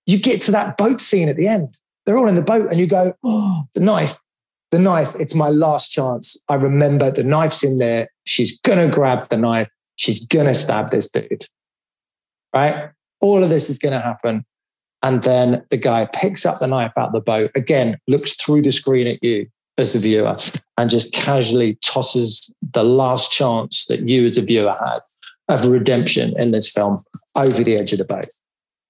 you 0.06 0.20
get 0.20 0.42
to 0.42 0.52
that 0.52 0.76
boat 0.76 1.00
scene 1.00 1.28
at 1.28 1.36
the 1.36 1.48
end. 1.48 1.76
They're 2.04 2.16
all 2.16 2.28
in 2.28 2.36
the 2.36 2.42
boat, 2.42 2.70
and 2.70 2.80
you 2.80 2.88
go, 2.88 3.12
"Oh, 3.22 3.62
the 3.74 3.80
knife, 3.80 4.16
the 4.70 4.78
knife! 4.78 5.14
It's 5.18 5.34
my 5.34 5.48
last 5.48 5.90
chance." 5.90 6.38
I 6.48 6.54
remember 6.54 7.12
the 7.12 7.22
knife's 7.22 7.62
in 7.62 7.78
there. 7.78 8.08
She's 8.24 8.58
gonna 8.64 8.90
grab 8.90 9.28
the 9.28 9.36
knife. 9.36 9.68
She's 9.96 10.26
gonna 10.26 10.54
stab 10.54 10.90
this 10.90 11.08
dude. 11.12 11.44
Right? 12.54 12.90
All 13.20 13.42
of 13.42 13.50
this 13.50 13.68
is 13.68 13.78
gonna 13.78 14.00
happen, 14.00 14.44
and 15.02 15.22
then 15.22 15.62
the 15.70 15.76
guy 15.76 16.08
picks 16.12 16.44
up 16.44 16.60
the 16.60 16.66
knife 16.66 16.92
out 16.96 17.08
of 17.08 17.12
the 17.12 17.20
boat 17.20 17.50
again, 17.54 17.98
looks 18.08 18.34
through 18.44 18.62
the 18.62 18.72
screen 18.72 19.06
at 19.06 19.22
you 19.22 19.46
as 19.78 19.92
the 19.92 20.00
viewer, 20.00 20.36
and 20.78 20.90
just 20.90 21.12
casually 21.12 21.78
tosses 21.92 22.52
the 22.74 22.82
last 22.82 23.30
chance 23.30 23.84
that 23.88 24.08
you 24.08 24.26
as 24.26 24.36
a 24.36 24.42
viewer 24.42 24.74
had 24.78 25.00
of 25.48 25.70
redemption 25.70 26.34
in 26.38 26.52
this 26.52 26.70
film 26.74 27.02
over 27.34 27.64
the 27.64 27.76
edge 27.76 27.92
of 27.92 27.98
the 27.98 28.04
boat 28.04 28.26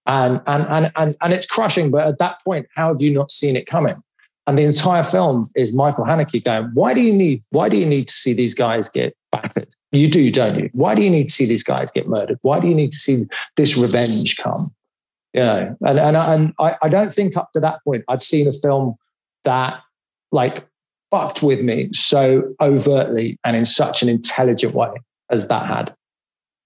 and 0.06 0.40
and 0.46 0.66
and 0.68 0.92
and, 0.96 1.16
and 1.20 1.32
it's 1.32 1.46
crushing. 1.46 1.90
But 1.90 2.06
at 2.06 2.18
that 2.18 2.36
point, 2.44 2.66
how 2.74 2.88
have 2.88 3.00
you 3.00 3.12
not 3.12 3.30
seen 3.30 3.56
it 3.56 3.66
coming? 3.66 4.02
And 4.46 4.58
the 4.58 4.64
entire 4.64 5.08
film 5.10 5.50
is 5.54 5.74
Michael 5.74 6.04
Haneke 6.04 6.42
going, 6.44 6.70
"Why 6.74 6.94
do 6.94 7.00
you 7.00 7.12
need? 7.12 7.42
Why 7.50 7.68
do 7.68 7.76
you 7.76 7.86
need 7.86 8.06
to 8.06 8.12
see 8.12 8.34
these 8.34 8.54
guys 8.54 8.88
get 8.92 9.16
battered? 9.30 9.68
You 9.92 10.10
do, 10.10 10.30
don't 10.30 10.56
you? 10.56 10.70
Why 10.72 10.94
do 10.94 11.02
you 11.02 11.10
need 11.10 11.24
to 11.24 11.30
see 11.30 11.48
these 11.48 11.64
guys 11.64 11.88
get 11.94 12.06
murdered? 12.06 12.38
Why 12.42 12.60
do 12.60 12.68
you 12.68 12.74
need 12.74 12.90
to 12.90 12.96
see 12.96 13.24
this 13.56 13.76
revenge 13.80 14.36
come? 14.42 14.74
You 15.32 15.42
know, 15.42 15.76
and 15.80 15.98
and 15.98 16.16
and 16.16 16.54
I, 16.58 16.76
I 16.82 16.88
don't 16.88 17.12
think 17.12 17.36
up 17.36 17.50
to 17.54 17.60
that 17.60 17.82
point 17.84 18.04
I'd 18.08 18.20
seen 18.20 18.48
a 18.48 18.52
film 18.60 18.96
that 19.44 19.80
like 20.32 20.66
fucked 21.10 21.40
with 21.42 21.60
me 21.60 21.88
so 21.92 22.54
overtly 22.60 23.38
and 23.44 23.56
in 23.56 23.64
such 23.64 23.98
an 24.00 24.08
intelligent 24.08 24.74
way 24.74 24.90
as 25.30 25.46
that 25.48 25.66
had. 25.66 25.94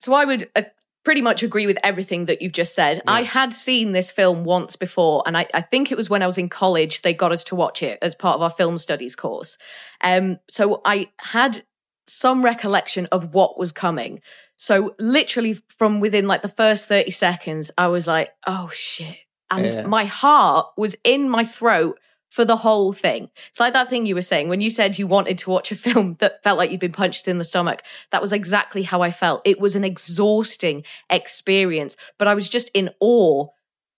So 0.00 0.12
I 0.12 0.24
would 0.24 0.50
uh, 0.54 0.62
pretty 1.04 1.22
much 1.22 1.42
agree 1.42 1.66
with 1.66 1.78
everything 1.82 2.26
that 2.26 2.42
you've 2.42 2.52
just 2.52 2.74
said. 2.74 2.96
Yeah. 2.96 3.02
I 3.06 3.22
had 3.22 3.54
seen 3.54 3.92
this 3.92 4.10
film 4.10 4.44
once 4.44 4.76
before, 4.76 5.22
and 5.26 5.36
I, 5.36 5.46
I, 5.54 5.62
think 5.62 5.90
it 5.92 5.96
was 5.96 6.10
when 6.10 6.22
I 6.22 6.26
was 6.26 6.38
in 6.38 6.48
college, 6.48 7.02
they 7.02 7.14
got 7.14 7.32
us 7.32 7.44
to 7.44 7.54
watch 7.54 7.82
it 7.82 7.98
as 8.02 8.14
part 8.14 8.36
of 8.36 8.42
our 8.42 8.50
film 8.50 8.78
studies 8.78 9.16
course. 9.16 9.56
Um, 10.02 10.38
so 10.50 10.80
I 10.84 11.10
had 11.18 11.62
some 12.06 12.44
recollection 12.44 13.06
of 13.06 13.34
what 13.34 13.58
was 13.58 13.72
coming. 13.72 14.20
So 14.56 14.94
literally 14.98 15.58
from 15.68 16.00
within 16.00 16.26
like 16.26 16.42
the 16.42 16.48
first 16.48 16.86
30 16.86 17.10
seconds, 17.10 17.70
I 17.76 17.88
was 17.88 18.06
like, 18.06 18.30
oh 18.46 18.70
shit. 18.72 19.18
And 19.50 19.74
yeah. 19.74 19.86
my 19.86 20.04
heart 20.04 20.68
was 20.76 20.96
in 21.04 21.28
my 21.28 21.44
throat 21.44 21.98
for 22.30 22.44
the 22.44 22.56
whole 22.56 22.92
thing. 22.92 23.30
It's 23.50 23.60
like 23.60 23.74
that 23.74 23.88
thing 23.88 24.06
you 24.06 24.16
were 24.16 24.22
saying 24.22 24.48
when 24.48 24.60
you 24.60 24.68
said 24.68 24.98
you 24.98 25.06
wanted 25.06 25.38
to 25.38 25.50
watch 25.50 25.70
a 25.70 25.76
film 25.76 26.16
that 26.18 26.42
felt 26.42 26.58
like 26.58 26.70
you'd 26.70 26.80
been 26.80 26.92
punched 26.92 27.28
in 27.28 27.38
the 27.38 27.44
stomach. 27.44 27.82
That 28.10 28.22
was 28.22 28.32
exactly 28.32 28.82
how 28.82 29.02
I 29.02 29.10
felt. 29.10 29.42
It 29.44 29.60
was 29.60 29.76
an 29.76 29.84
exhausting 29.84 30.84
experience, 31.08 31.96
but 32.18 32.26
I 32.26 32.34
was 32.34 32.48
just 32.48 32.70
in 32.74 32.90
awe 33.00 33.48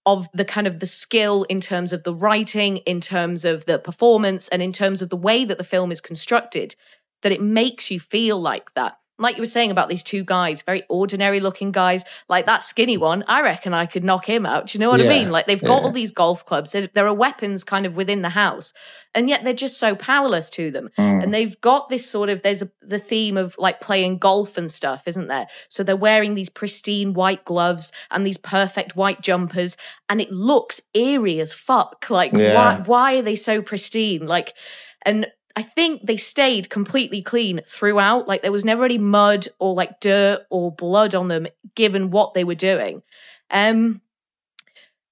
of 0.04 0.28
the 0.32 0.44
kind 0.44 0.66
of 0.66 0.78
the 0.78 0.86
skill 0.86 1.44
in 1.44 1.60
terms 1.60 1.92
of 1.92 2.04
the 2.04 2.14
writing, 2.14 2.76
in 2.78 3.00
terms 3.00 3.44
of 3.44 3.64
the 3.64 3.78
performance, 3.78 4.48
and 4.48 4.62
in 4.62 4.72
terms 4.72 5.02
of 5.02 5.08
the 5.08 5.16
way 5.16 5.44
that 5.44 5.58
the 5.58 5.64
film 5.64 5.90
is 5.90 6.00
constructed, 6.00 6.76
that 7.22 7.32
it 7.32 7.42
makes 7.42 7.90
you 7.90 8.00
feel 8.00 8.40
like 8.40 8.72
that 8.74 8.98
like 9.18 9.36
you 9.36 9.42
were 9.42 9.46
saying 9.46 9.70
about 9.70 9.88
these 9.88 10.02
two 10.02 10.24
guys, 10.24 10.62
very 10.62 10.82
ordinary 10.88 11.40
looking 11.40 11.72
guys, 11.72 12.04
like 12.28 12.46
that 12.46 12.62
skinny 12.62 12.96
one, 12.96 13.24
I 13.26 13.40
reckon 13.40 13.72
I 13.72 13.86
could 13.86 14.04
knock 14.04 14.28
him 14.28 14.44
out. 14.44 14.66
Do 14.66 14.76
you 14.76 14.80
know 14.80 14.90
what 14.90 15.00
yeah, 15.00 15.06
I 15.06 15.08
mean? 15.08 15.30
Like 15.30 15.46
they've 15.46 15.60
got 15.60 15.80
yeah. 15.80 15.86
all 15.86 15.92
these 15.92 16.12
golf 16.12 16.44
clubs. 16.44 16.72
There, 16.72 16.86
there, 16.88 17.06
are 17.06 17.14
weapons 17.14 17.64
kind 17.64 17.86
of 17.86 17.96
within 17.96 18.22
the 18.22 18.30
house, 18.30 18.74
and 19.14 19.28
yet 19.28 19.42
they're 19.42 19.54
just 19.54 19.78
so 19.78 19.94
powerless 19.94 20.50
to 20.50 20.70
them. 20.70 20.90
Mm. 20.98 21.22
And 21.22 21.34
they've 21.34 21.58
got 21.60 21.88
this 21.88 22.08
sort 22.08 22.28
of 22.28 22.42
there's 22.42 22.62
a, 22.62 22.70
the 22.82 22.98
theme 22.98 23.36
of 23.38 23.56
like 23.58 23.80
playing 23.80 24.18
golf 24.18 24.58
and 24.58 24.70
stuff, 24.70 25.04
isn't 25.06 25.28
there? 25.28 25.46
So 25.68 25.82
they're 25.82 25.96
wearing 25.96 26.34
these 26.34 26.50
pristine 26.50 27.14
white 27.14 27.44
gloves 27.44 27.92
and 28.10 28.26
these 28.26 28.38
perfect 28.38 28.96
white 28.96 29.22
jumpers, 29.22 29.78
and 30.10 30.20
it 30.20 30.30
looks 30.30 30.82
eerie 30.92 31.40
as 31.40 31.54
fuck. 31.54 32.10
Like 32.10 32.32
yeah. 32.32 32.54
why 32.54 32.82
why 32.84 33.14
are 33.16 33.22
they 33.22 33.36
so 33.36 33.62
pristine? 33.62 34.26
Like 34.26 34.52
and 35.06 35.28
I 35.56 35.62
think 35.62 36.06
they 36.06 36.18
stayed 36.18 36.68
completely 36.68 37.22
clean 37.22 37.62
throughout. 37.66 38.28
Like 38.28 38.42
there 38.42 38.52
was 38.52 38.64
never 38.64 38.84
any 38.84 38.98
mud 38.98 39.48
or 39.58 39.74
like 39.74 40.00
dirt 40.00 40.42
or 40.50 40.70
blood 40.70 41.14
on 41.14 41.28
them, 41.28 41.46
given 41.74 42.10
what 42.10 42.34
they 42.34 42.44
were 42.44 42.54
doing. 42.54 43.02
Um, 43.50 44.02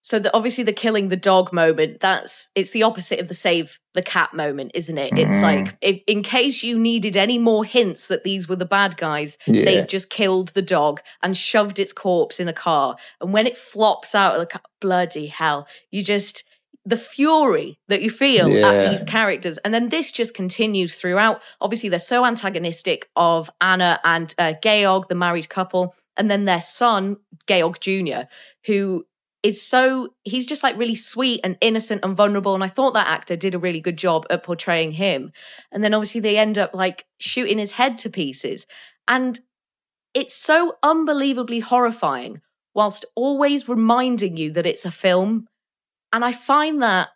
so 0.03 0.19
the, 0.19 0.37
obviously 0.37 0.65
the 0.65 0.75
killing 0.75 1.09
the 1.09 1.17
dog 1.17 1.51
moment, 1.51 2.01
that's 2.01 2.51
it's 2.55 2.73
the 2.73 2.83
opposite 2.83 3.21
of 3.21 3.29
the 3.29 3.35
save 3.35 3.79
the 3.95 4.03
cat 4.03 4.35
moment, 4.35 4.73
isn't 4.75 4.99
it? 4.99 5.17
It's 5.17 5.37
mm. 5.37 5.41
like 5.41 5.79
if, 5.81 6.03
in 6.07 6.23
case 6.23 6.63
you 6.63 6.79
needed 6.79 7.17
any 7.17 7.39
more 7.39 7.65
hints 7.65 8.09
that 8.09 8.23
these 8.23 8.47
were 8.47 8.57
the 8.57 8.67
bad 8.67 8.99
guys, 8.99 9.39
yeah. 9.47 9.65
they've 9.65 9.89
just 9.89 10.11
killed 10.11 10.49
the 10.49 10.61
dog 10.61 11.01
and 11.23 11.35
shoved 11.35 11.79
its 11.79 11.95
corpse 11.95 12.39
in 12.39 12.49
a 12.49 12.53
car. 12.53 12.97
And 13.19 13.33
when 13.33 13.47
it 13.47 13.57
flops 13.57 14.15
out 14.15 14.35
of 14.35 14.41
the 14.41 14.47
car, 14.47 14.61
bloody 14.79 15.29
hell, 15.29 15.67
you 15.91 16.03
just 16.03 16.45
the 16.85 16.97
fury 16.97 17.79
that 17.89 18.03
you 18.03 18.11
feel 18.11 18.49
yeah. 18.49 18.71
at 18.71 18.91
these 18.91 19.05
characters. 19.05 19.59
And 19.59 19.73
then 19.73 19.89
this 19.89 20.13
just 20.13 20.35
continues 20.35 20.95
throughout. 20.95 21.43
Obviously, 21.61 21.89
they're 21.89 21.99
so 21.99 22.25
antagonistic 22.25 23.11
of 23.17 23.51
Anna 23.61 24.01
and 24.05 24.35
uh, 24.39 24.53
Georg, 24.63 25.09
the 25.09 25.15
married 25.15 25.49
couple, 25.49 25.95
and 26.17 26.31
then 26.31 26.45
their 26.45 26.61
son, 26.61 27.17
Georg 27.47 27.81
Jr., 27.81 28.29
who 28.67 29.07
is 29.43 29.63
so, 29.63 30.15
he's 30.25 30.47
just 30.47 30.63
like 30.63 30.77
really 30.79 30.95
sweet 30.95 31.41
and 31.45 31.59
innocent 31.61 32.03
and 32.05 32.17
vulnerable. 32.17 32.55
And 32.55 32.65
I 32.65 32.69
thought 32.69 32.95
that 32.95 33.09
actor 33.09 33.37
did 33.37 33.55
a 33.55 33.59
really 33.59 33.81
good 33.81 33.99
job 33.99 34.27
at 34.31 34.43
portraying 34.43 34.93
him. 34.93 35.33
And 35.71 35.85
then 35.85 35.93
obviously 35.93 36.23
they 36.23 36.39
end 36.39 36.57
up 36.57 36.73
like 36.73 37.05
shooting 37.19 37.59
his 37.59 37.73
head 37.73 37.99
to 37.99 38.11
pieces. 38.11 38.67
And 39.07 39.39
it's 40.15 40.35
so 40.35 40.79
unbelievably 40.83 41.61
horrifying 41.61 42.41
whilst 42.75 43.05
always 43.15 43.69
reminding 43.69 44.39
you 44.39 44.51
that 44.53 44.67
it's 44.67 44.87
a 44.87 44.91
film 44.91 45.47
and 46.15 46.25
I 46.25 46.31
find 46.33 46.81
that 46.81 47.09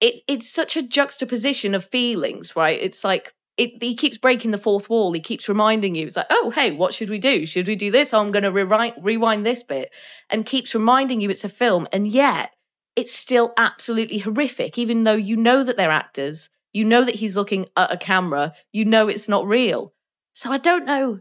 it, 0.00 0.22
it's 0.26 0.50
such 0.50 0.78
a 0.78 0.82
juxtaposition 0.82 1.74
of 1.74 1.84
feelings, 1.84 2.56
right? 2.56 2.80
It's 2.80 3.04
like 3.04 3.34
it, 3.58 3.82
he 3.82 3.94
keeps 3.94 4.16
breaking 4.16 4.50
the 4.50 4.56
fourth 4.56 4.88
wall. 4.88 5.12
He 5.12 5.20
keeps 5.20 5.46
reminding 5.46 5.94
you, 5.94 6.06
it's 6.06 6.16
like, 6.16 6.26
oh, 6.30 6.50
hey, 6.54 6.72
what 6.72 6.94
should 6.94 7.10
we 7.10 7.18
do? 7.18 7.44
Should 7.44 7.66
we 7.66 7.76
do 7.76 7.90
this? 7.90 8.14
Oh, 8.14 8.20
I'm 8.20 8.32
going 8.32 8.44
to 8.44 8.50
rewind, 8.50 9.44
this 9.44 9.62
bit, 9.62 9.90
and 10.30 10.46
keeps 10.46 10.74
reminding 10.74 11.20
you 11.20 11.28
it's 11.28 11.44
a 11.44 11.50
film. 11.50 11.86
And 11.92 12.08
yet, 12.08 12.52
it's 12.96 13.12
still 13.12 13.52
absolutely 13.58 14.18
horrific, 14.18 14.78
even 14.78 15.04
though 15.04 15.12
you 15.12 15.36
know 15.36 15.62
that 15.62 15.76
they're 15.76 15.90
actors. 15.90 16.48
You 16.72 16.86
know 16.86 17.04
that 17.04 17.16
he's 17.16 17.36
looking 17.36 17.66
at 17.76 17.92
a 17.92 17.98
camera. 17.98 18.54
You 18.72 18.86
know 18.86 19.06
it's 19.06 19.28
not 19.28 19.46
real. 19.46 19.92
So 20.32 20.50
I 20.50 20.56
don't 20.56 20.86
know, 20.86 21.20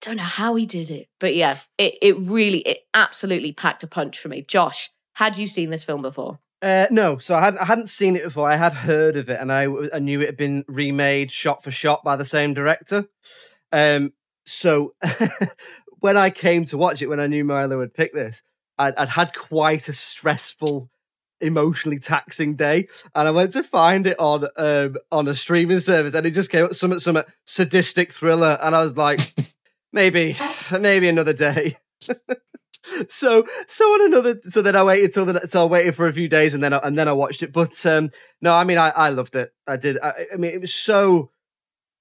don't 0.00 0.16
know 0.16 0.22
how 0.22 0.54
he 0.54 0.64
did 0.64 0.90
it, 0.90 1.08
but 1.20 1.34
yeah, 1.34 1.58
it 1.76 1.96
it 2.00 2.16
really, 2.18 2.60
it 2.60 2.86
absolutely 2.94 3.52
packed 3.52 3.82
a 3.82 3.86
punch 3.86 4.18
for 4.18 4.28
me. 4.28 4.40
Josh, 4.40 4.90
had 5.16 5.38
you 5.38 5.46
seen 5.46 5.70
this 5.70 5.82
film 5.82 6.02
before? 6.02 6.38
Uh, 6.60 6.86
no, 6.90 7.16
so 7.16 7.34
I, 7.34 7.40
had, 7.40 7.56
I 7.56 7.64
hadn't 7.64 7.88
seen 7.88 8.16
it 8.16 8.24
before. 8.24 8.50
I 8.50 8.56
had 8.56 8.74
heard 8.74 9.16
of 9.16 9.30
it, 9.30 9.40
and 9.40 9.50
I, 9.50 9.66
I 9.94 9.98
knew 9.98 10.20
it 10.20 10.26
had 10.26 10.36
been 10.36 10.62
remade 10.68 11.30
shot 11.30 11.64
for 11.64 11.70
shot 11.70 12.04
by 12.04 12.16
the 12.16 12.24
same 12.26 12.52
director. 12.52 13.06
Um, 13.72 14.12
so 14.44 14.94
when 16.00 16.18
I 16.18 16.28
came 16.28 16.66
to 16.66 16.76
watch 16.76 17.00
it, 17.00 17.06
when 17.06 17.18
I 17.18 17.28
knew 17.28 17.44
Milo 17.44 17.78
would 17.78 17.94
pick 17.94 18.12
this, 18.12 18.42
I'd, 18.76 18.94
I'd 18.96 19.08
had 19.08 19.34
quite 19.34 19.88
a 19.88 19.94
stressful 19.94 20.90
emotionally 21.40 21.98
taxing 21.98 22.54
day, 22.54 22.88
and 23.14 23.26
I 23.26 23.30
went 23.30 23.54
to 23.54 23.62
find 23.62 24.06
it 24.06 24.20
on 24.20 24.46
um, 24.58 24.96
on 25.10 25.28
a 25.28 25.34
streaming 25.34 25.80
service, 25.80 26.12
and 26.12 26.26
it 26.26 26.32
just 26.32 26.50
came 26.50 26.66
up 26.66 26.74
some 26.74 27.00
some 27.00 27.22
sadistic 27.46 28.12
thriller, 28.12 28.58
and 28.60 28.76
I 28.76 28.82
was 28.82 28.98
like, 28.98 29.20
maybe 29.94 30.36
maybe 30.78 31.08
another 31.08 31.32
day. 31.32 31.78
so 33.08 33.46
so 33.66 33.84
on 33.84 34.06
another 34.06 34.40
so 34.48 34.62
then 34.62 34.76
I 34.76 34.82
waited 34.82 35.12
till 35.12 35.26
the 35.26 35.46
so 35.46 35.62
I 35.62 35.64
waited 35.64 35.94
for 35.94 36.06
a 36.06 36.12
few 36.12 36.28
days 36.28 36.54
and 36.54 36.62
then 36.62 36.72
I, 36.72 36.78
and 36.78 36.98
then 36.98 37.08
I 37.08 37.12
watched 37.12 37.42
it. 37.42 37.52
But 37.52 37.84
um 37.86 38.10
no, 38.40 38.54
I 38.54 38.64
mean 38.64 38.78
I 38.78 38.90
I 38.90 39.10
loved 39.10 39.36
it. 39.36 39.52
I 39.66 39.76
did. 39.76 39.98
I, 40.02 40.26
I 40.32 40.36
mean 40.36 40.52
it 40.52 40.60
was 40.60 40.74
so 40.74 41.30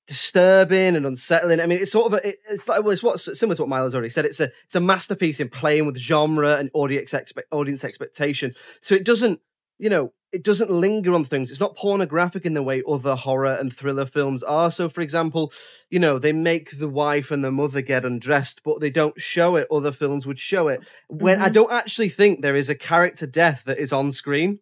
disturbing 0.08 0.96
and 0.96 1.06
unsettling. 1.06 1.60
I 1.60 1.66
mean 1.66 1.80
it's 1.80 1.92
sort 1.92 2.12
of 2.12 2.20
a, 2.20 2.34
it's 2.52 2.68
like 2.68 2.82
it's 2.86 3.04
what 3.04 3.20
similar 3.20 3.56
to 3.56 3.64
what 3.64 3.70
Milo's 3.70 3.96
already 3.96 4.10
said. 4.10 4.26
It's 4.26 4.40
a 4.40 4.52
it's 4.66 4.76
a 4.76 4.82
masterpiece 4.82 5.40
in 5.40 5.50
playing 5.50 5.86
with 5.86 5.98
genre 5.98 6.58
and 6.58 6.70
audience 6.74 7.14
expect 7.14 7.48
audience 7.52 7.84
expectation. 7.84 8.54
So 8.82 8.96
it 8.96 9.06
doesn't 9.06 9.40
you 9.78 9.90
know 9.90 10.14
it 10.36 10.44
doesn't 10.44 10.70
linger 10.70 11.14
on 11.14 11.24
things. 11.24 11.50
It's 11.50 11.62
not 11.62 11.78
pornographic 11.78 12.46
in 12.46 12.56
the 12.56 12.62
way 12.62 12.84
other 12.86 13.16
horror 13.16 13.56
and 13.56 13.74
thriller 13.74 14.06
films 14.06 14.44
are. 14.44 14.70
So, 14.70 14.90
for 14.90 15.00
example, 15.00 15.54
you 15.90 15.98
know, 15.98 16.20
they 16.20 16.34
make 16.34 16.78
the 16.78 16.90
wife 16.90 17.32
and 17.32 17.42
the 17.42 17.54
mother 17.54 17.82
get 17.82 18.04
undressed, 18.04 18.62
but 18.62 18.82
they 18.82 18.90
don't 18.90 19.20
show 19.20 19.56
it. 19.56 19.66
Other 19.72 19.94
films 19.94 20.28
would 20.28 20.38
show 20.38 20.68
it. 20.68 20.86
When 21.08 21.38
mm-hmm. 21.38 21.46
I 21.46 21.50
don't 21.50 21.72
actually 21.72 22.10
think 22.10 22.42
there 22.42 22.58
is 22.58 22.70
a 22.70 22.76
character 22.76 23.26
death 23.26 23.64
that 23.66 23.80
is 23.80 23.94
on 23.94 24.12
screen. 24.12 24.60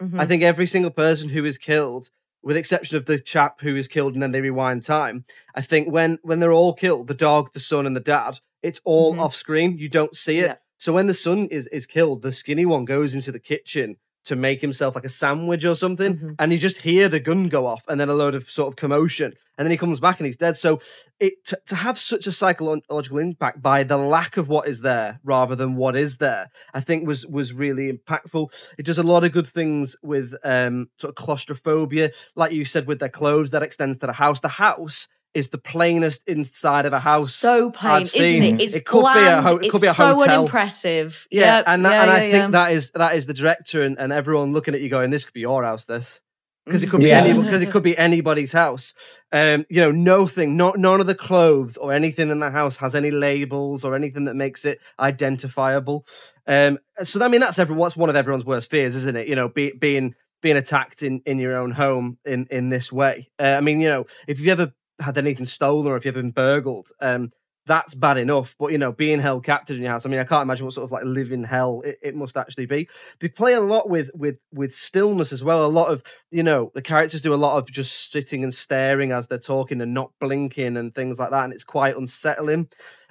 Mhm. 0.00 0.20
I 0.20 0.24
think 0.24 0.44
every 0.44 0.68
single 0.68 0.92
person 0.92 1.30
who 1.30 1.44
is 1.44 1.58
killed, 1.58 2.10
with 2.40 2.56
exception 2.56 2.96
of 2.96 3.06
the 3.06 3.18
chap 3.18 3.60
who 3.60 3.74
is 3.74 3.88
killed 3.88 4.14
and 4.14 4.22
then 4.22 4.30
they 4.30 4.40
rewind 4.40 4.84
time, 4.84 5.24
I 5.52 5.62
think 5.62 5.88
when 5.88 6.20
when 6.22 6.38
they're 6.38 6.52
all 6.52 6.74
killed, 6.74 7.08
the 7.08 7.14
dog, 7.14 7.52
the 7.54 7.60
son, 7.60 7.86
and 7.86 7.96
the 7.96 8.00
dad, 8.00 8.38
it's 8.62 8.80
all 8.84 9.16
Mhm. 9.16 9.20
off 9.20 9.34
screen. 9.34 9.78
You 9.78 9.88
don't 9.88 10.14
see 10.14 10.38
it. 10.38 10.46
Yeah. 10.46 10.56
So 10.78 10.92
when 10.92 11.08
the 11.08 11.14
son 11.14 11.48
is 11.50 11.66
is 11.78 11.86
killed, 11.86 12.22
the 12.22 12.32
skinny 12.32 12.64
one 12.64 12.84
goes 12.84 13.16
into 13.16 13.32
the 13.32 13.40
kitchen 13.40 13.96
to 14.28 14.36
make 14.36 14.60
himself 14.60 14.94
like 14.94 15.04
a 15.04 15.08
sandwich 15.22 15.64
or 15.64 15.74
something, 15.74 16.12
Mhm. 16.18 16.34
and 16.38 16.52
you 16.52 16.58
just 16.58 16.78
hear 16.88 17.08
the 17.08 17.20
gun 17.28 17.48
go 17.48 17.66
off, 17.66 17.82
and 17.88 17.98
then 18.00 18.08
a 18.08 18.14
load 18.14 18.34
of 18.34 18.44
sort 18.58 18.68
of 18.68 18.76
commotion, 18.76 19.32
and 19.56 19.64
then 19.64 19.70
he 19.70 19.76
comes 19.76 20.00
back 20.00 20.18
and 20.20 20.26
he's 20.26 20.36
dead. 20.36 20.56
So 20.56 20.80
it 21.18 21.32
to, 21.46 21.58
to 21.66 21.76
have 21.76 21.98
such 21.98 22.26
a 22.26 22.32
psychological 22.32 23.18
impact 23.18 23.60
by 23.62 23.82
the 23.82 23.98
lack 23.98 24.36
of 24.36 24.48
what 24.48 24.68
is 24.68 24.80
there 24.82 25.18
rather 25.24 25.56
than 25.56 25.74
what 25.76 25.96
is 25.96 26.18
there, 26.18 26.44
I 26.74 26.80
think 26.80 27.06
was 27.06 27.26
was 27.26 27.52
really 27.52 27.86
impactful. 27.92 28.44
It 28.78 28.84
does 28.86 28.98
a 28.98 29.02
lot 29.02 29.24
of 29.24 29.32
good 29.32 29.46
things 29.58 29.96
with 30.02 30.34
um 30.44 30.88
sort 31.00 31.10
of 31.10 31.16
claustrophobia, 31.24 32.10
like 32.36 32.52
you 32.52 32.64
said 32.64 32.86
with 32.86 32.98
their 33.00 33.08
clothes 33.20 33.50
that 33.50 33.62
extends 33.62 33.98
to 33.98 34.06
the 34.06 34.12
house. 34.24 34.40
The 34.40 34.48
house 34.66 35.08
is 35.34 35.50
the 35.50 35.58
plainest 35.58 36.26
inside 36.26 36.86
of 36.86 36.92
a 36.92 37.00
house. 37.00 37.34
so 37.34 37.70
plain, 37.70 37.92
I've 38.02 38.14
isn't 38.14 38.42
it? 38.42 38.60
It's 38.60 38.74
It 38.74 38.84
could 38.84 39.04
be 39.12 39.20
a 39.20 39.42
ho- 39.42 39.56
it 39.56 39.70
could 39.70 39.74
it's 39.74 39.80
be 39.80 39.86
a 39.88 39.94
so 39.94 40.16
hotel. 40.16 40.40
unimpressive. 40.40 41.26
Yeah, 41.30 41.56
Yep, 41.58 41.64
and 41.68 41.84
that, 41.84 41.92
yeah, 41.92 42.02
and 42.02 42.10
I 42.10 42.26
yeah, 42.26 42.30
think 42.40 42.52
that 42.52 42.72
is 42.72 42.90
that 42.92 43.14
is 43.16 43.26
the 43.26 43.34
director 43.34 43.82
and, 43.82 43.98
and 43.98 44.12
everyone 44.12 44.52
looking 44.52 44.74
at 44.74 44.80
you 44.80 44.88
going, 44.88 45.10
this 45.10 45.24
could 45.24 45.34
be 45.34 45.40
your 45.40 45.62
house, 45.64 45.84
this 45.84 46.20
because 46.64 46.82
it 46.82 46.90
could 46.90 47.00
be 47.00 47.08
Yeah. 47.08 47.24
any 47.24 47.32
because 47.32 47.62
it 47.62 47.70
could 47.70 47.82
be 47.82 47.96
anybody's 47.96 48.52
house. 48.52 48.92
Um, 49.32 49.64
you 49.70 49.80
know, 49.80 49.90
nothing, 49.90 50.56
not 50.56 50.78
none 50.78 51.00
of 51.00 51.06
the 51.06 51.14
clothes 51.14 51.76
or 51.78 51.92
anything 51.92 52.28
in 52.30 52.40
the 52.40 52.50
house 52.50 52.76
has 52.78 52.94
any 52.94 53.10
labels 53.10 53.84
or 53.84 53.94
anything 53.94 54.24
that 54.24 54.34
makes 54.34 54.64
it 54.66 54.78
identifiable. 55.00 56.06
Um, 56.46 56.78
so 57.02 57.22
I 57.22 57.28
mean, 57.28 57.40
that's 57.40 57.58
every 57.58 57.74
what's 57.74 57.96
one 57.96 58.10
of 58.10 58.16
everyone's 58.16 58.44
worst 58.44 58.70
fears, 58.70 58.94
isn't 58.96 59.16
it? 59.16 59.28
You 59.28 59.36
know, 59.36 59.48
be, 59.48 59.72
being 59.72 60.14
being 60.40 60.56
attacked 60.56 61.02
in 61.02 61.20
in 61.26 61.38
your 61.38 61.56
own 61.56 61.70
home 61.72 62.18
in 62.24 62.46
in 62.50 62.68
this 62.68 62.92
way. 62.92 63.30
Uh, 63.38 63.56
I 63.56 63.60
mean, 63.60 63.80
you 63.80 63.88
know, 63.88 64.06
if 64.26 64.38
you've 64.38 64.48
ever 64.58 64.72
had 65.00 65.18
anything 65.18 65.46
stolen 65.46 65.86
or 65.86 65.96
if 65.96 66.04
you've 66.04 66.14
been 66.14 66.30
burgled, 66.30 66.90
um, 67.00 67.32
that's 67.68 67.94
bad 67.94 68.16
enough. 68.16 68.56
But 68.58 68.72
you 68.72 68.78
know, 68.78 68.90
being 68.90 69.20
held 69.20 69.44
captive 69.44 69.76
in 69.76 69.82
your 69.82 69.92
house, 69.92 70.04
I 70.04 70.08
mean, 70.08 70.18
I 70.18 70.24
can't 70.24 70.42
imagine 70.42 70.64
what 70.64 70.74
sort 70.74 70.84
of 70.84 70.90
like 70.90 71.04
living 71.04 71.44
hell 71.44 71.82
it, 71.82 71.98
it 72.02 72.16
must 72.16 72.36
actually 72.36 72.66
be. 72.66 72.88
They 73.20 73.28
play 73.28 73.52
a 73.52 73.60
lot 73.60 73.88
with 73.88 74.10
with 74.14 74.38
with 74.52 74.74
stillness 74.74 75.32
as 75.32 75.44
well. 75.44 75.64
A 75.64 75.68
lot 75.68 75.92
of 75.92 76.02
you 76.30 76.42
know, 76.42 76.72
the 76.74 76.82
characters 76.82 77.22
do 77.22 77.34
a 77.34 77.36
lot 77.36 77.58
of 77.58 77.70
just 77.70 78.10
sitting 78.10 78.42
and 78.42 78.52
staring 78.52 79.12
as 79.12 79.28
they're 79.28 79.38
talking 79.38 79.80
and 79.80 79.94
not 79.94 80.10
blinking 80.20 80.76
and 80.76 80.94
things 80.94 81.18
like 81.18 81.30
that, 81.30 81.44
and 81.44 81.52
it's 81.52 81.64
quite 81.64 81.96
unsettling. 81.96 82.68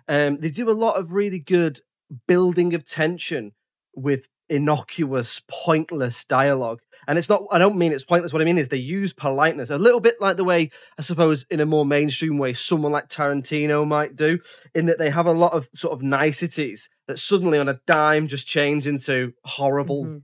Um, 0.10 0.38
they 0.38 0.50
do 0.50 0.70
a 0.70 0.72
lot 0.72 0.98
of 0.98 1.14
really 1.14 1.40
good 1.40 1.80
building 2.28 2.74
of 2.74 2.86
tension 2.86 3.52
with 3.96 4.28
innocuous, 4.50 5.42
pointless 5.48 6.24
dialogue. 6.24 6.80
And 7.08 7.18
it's 7.18 7.30
not, 7.30 7.44
I 7.52 7.58
don't 7.58 7.78
mean 7.78 7.94
it's 7.94 8.04
pointless. 8.04 8.34
What 8.34 8.42
I 8.42 8.46
mean 8.46 8.58
is 8.58 8.68
they 8.68 8.78
use 8.78 9.14
politeness 9.14 9.70
a 9.70 9.78
little 9.78 10.02
bit 10.02 10.16
like 10.20 10.36
the 10.36 10.44
way, 10.44 10.72
I 10.98 11.02
suppose, 11.02 11.46
in 11.50 11.60
a 11.62 11.66
more 11.66 11.86
mainstream 11.86 12.38
way, 12.38 12.52
someone 12.54 12.92
like 12.92 13.08
Tarantino 13.08 13.88
might 13.88 14.16
do, 14.16 14.40
in 14.76 14.88
that 14.88 14.98
they 14.98 15.10
have 15.10 15.26
a 15.26 15.32
lot 15.32 15.54
of 15.54 15.70
sort 15.74 15.94
of 15.94 16.02
niceties 16.02 16.90
that 17.08 17.20
suddenly 17.20 17.60
on 17.60 17.70
a 17.70 17.80
dime 17.88 18.28
just 18.28 18.46
change 18.46 18.88
into 18.88 19.32
horrible, 19.46 20.04
Mhm. 20.06 20.22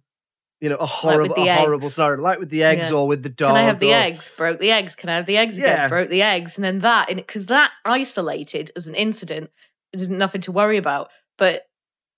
you 0.59 0.67
know, 0.69 0.75
a 0.75 0.85
horrible, 0.85 1.35
the 1.35 1.47
a 1.47 1.55
horrible 1.55 1.89
scenario, 1.89 2.21
like 2.21 2.39
with 2.39 2.49
the 2.49 2.63
eggs 2.63 2.89
Yeah. 2.89 2.95
or 2.97 3.07
with 3.07 3.23
the 3.23 3.29
dog. 3.29 3.51
Can 3.55 3.57
I 3.63 3.63
have 3.63 3.79
the 3.79 3.91
or- 3.93 3.95
eggs? 3.97 4.35
Broke 4.35 4.59
the 4.59 4.71
eggs. 4.71 4.95
Can 4.95 5.07
I 5.09 5.15
have 5.15 5.25
the 5.25 5.37
eggs 5.37 5.57
again? 5.57 5.69
Yeah. 5.77 5.87
Broke 5.87 6.09
the 6.09 6.21
eggs. 6.21 6.57
And 6.57 6.65
then 6.65 6.79
that, 6.79 7.07
because 7.15 7.45
that 7.45 7.71
isolated 7.85 8.71
as 8.75 8.87
an 8.87 8.95
incident, 8.95 9.51
there's 9.93 10.09
nothing 10.09 10.41
to 10.41 10.51
worry 10.51 10.77
about. 10.77 11.09
But 11.37 11.63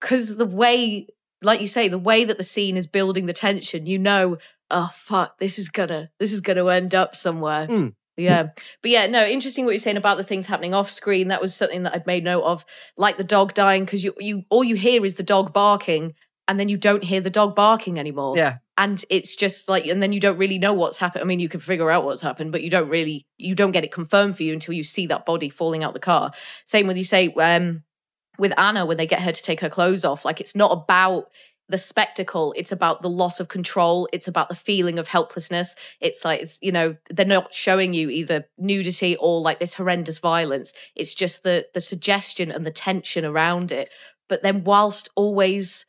because 0.01 0.37
the 0.37 0.45
way, 0.45 1.07
like 1.41 1.61
you 1.61 1.67
say, 1.67 1.87
the 1.87 1.97
way 1.99 2.25
that 2.25 2.37
the 2.37 2.43
scene 2.43 2.77
is 2.77 2.87
building 2.87 3.25
the 3.25 3.33
tension, 3.33 3.85
you 3.85 3.99
know, 3.99 4.37
oh 4.71 4.89
fuck, 4.93 5.37
this 5.37 5.59
is 5.59 5.69
gonna, 5.69 6.09
this 6.19 6.31
is 6.33 6.41
gonna 6.41 6.65
end 6.67 6.95
up 6.95 7.15
somewhere. 7.15 7.67
Mm. 7.67 7.93
Yeah. 8.17 8.47
But 8.81 8.91
yeah, 8.91 9.07
no, 9.07 9.25
interesting 9.25 9.65
what 9.65 9.71
you're 9.71 9.79
saying 9.79 9.97
about 9.97 10.15
the 10.17 10.23
things 10.23 10.45
happening 10.45 10.73
off 10.73 10.89
screen. 10.89 11.27
That 11.27 11.41
was 11.41 11.53
something 11.53 11.83
that 11.83 11.93
I'd 11.93 12.07
made 12.07 12.23
note 12.23 12.43
of, 12.43 12.65
like 12.97 13.17
the 13.17 13.23
dog 13.25 13.53
dying, 13.53 13.83
because 13.83 14.03
you, 14.05 14.13
you, 14.19 14.43
all 14.49 14.63
you 14.63 14.75
hear 14.75 15.03
is 15.05 15.15
the 15.15 15.23
dog 15.23 15.51
barking, 15.53 16.13
and 16.47 16.59
then 16.59 16.69
you 16.69 16.77
don't 16.77 17.03
hear 17.03 17.19
the 17.21 17.29
dog 17.29 17.55
barking 17.55 17.99
anymore 17.99 18.37
Yeah. 18.37 18.57
and 18.77 19.03
it's 19.09 19.35
just 19.35 19.67
like 19.67 19.87
and 19.87 20.01
then 20.01 20.13
you 20.13 20.19
don't 20.19 20.37
really 20.37 20.59
know 20.59 20.73
what's 20.73 20.97
happened 20.99 21.23
i 21.23 21.25
mean 21.25 21.39
you 21.39 21.49
can 21.49 21.59
figure 21.59 21.89
out 21.89 22.05
what's 22.05 22.21
happened 22.21 22.51
but 22.51 22.61
you 22.61 22.69
don't 22.69 22.87
really 22.87 23.25
you 23.37 23.55
don't 23.55 23.71
get 23.71 23.83
it 23.83 23.91
confirmed 23.91 24.37
for 24.37 24.43
you 24.43 24.53
until 24.53 24.75
you 24.75 24.83
see 24.83 25.07
that 25.07 25.25
body 25.25 25.49
falling 25.49 25.83
out 25.83 25.95
the 25.95 25.99
car 25.99 26.31
same 26.65 26.85
with 26.85 26.97
you 26.97 27.03
say 27.03 27.33
um 27.39 27.81
with 28.37 28.57
anna 28.57 28.85
when 28.85 28.97
they 28.97 29.07
get 29.07 29.21
her 29.21 29.31
to 29.31 29.43
take 29.43 29.59
her 29.59 29.69
clothes 29.69 30.05
off 30.05 30.25
like 30.25 30.39
it's 30.39 30.55
not 30.55 30.71
about 30.71 31.25
the 31.67 31.77
spectacle 31.77 32.53
it's 32.55 32.71
about 32.71 33.01
the 33.01 33.09
loss 33.09 33.39
of 33.39 33.47
control 33.47 34.07
it's 34.13 34.27
about 34.27 34.49
the 34.49 34.55
feeling 34.55 34.99
of 34.99 35.07
helplessness 35.07 35.75
it's 35.99 36.23
like 36.23 36.41
it's 36.41 36.59
you 36.61 36.71
know 36.71 36.95
they're 37.09 37.25
not 37.25 37.53
showing 37.53 37.93
you 37.93 38.09
either 38.09 38.45
nudity 38.57 39.15
or 39.17 39.41
like 39.41 39.59
this 39.59 39.73
horrendous 39.73 40.19
violence 40.19 40.73
it's 40.95 41.15
just 41.15 41.43
the 41.43 41.65
the 41.73 41.81
suggestion 41.81 42.51
and 42.51 42.65
the 42.65 42.71
tension 42.71 43.25
around 43.25 43.71
it 43.71 43.89
but 44.27 44.43
then 44.43 44.63
whilst 44.63 45.09
always 45.15 45.85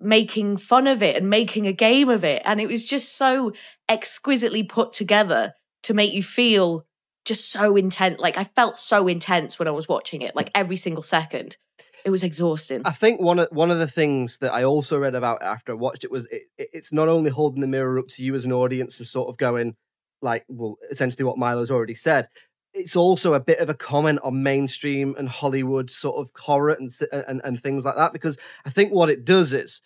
making 0.00 0.56
fun 0.56 0.86
of 0.86 1.02
it 1.02 1.16
and 1.16 1.28
making 1.28 1.66
a 1.66 1.72
game 1.72 2.08
of 2.08 2.24
it. 2.24 2.42
And 2.44 2.60
it 2.60 2.68
was 2.68 2.84
just 2.84 3.16
so 3.16 3.52
exquisitely 3.88 4.62
put 4.62 4.92
together 4.92 5.54
to 5.84 5.94
make 5.94 6.12
you 6.12 6.22
feel 6.22 6.86
just 7.24 7.50
so 7.50 7.76
intense. 7.76 8.18
Like 8.18 8.38
I 8.38 8.44
felt 8.44 8.78
so 8.78 9.08
intense 9.08 9.58
when 9.58 9.68
I 9.68 9.72
was 9.72 9.88
watching 9.88 10.22
it, 10.22 10.36
like 10.36 10.50
every 10.54 10.76
single 10.76 11.02
second. 11.02 11.56
It 12.04 12.10
was 12.10 12.22
exhausting. 12.24 12.82
I 12.84 12.92
think 12.92 13.20
one 13.20 13.38
of 13.38 13.48
one 13.50 13.70
of 13.70 13.78
the 13.78 13.88
things 13.88 14.38
that 14.38 14.52
I 14.52 14.64
also 14.64 14.98
read 14.98 15.14
about 15.14 15.42
after 15.42 15.72
I 15.72 15.76
watched 15.76 16.04
it 16.04 16.10
was 16.10 16.26
it, 16.26 16.42
it- 16.56 16.70
it's 16.72 16.92
not 16.92 17.08
only 17.08 17.30
holding 17.30 17.60
the 17.60 17.66
mirror 17.66 17.98
up 17.98 18.08
to 18.08 18.22
you 18.22 18.34
as 18.34 18.44
an 18.44 18.52
audience 18.52 18.98
and 18.98 19.06
sort 19.08 19.28
of 19.28 19.36
going 19.36 19.76
like, 20.22 20.44
well, 20.48 20.76
essentially 20.90 21.24
what 21.24 21.38
Milo's 21.38 21.70
already 21.70 21.94
said. 21.94 22.28
It's 22.74 22.96
also 22.96 23.34
a 23.34 23.40
bit 23.40 23.58
of 23.60 23.68
a 23.68 23.74
comment 23.74 24.20
on 24.22 24.42
mainstream 24.42 25.14
and 25.18 25.28
Hollywood 25.28 25.90
sort 25.90 26.16
of 26.16 26.30
horror 26.36 26.70
and 26.78 26.90
and, 27.12 27.40
and 27.44 27.62
things 27.62 27.84
like 27.84 27.96
that 27.96 28.12
because 28.12 28.38
I 28.64 28.70
think 28.70 28.92
what 28.92 29.10
it 29.10 29.24
does 29.24 29.52
is 29.52 29.80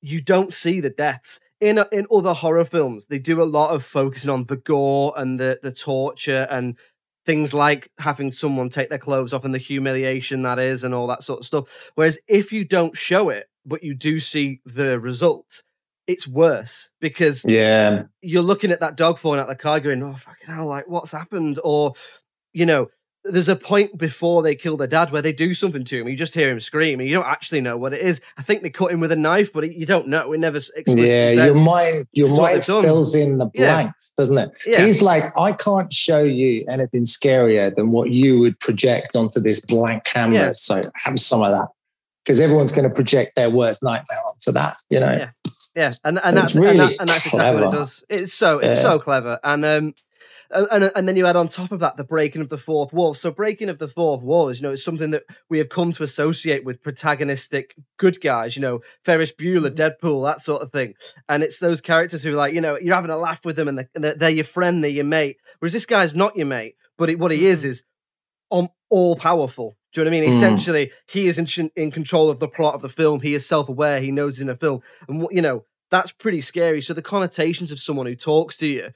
you 0.00 0.20
don't 0.20 0.52
see 0.52 0.80
the 0.80 0.90
deaths 0.90 1.40
in 1.60 1.82
in 1.90 2.06
other 2.12 2.34
horror 2.34 2.64
films. 2.64 3.06
They 3.06 3.18
do 3.18 3.42
a 3.42 3.44
lot 3.44 3.74
of 3.74 3.84
focusing 3.84 4.30
on 4.30 4.44
the 4.44 4.56
gore 4.56 5.12
and 5.16 5.40
the 5.40 5.58
the 5.62 5.72
torture 5.72 6.46
and 6.50 6.76
things 7.28 7.52
like 7.52 7.90
having 7.98 8.32
someone 8.32 8.70
take 8.70 8.88
their 8.88 8.98
clothes 8.98 9.34
off 9.34 9.44
and 9.44 9.54
the 9.54 9.58
humiliation 9.58 10.40
that 10.40 10.58
is 10.58 10.82
and 10.82 10.94
all 10.94 11.06
that 11.06 11.22
sort 11.22 11.40
of 11.40 11.44
stuff. 11.46 11.64
Whereas 11.94 12.18
if 12.26 12.52
you 12.52 12.64
don't 12.64 12.96
show 12.96 13.28
it, 13.28 13.48
but 13.66 13.82
you 13.82 13.94
do 13.94 14.18
see 14.18 14.62
the 14.64 14.98
result, 14.98 15.62
it's 16.06 16.26
worse 16.26 16.88
because 17.02 17.44
Yeah. 17.44 18.04
you're 18.22 18.40
looking 18.40 18.72
at 18.72 18.80
that 18.80 18.96
dog 18.96 19.18
falling 19.18 19.40
out 19.40 19.46
the 19.46 19.54
car 19.54 19.78
going, 19.78 20.02
oh, 20.02 20.14
fucking 20.14 20.46
hell, 20.54 20.68
like 20.68 20.88
what's 20.88 21.12
happened? 21.12 21.58
Or, 21.62 21.92
you 22.54 22.64
know, 22.64 22.88
there's 23.24 23.48
a 23.48 23.56
point 23.56 23.98
before 23.98 24.42
they 24.42 24.54
kill 24.54 24.76
their 24.76 24.86
dad 24.86 25.10
where 25.12 25.20
they 25.22 25.32
do 25.32 25.52
something 25.54 25.84
to 25.84 26.00
him. 26.00 26.08
You 26.08 26.16
just 26.16 26.34
hear 26.34 26.50
him 26.50 26.60
scream 26.60 27.00
and 27.00 27.08
you 27.08 27.14
don't 27.14 27.26
actually 27.26 27.60
know 27.60 27.76
what 27.76 27.92
it 27.92 28.00
is. 28.00 28.20
I 28.36 28.42
think 28.42 28.62
they 28.62 28.70
cut 28.70 28.90
him 28.92 29.00
with 29.00 29.12
a 29.12 29.16
knife, 29.16 29.52
but 29.52 29.74
you 29.74 29.86
don't 29.86 30.08
know. 30.08 30.32
It 30.32 30.38
never 30.40 30.58
explicitly 30.58 31.08
Yeah, 31.08 31.28
says. 31.34 31.56
your 31.56 31.64
mind, 31.64 32.06
your 32.12 32.28
this 32.28 32.32
is 32.34 32.38
what 32.38 32.52
mind 32.52 32.64
fills 32.64 33.14
in 33.14 33.38
the 33.38 33.50
Yeah. 33.54 33.74
blanks, 33.74 34.10
doesn't 34.16 34.38
it? 34.38 34.50
Yeah. 34.66 34.86
He's 34.86 35.02
like, 35.02 35.24
I 35.36 35.52
can't 35.52 35.92
show 35.92 36.22
you 36.22 36.64
anything 36.70 37.06
scarier 37.06 37.74
than 37.74 37.90
what 37.90 38.10
you 38.10 38.38
would 38.40 38.58
project 38.60 39.16
onto 39.16 39.40
this 39.40 39.60
blank 39.66 40.04
canvas. 40.04 40.64
Yeah. 40.68 40.82
So 40.82 40.90
have 41.04 41.18
some 41.18 41.42
of 41.42 41.50
that, 41.50 41.68
because 42.24 42.40
everyone's 42.40 42.72
going 42.72 42.88
to 42.88 42.94
project 42.94 43.32
their 43.36 43.50
worst 43.50 43.82
nightmare 43.82 44.20
onto 44.26 44.52
that. 44.52 44.76
You 44.90 45.00
know. 45.00 45.12
Yeah. 45.12 45.30
Yeah, 45.76 45.92
and 46.02 46.18
and 46.24 46.34
So 46.36 46.42
that's 46.42 46.44
it's 46.46 46.54
and, 46.56 46.64
that, 46.66 46.72
really 46.84 46.98
and 46.98 47.08
that's 47.08 47.26
exactly 47.26 47.60
what 47.62 47.72
it 47.72 47.76
does. 47.76 48.04
It's 48.08 48.34
so 48.34 48.58
it's 48.58 48.76
Yeah. 48.76 48.82
so 48.82 48.98
clever, 48.98 49.38
and 49.44 49.64
um, 49.64 49.94
and 50.50 50.90
and- 50.94 51.08
then 51.08 51.16
you 51.16 51.26
add 51.26 51.36
on 51.36 51.48
top 51.48 51.72
of 51.72 51.80
that 51.80 51.96
the 51.96 52.04
breaking 52.04 52.40
of 52.40 52.48
the 52.48 52.58
fourth 52.58 52.92
wall. 52.92 53.14
So 53.14 53.30
breaking 53.30 53.68
of 53.68 53.78
the 53.78 53.88
fourth 53.88 54.22
wall 54.22 54.48
is 54.48 54.60
you 54.60 54.66
know 54.66 54.72
it's 54.72 54.84
something 54.84 55.10
that 55.10 55.24
we 55.48 55.58
have 55.58 55.68
come 55.68 55.92
to 55.92 56.02
associate 56.02 56.64
with 56.64 56.82
protagonistic 56.82 57.72
good 57.98 58.20
guys. 58.20 58.56
You 58.56 58.62
know 58.62 58.80
Ferris 59.04 59.32
Bueller, 59.32 59.70
Deadpool, 59.70 60.24
that 60.24 60.40
sort 60.40 60.62
of 60.62 60.72
thing, 60.72 60.94
and 61.28 61.42
it's 61.42 61.58
those 61.58 61.80
characters 61.80 62.22
who 62.22 62.32
are 62.32 62.36
like 62.36 62.54
you 62.54 62.60
know 62.60 62.78
you're 62.78 62.94
having 62.94 63.10
a 63.10 63.16
laugh 63.18 63.44
with 63.44 63.56
them 63.56 63.68
and 63.68 63.78
they're, 63.78 63.90
and 63.94 64.04
they're, 64.04 64.30
your 64.30 64.44
friend, 64.44 64.82
they're 64.82 64.90
your 64.90 65.04
mate. 65.04 65.36
Whereas 65.58 65.72
this 65.72 65.86
guy's 65.86 66.14
not 66.14 66.36
your 66.36 66.46
mate, 66.46 66.76
but 66.96 67.10
it, 67.10 67.18
what 67.18 67.32
he 67.32 67.46
is 67.46 67.64
is 67.64 67.82
um, 68.50 68.68
all 68.90 69.16
powerful. 69.16 69.76
Do 69.92 70.00
you 70.00 70.04
know 70.04 70.10
what 70.10 70.16
I 70.16 70.20
mean? 70.20 70.30
Mm. 70.30 70.34
Essentially, 70.34 70.90
he 71.06 71.26
is 71.26 71.38
in, 71.38 71.70
in 71.76 71.90
control 71.90 72.30
of 72.30 72.40
the 72.40 72.48
plot 72.48 72.74
of 72.74 72.82
the 72.82 72.88
film. 72.88 73.20
He 73.20 73.34
is 73.34 73.46
self 73.46 73.68
aware. 73.68 74.00
He 74.00 74.10
knows 74.10 74.36
he's 74.36 74.42
in 74.42 74.50
a 74.50 74.56
film, 74.56 74.82
and 75.08 75.22
what 75.22 75.34
you 75.34 75.42
know 75.42 75.64
that's 75.90 76.12
pretty 76.12 76.40
scary. 76.40 76.82
So 76.82 76.94
the 76.94 77.02
connotations 77.02 77.72
of 77.72 77.80
someone 77.80 78.06
who 78.06 78.14
talks 78.14 78.56
to 78.58 78.66
you, 78.66 78.90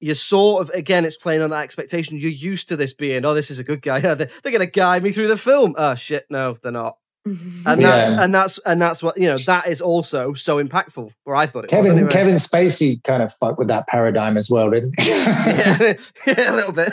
you're 0.00 0.14
sort 0.14 0.62
of 0.62 0.70
again, 0.74 1.04
it's 1.04 1.16
playing 1.16 1.42
on 1.42 1.50
that 1.50 1.62
expectation. 1.64 2.18
You're 2.18 2.30
used 2.30 2.68
to 2.68 2.76
this 2.76 2.92
being, 2.92 3.24
oh, 3.24 3.34
this 3.34 3.50
is 3.50 3.58
a 3.58 3.64
good 3.64 3.82
guy. 3.82 4.00
they're, 4.00 4.14
they're 4.42 4.52
going 4.52 4.60
to 4.60 4.66
guide 4.66 5.02
me 5.02 5.12
through 5.12 5.28
the 5.28 5.36
film. 5.36 5.74
Oh 5.76 5.94
shit, 5.94 6.26
no, 6.30 6.56
they're 6.62 6.72
not. 6.72 6.96
Mm-hmm. 7.26 7.66
And 7.68 7.84
that's 7.84 8.10
Yeah. 8.10 8.22
and 8.24 8.34
that's 8.34 8.58
and 8.64 8.80
that's 8.80 9.02
what 9.02 9.18
you 9.18 9.26
know. 9.28 9.36
That 9.46 9.68
is 9.68 9.80
also 9.82 10.32
so 10.34 10.62
impactful. 10.62 11.10
Where 11.24 11.36
I 11.36 11.46
thought 11.46 11.64
it 11.64 11.72
was. 11.72 11.86
Kevin 11.86 11.98
anyway. 11.98 12.12
Kevin 12.12 12.38
Spacey 12.38 13.02
kind 13.04 13.22
of 13.22 13.30
fucked 13.40 13.58
with 13.58 13.68
that 13.68 13.86
paradigm 13.88 14.36
as 14.38 14.48
well, 14.50 14.70
didn't 14.70 14.94
he? 14.98 15.08
yeah, 15.10 15.94
yeah, 16.26 16.52
a 16.52 16.54
little 16.54 16.72
bit. 16.72 16.90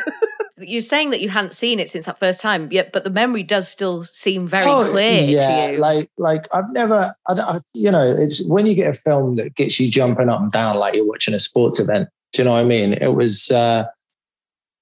you're 0.58 0.82
saying 0.82 1.12
that 1.12 1.22
you 1.22 1.30
hadn't 1.30 1.54
seen 1.54 1.80
it 1.80 1.90
since 1.90 2.06
that 2.06 2.20
first 2.20 2.42
time, 2.42 2.70
yet, 2.72 2.92
but 2.92 3.04
the 3.04 3.10
memory 3.10 3.44
does 3.44 3.70
still 3.70 4.04
seem 4.04 4.48
very 4.48 4.66
Oh, 4.70 4.90
clear 4.90 5.24
yeah, 5.24 5.68
to 5.68 5.74
you. 5.74 5.80
Like, 5.80 6.10
like 6.18 6.42
I've 6.52 6.72
never 6.72 7.14
I, 7.28 7.34
I, 7.34 7.60
you 7.74 7.92
know, 7.92 8.16
it's 8.18 8.44
when 8.50 8.66
you 8.66 8.76
get 8.76 8.94
a 8.96 9.00
film 9.06 9.36
that 9.38 9.56
gets 9.56 9.80
you 9.80 9.90
jumping 9.92 10.28
up 10.28 10.42
and 10.42 10.52
down 10.52 10.78
like 10.78 10.96
you're 10.96 11.08
watching 11.08 11.34
a 11.34 11.40
sports 11.40 11.80
event. 11.80 12.10
Do 12.36 12.42
you 12.42 12.44
know 12.44 12.52
what 12.52 12.60
I 12.60 12.66
mean? 12.66 12.94
It 12.94 13.14
was, 13.16 13.50
uh, 13.50 13.84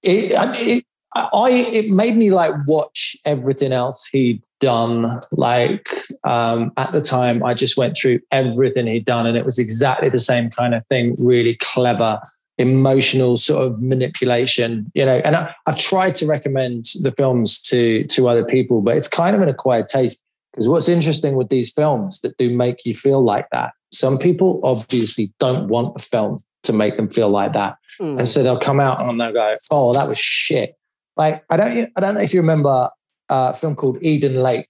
it, 0.02 0.32
it, 0.34 0.86
I, 1.14 1.50
it 1.50 1.90
made 1.90 2.16
me 2.16 2.32
like 2.32 2.54
watch 2.66 3.16
everything 3.26 3.72
else 3.72 4.04
he'd 4.12 4.42
done. 4.60 5.22
Like, 5.32 5.86
um, 6.24 6.72
at 6.78 6.92
the 6.94 7.02
time, 7.02 7.44
I 7.44 7.54
just 7.54 7.78
went 7.78 7.96
through 8.02 8.22
everything 8.32 8.88
he'd 8.88 9.06
done, 9.06 9.28
and 9.28 9.38
it 9.38 9.46
was 9.46 9.60
exactly 9.60 10.10
the 10.10 10.20
same 10.20 10.50
kind 10.50 10.74
of 10.74 10.84
thing. 10.88 11.16
Really 11.20 11.60
clever, 11.74 12.20
emotional 12.58 13.38
sort 13.38 13.68
of 13.68 13.80
manipulation, 13.80 14.92
you 14.96 15.06
know. 15.06 15.22
And 15.24 15.36
I, 15.36 15.54
I've 15.68 15.78
tried 15.78 16.16
to 16.16 16.26
recommend 16.26 16.86
the 17.04 17.12
films 17.12 17.62
to 17.70 18.08
to 18.16 18.28
other 18.28 18.46
people, 18.46 18.82
but 18.82 18.98
it's 18.98 19.08
kind 19.08 19.36
of 19.36 19.44
an 19.44 19.50
acquired 19.50 19.90
taste. 19.90 20.18
Because 20.52 20.68
what's 20.68 20.90
interesting 20.90 21.36
with 21.36 21.50
these 21.50 21.72
films 21.76 22.20
that 22.24 22.38
do 22.38 22.50
make 22.50 22.86
you 22.86 22.96
feel 22.96 23.24
like 23.24 23.48
that, 23.52 23.74
some 23.92 24.18
people 24.18 24.62
obviously 24.64 25.32
don't 25.40 25.68
want 25.68 25.96
a 25.96 26.04
film 26.10 26.44
to 26.64 26.74
make 26.74 26.96
them 26.98 27.10
feel 27.10 27.30
like 27.30 27.54
that, 27.54 27.78
Mm. 28.02 28.20
and 28.20 28.28
so 28.28 28.42
they'll 28.44 28.60
come 28.60 28.80
out 28.80 29.00
and 29.02 29.20
they'll 29.20 29.34
go, 29.34 29.56
"Oh, 29.70 29.94
that 29.94 30.08
was 30.08 30.18
shit." 30.20 30.76
Like 31.18 31.44
I 31.50 31.58
don't, 31.58 31.90
I 31.96 32.00
don't 32.02 32.16
know 32.16 32.22
if 32.22 32.34
you 32.34 32.42
remember 32.42 32.90
uh, 33.30 33.54
a 33.56 33.60
film 33.60 33.76
called 33.76 33.98
Eden 34.02 34.36
Lake. 34.42 34.68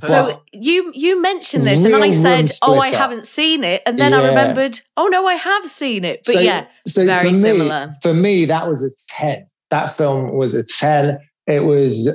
So 0.00 0.42
you 0.52 0.90
you 0.94 1.22
mentioned 1.22 1.66
this, 1.66 1.84
and 1.84 1.94
I 1.94 2.10
said, 2.10 2.50
"Oh, 2.62 2.78
I 2.80 2.90
haven't 2.90 3.26
seen 3.26 3.62
it," 3.62 3.82
and 3.86 3.98
then 3.98 4.12
I 4.12 4.26
remembered, 4.26 4.80
"Oh 4.96 5.06
no, 5.06 5.26
I 5.26 5.34
have 5.34 5.66
seen 5.66 6.04
it." 6.04 6.22
But 6.26 6.34
So- 6.34 6.40
yeah, 6.40 6.66
so 6.88 7.04
very 7.04 7.28
for 7.28 7.34
me- 7.36 7.40
similar. 7.42 7.90
For 8.02 8.12
me, 8.14 8.44
that 8.46 8.68
was 8.68 8.82
a 8.82 8.90
10. 9.20 9.46
That 9.70 9.96
film 9.96 10.32
was 10.36 10.52
a 10.54 10.64
10. 10.80 11.18
It 11.46 11.60
was 11.60 12.08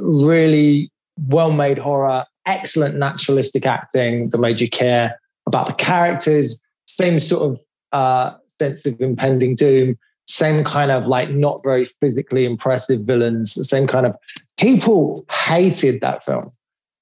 really 0.00 0.90
well 1.28 1.50
made 1.50 1.78
horror, 1.78 2.24
excellent 2.46 2.96
naturalistic 2.96 3.66
acting 3.66 4.30
that 4.30 4.38
made 4.38 4.60
you 4.60 4.68
care 4.70 5.18
about 5.48 5.66
the 5.66 5.74
characters, 5.74 6.56
same 6.86 7.18
sort 7.20 7.42
of 7.42 7.58
uh, 7.94 8.36
sense 8.60 8.84
of 8.86 9.00
impending 9.00 9.56
doom, 9.56 9.96
same 10.28 10.64
kind 10.64 10.90
of 10.90 11.06
like 11.06 11.30
not 11.30 11.60
very 11.62 11.88
physically 12.00 12.44
impressive 12.44 13.00
villains, 13.02 13.56
same 13.68 13.86
kind 13.86 14.06
of 14.06 14.14
people 14.58 15.24
hated 15.30 16.00
that 16.00 16.24
film 16.24 16.52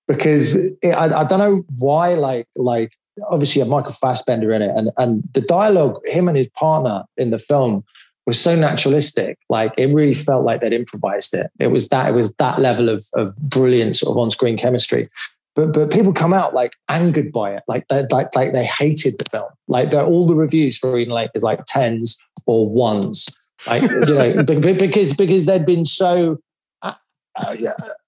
because 0.09 0.55
it, 0.83 0.90
I, 0.90 1.22
I 1.22 1.28
don't 1.28 1.38
know 1.38 1.62
why, 1.78 2.14
like, 2.14 2.48
like 2.57 2.92
obviously 3.31 3.57
you 3.57 3.61
have 3.62 3.70
Michael 3.70 3.96
Fassbender 4.00 4.52
in 4.52 4.62
it, 4.62 4.70
and 4.74 4.90
and 4.96 5.22
the 5.35 5.40
dialogue, 5.40 6.00
him 6.07 6.28
and 6.28 6.37
his 6.37 6.48
partner 6.59 7.05
in 7.16 7.31
the 7.31 7.38
film 7.38 7.85
was 8.26 8.42
so 8.42 8.55
naturalistic. 8.55 9.38
Like 9.48 9.72
it 9.76 9.92
really 9.94 10.14
felt 10.24 10.44
like 10.44 10.61
they'd 10.61 10.72
improvised 10.72 11.35
it. 11.35 11.50
It 11.59 11.68
was 11.68 11.88
that 11.90 12.09
it 12.09 12.12
was 12.12 12.33
that 12.38 12.61
level 12.61 12.88
of 12.88 13.05
of 13.14 13.37
brilliant 13.37 13.96
sort 13.96 14.12
of 14.12 14.18
on 14.18 14.31
screen 14.31 14.59
chemistry. 14.59 15.09
But 15.54 15.74
but 15.74 15.90
people 15.90 16.14
come 16.14 16.32
out 16.32 16.54
like 16.54 16.72
angered 16.88 17.30
by 17.32 17.54
it, 17.54 17.62
like 17.68 17.84
they 17.88 18.04
like 18.10 18.28
like 18.34 18.52
they 18.52 18.64
hated 18.64 19.16
the 19.18 19.26
film. 19.30 19.50
Like 19.68 19.90
they're, 19.90 20.04
all 20.04 20.26
the 20.26 20.34
reviews 20.34 20.78
for 20.80 20.98
Eden 20.98 21.12
Lake 21.12 21.30
is 21.34 21.42
like 21.42 21.60
tens 21.68 22.16
or 22.46 22.70
ones. 22.70 23.26
Like 23.66 23.82
you 23.82 24.14
know 24.14 24.42
be- 24.46 24.60
be- 24.60 24.86
because 24.86 25.14
because 25.16 25.44
they'd 25.44 25.66
been 25.66 25.84
so 25.84 26.38
uh, 26.80 26.94
uh, 27.36 27.54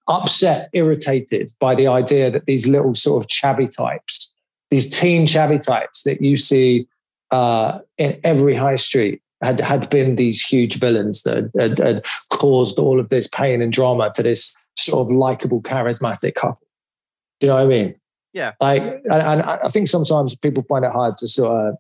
upset, 0.09 0.69
irritated 0.73 1.51
by 1.61 1.75
the 1.75 1.87
idea 1.87 2.31
that 2.31 2.47
these 2.47 2.67
little 2.67 2.95
sort 2.95 3.23
of 3.23 3.29
chavvy 3.29 3.71
types, 3.77 4.33
these 4.71 4.91
teen 5.01 5.27
chavvy 5.27 5.63
types 5.63 6.03
that 6.07 6.23
you 6.23 6.39
see 6.39 6.89
uh, 7.31 7.79
in 7.99 8.19
every 8.25 8.57
high 8.57 8.77
street, 8.77 9.21
had 9.43 9.61
had 9.61 9.91
been 9.91 10.17
these 10.17 10.43
huge 10.49 10.81
villains 10.81 11.23
that 11.25 11.37
had, 11.37 11.51
had, 11.55 11.79
had 11.79 12.03
caused 12.33 12.79
all 12.79 12.99
of 12.99 13.11
this 13.11 13.29
pain 13.33 13.61
and 13.61 13.73
drama 13.73 14.11
to 14.17 14.23
this 14.23 14.51
sort 14.77 15.07
of 15.07 15.15
likable, 15.15 15.61
charismatic 15.63 16.35
couple. 16.35 16.67
Do 17.41 17.47
you 17.47 17.53
know 17.53 17.57
what 17.57 17.65
I 17.65 17.67
mean? 17.67 17.95
Yeah. 18.33 18.53
Like, 18.61 18.83
and, 18.83 19.07
and 19.07 19.43
I 19.43 19.71
think 19.73 19.89
sometimes 19.89 20.37
people 20.43 20.65
find 20.69 20.85
it 20.85 20.91
hard 20.91 21.15
to 21.19 21.29
sort 21.29 21.69
of 21.69 21.75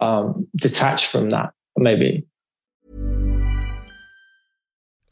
um, 0.00 0.48
detach 0.56 1.10
from 1.12 1.30
that, 1.30 1.52
maybe. 1.76 2.26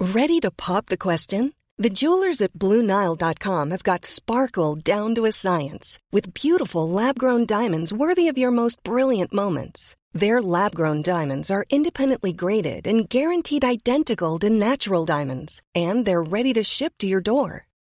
Ready 0.00 0.40
to 0.40 0.50
pop 0.50 0.86
the 0.86 0.98
question? 0.98 1.52
The 1.78 1.90
jewelers 1.90 2.40
at 2.40 2.54
BlueNile.com 2.54 3.70
have 3.70 3.82
got 3.82 4.06
sparkle 4.06 4.76
down 4.76 5.14
to 5.14 5.26
a 5.26 5.32
science 5.32 5.98
with 6.10 6.32
beautiful 6.32 6.88
lab 6.88 7.18
grown 7.18 7.44
diamonds 7.44 7.92
worthy 7.92 8.28
of 8.28 8.38
your 8.38 8.50
most 8.50 8.82
brilliant 8.82 9.32
moments. 9.32 9.94
Their 10.14 10.40
lab 10.40 10.74
grown 10.74 11.02
diamonds 11.02 11.50
are 11.50 11.66
independently 11.68 12.32
graded 12.32 12.86
and 12.86 13.08
guaranteed 13.08 13.64
identical 13.64 14.38
to 14.38 14.48
natural 14.48 15.04
diamonds, 15.04 15.60
and 15.74 16.06
they're 16.06 16.22
ready 16.22 16.54
to 16.54 16.64
ship 16.64 16.94
to 17.00 17.06
your 17.06 17.20
door. 17.20 17.66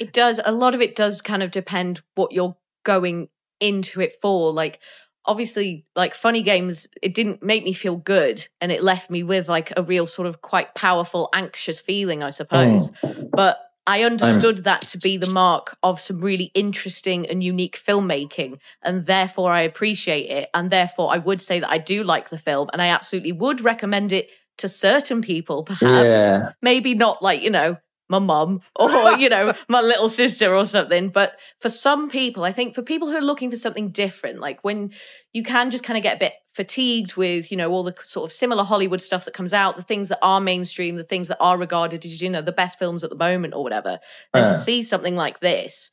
It 0.00 0.12
does. 0.12 0.40
A 0.44 0.52
lot 0.52 0.74
of 0.74 0.80
it 0.80 0.96
does 0.96 1.22
kind 1.22 1.42
of 1.42 1.50
depend 1.50 2.02
what 2.14 2.32
you're 2.32 2.56
going 2.84 3.28
into 3.60 4.00
it 4.00 4.14
for. 4.22 4.52
Like, 4.52 4.80
obviously, 5.24 5.86
like 5.94 6.14
funny 6.14 6.42
games, 6.42 6.88
it 7.02 7.14
didn't 7.14 7.42
make 7.42 7.64
me 7.64 7.72
feel 7.72 7.96
good, 7.96 8.46
and 8.60 8.72
it 8.72 8.82
left 8.82 9.10
me 9.10 9.22
with 9.22 9.48
like 9.48 9.72
a 9.76 9.82
real 9.82 10.06
sort 10.06 10.26
of 10.28 10.40
quite 10.40 10.74
powerful, 10.74 11.28
anxious 11.34 11.80
feeling, 11.80 12.22
I 12.22 12.30
suppose. 12.30 12.90
Hmm. 13.02 13.24
But 13.32 13.58
I 13.86 14.02
understood 14.02 14.64
that 14.64 14.86
to 14.88 14.98
be 14.98 15.16
the 15.16 15.30
mark 15.30 15.74
of 15.82 15.98
some 15.98 16.20
really 16.20 16.50
interesting 16.54 17.26
and 17.26 17.42
unique 17.42 17.82
filmmaking, 17.82 18.58
and 18.82 19.06
therefore 19.06 19.50
I 19.50 19.62
appreciate 19.62 20.30
it, 20.30 20.50
and 20.54 20.70
therefore 20.70 21.12
I 21.12 21.18
would 21.18 21.40
say 21.40 21.60
that 21.60 21.70
I 21.70 21.78
do 21.78 22.04
like 22.04 22.28
the 22.28 22.38
film, 22.38 22.68
and 22.72 22.82
I 22.82 22.88
absolutely 22.88 23.32
would 23.32 23.62
recommend 23.62 24.12
it 24.12 24.28
to 24.58 24.68
certain 24.68 25.22
people, 25.22 25.64
perhaps 25.64 26.16
Yeah. 26.18 26.52
maybe 26.60 26.94
not 26.94 27.22
like 27.22 27.42
you 27.42 27.50
know 27.50 27.76
my 28.08 28.18
mum 28.18 28.60
or 28.76 29.12
you 29.18 29.28
know 29.28 29.52
my 29.68 29.80
little 29.80 30.08
sister 30.08 30.54
or 30.54 30.64
something 30.64 31.08
but 31.08 31.38
for 31.60 31.70
some 31.70 32.08
people 32.08 32.44
i 32.44 32.52
think 32.52 32.74
for 32.74 32.82
people 32.82 33.08
who 33.08 33.16
are 33.16 33.22
looking 33.22 33.50
for 33.50 33.56
something 33.56 33.90
different 33.90 34.38
like 34.38 34.62
when 34.62 34.92
you 35.32 35.42
can 35.42 35.70
just 35.70 35.84
kind 35.84 35.96
of 35.96 36.02
get 36.02 36.16
a 36.16 36.20
bit 36.20 36.32
fatigued 36.58 37.14
with, 37.14 37.52
you 37.52 37.56
know, 37.56 37.70
all 37.70 37.84
the 37.84 37.94
sort 38.02 38.28
of 38.28 38.32
similar 38.32 38.64
Hollywood 38.64 39.00
stuff 39.00 39.24
that 39.24 39.32
comes 39.32 39.52
out, 39.52 39.76
the 39.76 39.82
things 39.82 40.08
that 40.08 40.18
are 40.22 40.40
mainstream, 40.40 40.96
the 40.96 41.04
things 41.04 41.28
that 41.28 41.38
are 41.38 41.56
regarded 41.56 42.04
as, 42.04 42.20
you 42.20 42.28
know, 42.28 42.42
the 42.42 42.50
best 42.50 42.80
films 42.80 43.04
at 43.04 43.10
the 43.10 43.16
moment 43.16 43.54
or 43.54 43.62
whatever. 43.62 44.00
And 44.34 44.44
to 44.44 44.54
see 44.56 44.82
something 44.82 45.14
like 45.14 45.38
this, 45.38 45.92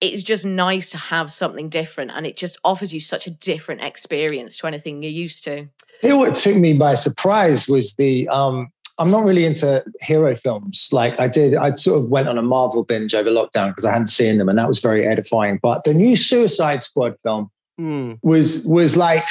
it's 0.00 0.24
just 0.24 0.44
nice 0.44 0.90
to 0.90 0.98
have 0.98 1.30
something 1.30 1.68
different 1.68 2.10
and 2.10 2.26
it 2.26 2.36
just 2.36 2.58
offers 2.64 2.92
you 2.92 2.98
such 2.98 3.28
a 3.28 3.30
different 3.30 3.82
experience 3.82 4.58
to 4.58 4.66
anything 4.66 5.00
you're 5.00 5.12
used 5.12 5.44
to. 5.44 5.68
You 6.02 6.08
know 6.08 6.16
what 6.16 6.34
took 6.42 6.56
me 6.56 6.72
by 6.72 6.96
surprise 6.96 7.66
was 7.68 7.94
the 7.96 8.26
um 8.30 8.72
I'm 9.00 9.10
not 9.10 9.24
really 9.24 9.44
into 9.46 9.82
hero 10.02 10.36
films. 10.36 10.88
Like 10.92 11.18
I 11.18 11.26
did, 11.26 11.56
I 11.56 11.72
sort 11.76 11.98
of 12.04 12.10
went 12.10 12.28
on 12.28 12.38
a 12.38 12.42
Marvel 12.42 12.84
binge 12.84 13.14
over 13.14 13.30
lockdown 13.30 13.70
because 13.70 13.84
I 13.84 13.92
hadn't 13.92 14.08
seen 14.10 14.38
them, 14.38 14.48
and 14.48 14.58
that 14.58 14.68
was 14.68 14.78
very 14.82 15.06
edifying. 15.06 15.58
But 15.62 15.82
the 15.84 15.94
new 15.94 16.16
Suicide 16.16 16.82
Squad 16.82 17.14
film 17.22 17.50
Hmm. 17.78 18.12
was 18.22 18.62
was 18.66 18.94
like 18.94 19.24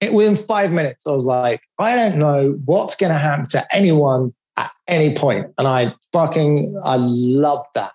it, 0.00 0.12
within 0.12 0.44
five 0.48 0.70
minutes. 0.70 1.00
I 1.06 1.10
was 1.10 1.22
like, 1.24 1.60
I 1.78 1.94
don't 1.94 2.18
know 2.18 2.58
what's 2.64 2.96
going 2.96 3.12
to 3.12 3.18
happen 3.18 3.46
to 3.50 3.64
anyone 3.72 4.32
at 4.56 4.70
any 4.88 5.16
point, 5.18 5.48
and 5.58 5.68
I 5.68 5.94
fucking 6.12 6.80
I 6.82 6.96
loved 6.98 7.68
that. 7.74 7.92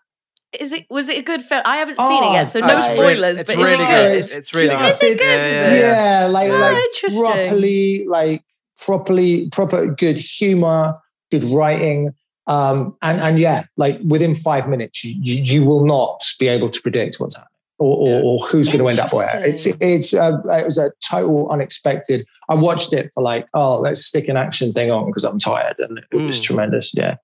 Is 0.60 0.72
it 0.74 0.86
was 0.90 1.10
it 1.10 1.18
a 1.20 1.22
good 1.22 1.42
film? 1.44 1.62
I 1.66 1.78
haven't 1.78 1.98
seen 1.98 2.24
it 2.24 2.34
yet, 2.34 2.50
so 2.50 2.60
no 2.60 2.76
I- 2.76 2.82
spoilers, 2.94 3.40
It's 3.40 3.48
but 3.48 3.58
really 3.58 3.74
is 3.74 3.80
it 3.82 3.88
good. 3.88 4.28
good? 4.30 4.38
It's 4.38 4.54
really 4.54 4.76
Is 4.90 5.00
good. 5.00 5.12
it 5.12 5.18
good, 5.20 5.40
is 5.40 5.46
Yeah, 5.48 5.72
it? 5.74 5.80
Yeah, 5.80 6.28
like 6.28 6.52
Oh, 6.52 6.58
like 6.58 7.14
properly, 7.24 8.06
like 8.08 8.44
properly, 8.86 9.50
proper 9.52 9.88
good 9.94 10.18
humor, 10.18 10.96
good 11.32 11.44
writing. 11.54 12.12
Um, 12.48 12.98
and 13.02 13.20
and 13.22 13.40
yeah, 13.40 13.64
like 13.78 14.00
within 14.08 14.36
five 14.44 14.68
minutes, 14.68 15.04
you, 15.04 15.14
you, 15.22 15.44
you 15.62 15.64
will 15.68 15.86
not 15.86 16.20
be 16.40 16.48
able 16.48 16.72
to 16.72 16.82
predict 16.82 17.16
what's 17.20 17.36
happening 17.36 17.48
or, 17.78 17.96
or, 17.96 18.22
or 18.24 18.48
who's 18.48 18.68
going 18.68 18.80
to 18.80 18.88
end 18.88 19.00
up 19.00 19.14
where. 19.14 19.28
It's 19.46 19.66
Interesting. 19.66 19.78
it's 19.82 20.14
uh, 20.14 20.38
it 20.50 20.66
was 20.66 20.78
a 20.78 20.92
total 21.10 21.50
unexpected. 21.52 22.26
I 22.50 22.56
watched 22.56 22.92
it 22.92 23.12
for 23.14 23.22
like, 23.24 23.46
oh, 23.54 23.80
let's 23.80 24.06
stick 24.08 24.28
an 24.28 24.36
action 24.38 24.74
thing 24.74 24.90
on 24.92 25.06
because 25.06 25.24
I'm 25.24 25.40
tired, 25.40 25.76
and 25.80 26.00
it 26.00 26.06
was 26.16 26.40
Mm. 26.40 26.44
tremendous. 26.44 26.92
Yeah, 26.94 27.18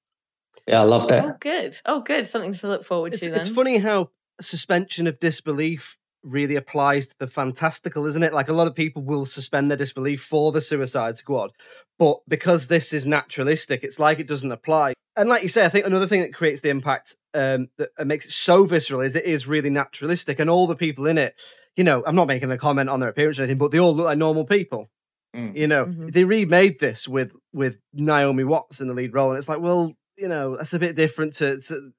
yeah, 0.68 0.82
I 0.82 0.84
loved 0.84 1.12
it. 1.12 1.24
Oh, 1.26 1.36
good. 1.40 1.78
Oh, 1.86 2.02
good. 2.02 2.28
Something 2.28 2.54
to 2.54 2.68
look 2.68 2.86
forward 2.86 3.14
It's, 3.14 3.24
to 3.24 3.32
then. 3.32 3.40
it's 3.40 3.50
funny 3.50 3.80
how 3.80 4.12
suspension 4.40 5.08
of 5.08 5.20
disbelief 5.20 5.98
really 6.26 6.56
applies 6.56 7.08
to 7.08 7.16
the 7.20 7.28
fantastical, 7.28 8.06
isn't 8.06 8.24
it? 8.24 8.34
Like 8.34 8.50
a 8.50 8.54
lot 8.54 8.68
of 8.68 8.76
people 8.76 9.04
will 9.04 9.26
suspend 9.26 9.70
their 9.70 9.78
disbelief 9.78 10.24
for 10.24 10.52
the 10.52 10.62
Suicide 10.62 11.18
Squad, 11.18 11.52
but 12.00 12.18
because 12.28 12.68
this 12.68 12.92
is 12.94 13.06
naturalistic, 13.06 13.84
it's 13.84 14.00
like 14.00 14.20
it 14.20 14.28
doesn't 14.28 14.52
apply. 14.52 14.94
And 15.16 15.30
like 15.30 15.44
you 15.44 15.50
say, 15.50 15.64
I 15.66 15.70
think 15.70 15.86
another 15.86 16.08
thing 16.08 16.22
that 16.22 16.34
creates 16.34 16.62
the 16.62 16.70
impact 16.70 17.16
um, 17.34 17.68
that 17.78 17.90
makes 18.06 18.26
it 18.26 18.32
so 18.32 18.66
visceral 18.66 19.02
is 19.02 19.16
it 19.16 19.24
is 19.26 19.48
really 19.48 19.70
naturalistic, 19.70 20.40
and 20.40 20.50
all 20.50 20.68
the 20.68 20.76
people 20.76 21.08
in 21.08 21.18
it. 21.18 21.36
You 21.78 21.84
know, 21.84 22.04
I'm 22.06 22.16
not 22.16 22.28
making 22.28 22.52
a 22.52 22.58
comment 22.58 22.90
on 22.90 23.00
their 23.00 23.10
appearance 23.10 23.38
or 23.40 23.44
anything, 23.44 23.58
but 23.58 23.72
they 23.72 23.80
all 23.80 23.96
look 23.96 24.06
like 24.06 24.18
normal 24.18 24.46
people. 24.46 24.90
Mm. 25.36 25.56
You 25.56 25.68
know, 25.68 25.86
Mhm. 25.86 26.12
they 26.14 26.24
remade 26.24 26.80
this 26.80 27.08
with 27.08 27.34
with 27.54 27.78
Naomi 27.94 28.44
Watts 28.44 28.82
in 28.82 28.88
the 28.88 28.94
lead 28.94 29.14
role, 29.14 29.30
and 29.32 29.38
it's 29.38 29.50
like, 29.50 29.60
well, 29.62 29.94
you 30.18 30.28
know, 30.30 30.56
that's 30.56 30.74
a 30.74 30.80
bit 30.80 30.96
different 30.96 31.34
to, 31.36 31.60
to 31.62 31.92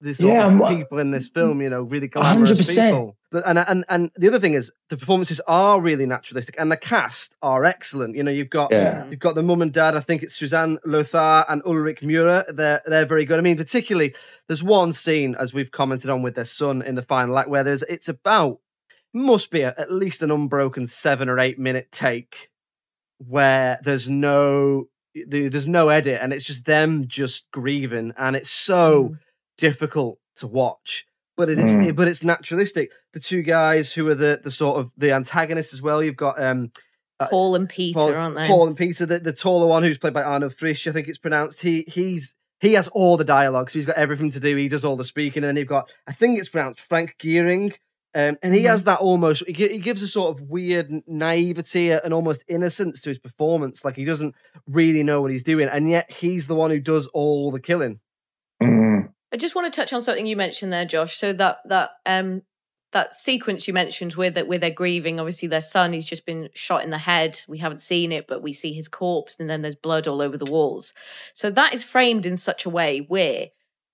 the 0.00 0.12
sort 0.14 0.32
Yeah, 0.32 0.44
of 0.46 0.50
and 0.52 0.60
what- 0.60 0.76
people 0.76 0.98
in 0.98 1.10
this 1.10 1.28
film. 1.28 1.60
You 1.62 1.70
know, 1.70 1.82
really 1.82 2.08
glamorous 2.08 2.60
100%. 2.60 2.66
people. 2.68 3.16
But- 3.32 3.44
And 3.46 3.58
and 3.58 3.84
and 3.88 4.10
the 4.16 4.28
other 4.28 4.38
thing 4.38 4.54
is 4.54 4.70
the 4.88 4.96
performances 4.96 5.40
are 5.48 5.80
really 5.80 6.06
naturalistic, 6.06 6.54
and 6.58 6.70
the 6.70 6.76
cast 6.76 7.34
are 7.42 7.64
excellent. 7.64 8.14
You 8.16 8.22
know, 8.22 8.30
you've 8.30 8.50
got 8.50 8.70
Yeah. 8.72 9.04
you've 9.10 9.20
got 9.20 9.34
the 9.34 9.42
mum 9.42 9.62
and 9.62 9.72
dad. 9.72 9.94
I 9.96 10.00
think 10.00 10.22
it's 10.22 10.34
Susanne 10.34 10.78
Lothar 10.84 11.44
and 11.48 11.60
Ulrich 11.66 12.00
Mühe. 12.02 12.44
They're 12.54 12.82
they're 12.86 13.04
very 13.06 13.24
good. 13.24 13.38
I 13.38 13.42
mean, 13.42 13.56
particularly 13.56 14.14
there's 14.48 14.62
one 14.62 14.92
scene 14.92 15.34
as 15.38 15.52
we've 15.52 15.70
commented 15.70 16.10
on 16.10 16.22
with 16.22 16.34
their 16.34 16.44
son 16.44 16.82
in 16.82 16.94
the 16.94 17.02
final 17.02 17.38
act 17.38 17.48
where 17.48 17.64
there's 17.64 17.82
it's 17.84 18.08
about 18.08 18.58
must 19.12 19.50
be 19.50 19.62
a, 19.62 19.74
at 19.78 19.90
least 19.90 20.22
an 20.22 20.30
unbroken 20.30 20.86
seven 20.86 21.28
or 21.28 21.38
eight 21.38 21.58
minute 21.58 21.90
take 21.90 22.50
where 23.18 23.78
there's 23.82 24.08
no 24.08 24.88
there's 25.26 25.66
no 25.66 25.88
edit 25.88 26.18
and 26.22 26.32
it's 26.34 26.44
just 26.44 26.66
them 26.66 27.06
just 27.08 27.50
grieving 27.50 28.12
and 28.18 28.36
it's 28.36 28.50
so 28.50 29.04
mm. 29.10 29.18
Difficult 29.58 30.18
to 30.36 30.46
watch 30.46 31.06
but 31.36 31.48
it 31.50 31.58
is 31.58 31.76
Mm. 31.76 31.94
but 31.96 32.08
it's 32.08 32.22
naturalistic 32.24 32.90
the 33.12 33.20
two 33.20 33.42
guys 33.42 33.92
who 33.92 34.06
are 34.08 34.14
the 34.14 34.40
the 34.42 34.50
sort 34.50 34.78
of 34.80 34.90
the 34.96 35.12
antagonists 35.12 35.72
as 35.74 35.80
well 35.82 36.02
you've 36.02 36.16
got 36.16 36.42
um 36.42 36.70
uh, 37.18 37.26
Paul 37.30 37.54
and 37.54 37.66
Peter, 37.66 37.98
Paul, 37.98 38.12
aren't 38.14 38.36
they? 38.36 38.46
Paul 38.46 38.66
and 38.66 38.76
Peter, 38.76 39.06
the, 39.06 39.18
the 39.18 39.32
taller 39.32 39.66
one 39.66 39.82
who's 39.82 39.96
played 39.96 40.12
by 40.12 40.22
Arno 40.22 40.50
Frisch, 40.50 40.86
I 40.86 40.92
think 40.92 41.08
it's 41.08 41.16
pronounced. 41.16 41.62
He 41.62 41.84
he's 41.88 42.34
he 42.60 42.74
has 42.74 42.88
all 42.88 43.16
the 43.16 43.24
dialogue, 43.24 43.70
so 43.70 43.78
he's 43.78 43.86
got 43.86 43.96
everything 43.96 44.30
to 44.32 44.40
do. 44.40 44.54
He 44.56 44.68
does 44.68 44.84
all 44.84 44.96
the 44.96 45.04
speaking, 45.04 45.42
and 45.42 45.48
then 45.48 45.56
you've 45.56 45.66
got 45.68 45.90
I 46.06 46.12
think 46.12 46.38
it's 46.38 46.50
pronounced 46.50 46.80
Frank 46.80 47.16
Giering, 47.18 47.72
um, 48.14 48.36
and 48.42 48.52
he 48.54 48.60
Mm-hmm. 48.60 48.66
has 48.68 48.84
that 48.84 48.98
almost. 48.98 49.42
He 49.46 49.78
gives 49.78 50.02
a 50.02 50.08
sort 50.08 50.36
of 50.38 50.42
weird 50.46 50.90
naivety 51.06 51.90
and 51.90 52.12
almost 52.12 52.44
innocence 52.48 53.00
to 53.00 53.08
his 53.08 53.18
performance, 53.18 53.82
like 53.82 53.96
he 53.96 54.04
doesn't 54.04 54.34
really 54.66 55.02
know 55.02 55.22
what 55.22 55.30
he's 55.30 55.42
doing, 55.42 55.68
and 55.68 55.88
yet 55.88 56.10
he's 56.12 56.46
the 56.48 56.54
one 56.54 56.70
who 56.70 56.80
does 56.80 57.06
all 57.08 57.50
the 57.50 57.60
killing. 57.60 58.00
I 59.32 59.36
just 59.36 59.54
want 59.54 59.72
to 59.72 59.80
touch 59.80 59.92
on 59.92 60.02
something 60.02 60.26
you 60.26 60.36
mentioned 60.36 60.72
there, 60.72 60.84
Josh. 60.84 61.16
So 61.16 61.32
that 61.34 61.58
that 61.66 61.90
um 62.04 62.42
that 62.92 63.12
sequence 63.12 63.66
you 63.66 63.74
mentioned 63.74 64.14
where 64.14 64.30
that 64.30 64.46
where 64.46 64.58
they're 64.58 64.70
grieving, 64.70 65.18
obviously 65.18 65.48
their 65.48 65.60
son, 65.60 65.92
he's 65.92 66.08
just 66.08 66.24
been 66.24 66.48
shot 66.54 66.84
in 66.84 66.90
the 66.90 66.98
head. 66.98 67.38
We 67.48 67.58
haven't 67.58 67.80
seen 67.80 68.12
it, 68.12 68.26
but 68.26 68.42
we 68.42 68.52
see 68.52 68.72
his 68.72 68.88
corpse, 68.88 69.36
and 69.38 69.50
then 69.50 69.62
there's 69.62 69.74
blood 69.74 70.06
all 70.06 70.22
over 70.22 70.36
the 70.36 70.50
walls. 70.50 70.94
So 71.34 71.50
that 71.50 71.74
is 71.74 71.84
framed 71.84 72.26
in 72.26 72.36
such 72.36 72.64
a 72.64 72.70
way 72.70 73.04
where 73.08 73.48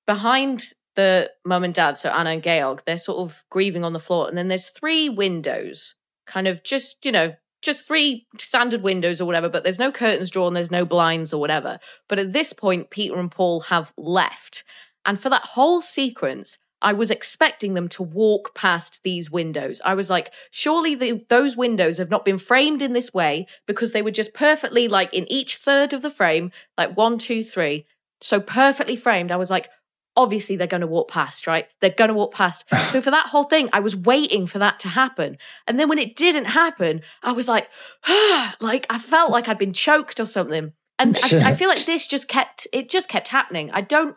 behind 0.06 0.72
the 0.94 1.30
mum 1.44 1.64
and 1.64 1.72
dad, 1.72 1.96
so 1.96 2.10
Anna 2.10 2.30
and 2.30 2.42
Georg, 2.42 2.82
they're 2.84 2.98
sort 2.98 3.18
of 3.18 3.44
grieving 3.50 3.82
on 3.82 3.94
the 3.94 4.00
floor, 4.00 4.28
and 4.28 4.36
then 4.36 4.48
there's 4.48 4.68
three 4.68 5.08
windows, 5.08 5.94
kind 6.26 6.46
of 6.46 6.62
just 6.62 7.04
you 7.04 7.12
know 7.12 7.34
just 7.62 7.86
three 7.86 8.26
standard 8.38 8.82
windows 8.82 9.20
or 9.20 9.24
whatever, 9.24 9.48
but 9.48 9.62
there's 9.62 9.78
no 9.78 9.92
curtains 9.92 10.30
drawn, 10.30 10.52
there's 10.52 10.70
no 10.70 10.84
blinds 10.84 11.32
or 11.32 11.40
whatever. 11.40 11.78
But 12.08 12.18
at 12.18 12.32
this 12.32 12.52
point, 12.52 12.90
Peter 12.90 13.16
and 13.18 13.30
Paul 13.30 13.60
have 13.60 13.92
left. 13.96 14.64
And 15.04 15.20
for 15.20 15.28
that 15.30 15.44
whole 15.44 15.82
sequence, 15.82 16.58
I 16.82 16.92
was 16.92 17.10
expecting 17.10 17.74
them 17.74 17.88
to 17.90 18.02
walk 18.02 18.54
past 18.54 19.00
these 19.04 19.30
windows. 19.30 19.80
I 19.84 19.94
was 19.94 20.10
like, 20.10 20.32
surely 20.50 20.94
the, 20.94 21.24
those 21.28 21.56
windows 21.56 21.98
have 21.98 22.10
not 22.10 22.24
been 22.24 22.38
framed 22.38 22.82
in 22.82 22.92
this 22.92 23.14
way 23.14 23.46
because 23.66 23.92
they 23.92 24.02
were 24.02 24.10
just 24.10 24.34
perfectly 24.34 24.88
like 24.88 25.14
in 25.14 25.30
each 25.30 25.56
third 25.56 25.92
of 25.92 26.02
the 26.02 26.10
frame, 26.10 26.50
like 26.76 26.96
one, 26.96 27.18
two, 27.18 27.44
three, 27.44 27.86
so 28.20 28.40
perfectly 28.40 28.96
framed. 28.96 29.30
I 29.30 29.36
was 29.36 29.50
like, 29.50 29.68
obviously 30.16 30.56
they're 30.56 30.66
going 30.66 30.82
to 30.82 30.86
walk 30.86 31.08
past, 31.08 31.46
right? 31.46 31.66
They're 31.80 31.90
going 31.90 32.08
to 32.08 32.14
walk 32.14 32.34
past. 32.34 32.64
So 32.88 33.00
for 33.00 33.10
that 33.10 33.28
whole 33.28 33.44
thing, 33.44 33.70
I 33.72 33.80
was 33.80 33.96
waiting 33.96 34.46
for 34.46 34.58
that 34.58 34.80
to 34.80 34.88
happen. 34.88 35.38
And 35.66 35.78
then 35.78 35.88
when 35.88 35.98
it 35.98 36.16
didn't 36.16 36.46
happen, 36.46 37.00
I 37.22 37.32
was 37.32 37.48
like, 37.48 37.68
like 38.60 38.86
I 38.90 38.98
felt 38.98 39.30
like 39.30 39.48
I'd 39.48 39.56
been 39.56 39.72
choked 39.72 40.20
or 40.20 40.26
something. 40.26 40.72
And 40.98 41.16
I, 41.22 41.50
I 41.50 41.54
feel 41.54 41.68
like 41.68 41.86
this 41.86 42.06
just 42.06 42.28
kept, 42.28 42.66
it 42.72 42.90
just 42.90 43.08
kept 43.08 43.28
happening. 43.28 43.70
I 43.70 43.80
don't, 43.80 44.16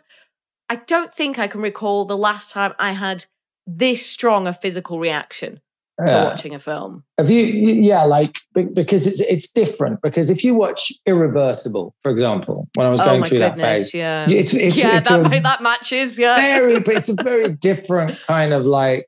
I 0.70 0.78
don't 0.78 1.14
think 1.14 1.38
I 1.40 1.48
can 1.48 1.62
recall 1.62 2.06
the 2.06 2.18
last 2.18 2.52
time 2.52 2.74
I 2.80 2.92
had 2.94 3.26
this 3.68 4.06
strong 4.06 4.48
a 4.48 4.54
physical 4.54 5.00
reaction 5.00 5.62
to 6.06 6.12
Yeah. 6.12 6.24
watching 6.26 6.54
a 6.54 6.60
film. 6.60 7.04
Have 7.18 7.30
you? 7.30 7.40
Yeah, 7.46 8.04
like 8.04 8.34
because 8.54 9.08
it's 9.08 9.20
it's 9.22 9.48
different. 9.56 10.02
Because 10.02 10.30
if 10.30 10.44
you 10.44 10.54
watch 10.56 10.80
Irreversible, 11.06 11.96
for 12.04 12.12
example, 12.12 12.68
when 12.76 12.86
I 12.86 12.90
was 12.90 13.00
Oh 13.02 13.06
going 13.06 13.22
my 13.22 13.30
through 13.30 13.40
that 13.40 13.56
goodness, 13.56 13.92
phase, 13.92 13.94
yeah. 13.94 14.28
it's, 14.30 14.54
it's, 14.54 14.78
yeah, 14.78 14.98
it's 14.98 15.08
that, 15.10 15.44
that 15.44 15.62
matches, 15.62 16.20
yeah. 16.20 16.36
very, 16.36 16.80
but 16.82 16.96
it's 16.96 17.10
a 17.10 17.16
very 17.24 17.56
different 17.56 18.18
kind 18.28 18.54
of 18.54 18.66
like. 18.66 19.06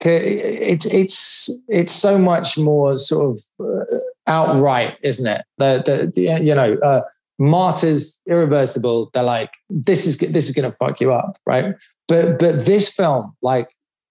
It's 0.00 0.86
it's 0.88 1.50
it's 1.66 2.00
so 2.00 2.18
much 2.18 2.56
more 2.56 2.98
sort 2.98 3.36
of 3.36 3.66
uh, 3.66 3.96
outright, 4.28 4.94
isn't 5.02 5.26
it? 5.26 5.42
The 5.58 5.82
the, 5.84 6.12
the 6.14 6.44
you 6.44 6.54
know. 6.54 6.74
Uh, 6.84 7.02
Martyrs, 7.38 8.14
irreversible. 8.26 9.10
They're 9.14 9.22
like, 9.22 9.50
this 9.70 10.04
is 10.04 10.18
this 10.18 10.46
is 10.46 10.54
to 10.54 10.76
fuck 10.78 11.00
you 11.00 11.12
up, 11.12 11.36
right? 11.46 11.74
But 12.08 12.38
but 12.38 12.64
this 12.66 12.92
film, 12.96 13.34
like, 13.42 13.68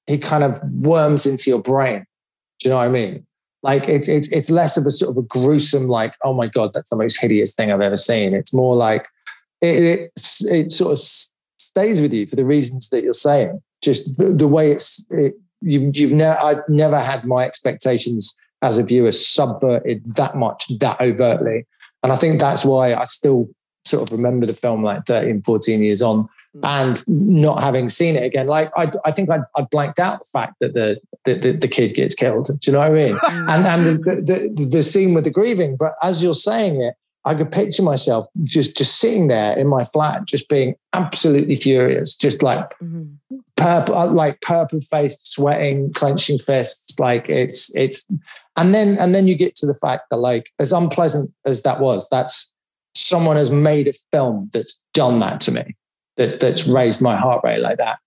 it 0.08 0.22
kind 0.22 0.44
of 0.44 0.54
worms 0.72 1.26
into 1.26 1.44
your 1.48 1.62
brain. 1.62 2.06
Do 2.60 2.70
you 2.70 2.70
know 2.70 2.78
what 2.78 2.88
I 2.88 2.90
mean? 2.90 3.26
Like 3.64 3.84
it's 3.88 4.08
it's 4.08 4.30
it's 4.32 4.50
less 4.50 4.78
of 4.78 4.86
a 4.86 4.92
sort 4.92 5.12
of 5.12 5.18
a 5.18 5.28
gruesome, 5.28 5.88
like, 5.88 6.14
oh 6.24 6.34
my 6.34 6.48
god, 6.48 6.72
that's 6.74 6.90
the 6.90 6.96
most 6.96 7.18
hideous 7.20 7.54
thing 7.56 7.72
I've 7.72 7.82
ever 7.82 7.98
seen. 7.98 8.34
It's 8.34 8.54
more 8.54 8.76
like 8.76 9.04
it 9.62 10.12
it, 10.16 10.22
it 10.42 10.72
sort 10.72 10.94
of 10.94 11.00
stays 11.58 12.00
with 12.00 12.14
you 12.14 12.28
for 12.28 12.36
the 12.36 12.46
reasons 12.46 12.88
that 12.92 13.04
you're 13.04 13.14
saying. 13.14 13.62
Just 13.84 14.06
the, 14.18 14.36
the 14.38 14.48
way 14.48 14.72
it's 14.72 15.04
it, 15.10 15.34
you 15.62 15.92
you've 15.94 16.12
never 16.12 16.40
I've 16.40 16.70
never 16.70 17.04
had 17.04 17.26
my 17.26 17.46
expectations 17.46 18.34
as 18.62 18.78
a 18.78 18.84
viewer 18.84 19.12
subverted 19.12 20.04
that 20.16 20.36
much 20.36 20.64
that 20.80 21.02
overtly. 21.02 21.66
And 22.04 22.12
I 22.12 22.20
think 22.20 22.40
that's 22.40 22.66
why 22.66 22.94
I 22.94 23.06
still 23.06 23.48
sort 23.86 24.04
of 24.04 24.12
remember 24.12 24.46
the 24.46 24.54
film 24.54 24.84
like 24.84 25.06
13, 25.08 25.44
14 25.46 25.82
years 25.82 26.02
on 26.02 26.28
hmm. 26.54 26.60
and 26.64 27.00
not 27.08 27.62
having 27.64 27.90
seen 27.90 28.16
it 28.16 28.24
again. 28.24 28.48
Like, 28.48 28.72
I, 28.76 28.92
I 29.06 29.12
think 29.12 29.30
I, 29.30 29.40
I 29.56 29.64
blanked 29.70 30.00
out 30.00 30.20
the 30.20 30.40
fact 30.40 30.56
that 30.62 30.74
the, 30.74 30.98
the, 31.26 31.58
the, 31.60 31.68
kid 31.68 31.96
gets 31.96 32.16
killed. 32.16 32.48
Do 32.48 32.58
you 32.64 32.74
know 32.74 32.80
what 32.80 32.92
I 32.92 32.94
mean? 32.94 33.18
Hmm. 33.22 33.50
and 33.50 33.66
and 33.66 33.86
the, 33.86 34.16
the, 34.16 34.54
the, 34.56 34.70
the 34.78 34.84
scene 34.84 35.16
with 35.16 35.24
the 35.24 35.32
grieving. 35.32 35.78
But 35.80 35.94
as 36.04 36.22
you're 36.22 36.34
saying 36.34 36.82
it, 36.82 36.96
I 37.26 37.36
could 37.36 37.52
picture 37.52 37.84
myself 37.84 38.26
just, 38.44 38.78
just 38.78 38.92
sitting 38.92 39.28
there 39.28 39.58
in 39.58 39.68
my 39.68 39.86
flat, 39.92 40.22
just 40.28 40.48
being 40.48 40.76
absolutely 40.94 41.60
furious, 41.62 42.16
just 42.20 42.42
like 42.42 42.70
mm-hmm. 42.82 43.38
Purple, 43.58 43.96
uh, 43.96 44.12
like 44.12 44.40
purple 44.42 44.80
faced, 44.90 45.20
sweating, 45.24 45.92
clenching 45.96 46.40
fists. 46.46 46.94
Like 46.98 47.26
it's 47.28 47.70
it's, 47.74 48.04
and 48.56 48.74
then 48.74 48.98
and 49.00 49.14
then 49.14 49.28
you 49.28 49.38
get 49.38 49.56
to 49.58 49.68
the 49.68 49.78
fact 49.82 50.04
that 50.10 50.18
like 50.18 50.46
as 50.60 50.72
unpleasant 50.72 51.32
as 51.46 51.62
that 51.64 51.80
was, 51.82 52.08
that's 52.10 52.50
someone 52.96 53.36
has 53.36 53.52
made 53.52 53.88
a 53.88 53.94
film 54.12 54.50
that's 54.54 54.76
done 54.94 55.20
that 55.20 55.42
to 55.42 55.52
me, 55.52 55.76
that 56.18 56.38
that's 56.40 56.68
raised 56.72 57.02
my 57.02 57.18
heart 57.18 57.42
rate 57.44 57.60
like 57.60 57.78
that. 57.78 57.98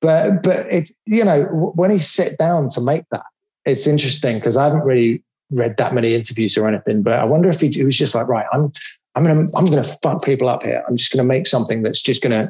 But 0.00 0.42
but 0.42 0.66
it's 0.70 0.92
you 1.04 1.24
know 1.24 1.72
when 1.74 1.90
he 1.90 1.98
sat 1.98 2.38
down 2.38 2.70
to 2.72 2.80
make 2.80 3.04
that, 3.10 3.26
it's 3.64 3.86
interesting 3.86 4.38
because 4.38 4.56
I 4.56 4.64
haven't 4.64 4.84
really 4.84 5.22
read 5.50 5.74
that 5.78 5.94
many 5.94 6.14
interviews 6.14 6.56
or 6.58 6.66
anything. 6.68 7.02
But 7.02 7.14
I 7.14 7.24
wonder 7.24 7.50
if 7.50 7.60
he, 7.60 7.68
he 7.68 7.84
was 7.84 7.96
just 7.96 8.14
like, 8.14 8.26
right, 8.26 8.46
I'm 8.52 8.72
I'm 9.14 9.24
gonna 9.24 9.46
I'm 9.54 9.66
gonna 9.66 9.98
fuck 10.02 10.22
people 10.22 10.48
up 10.48 10.62
here. 10.62 10.82
I'm 10.88 10.96
just 10.96 11.12
gonna 11.12 11.28
make 11.28 11.46
something 11.46 11.82
that's 11.82 12.00
just 12.00 12.22
gonna 12.22 12.48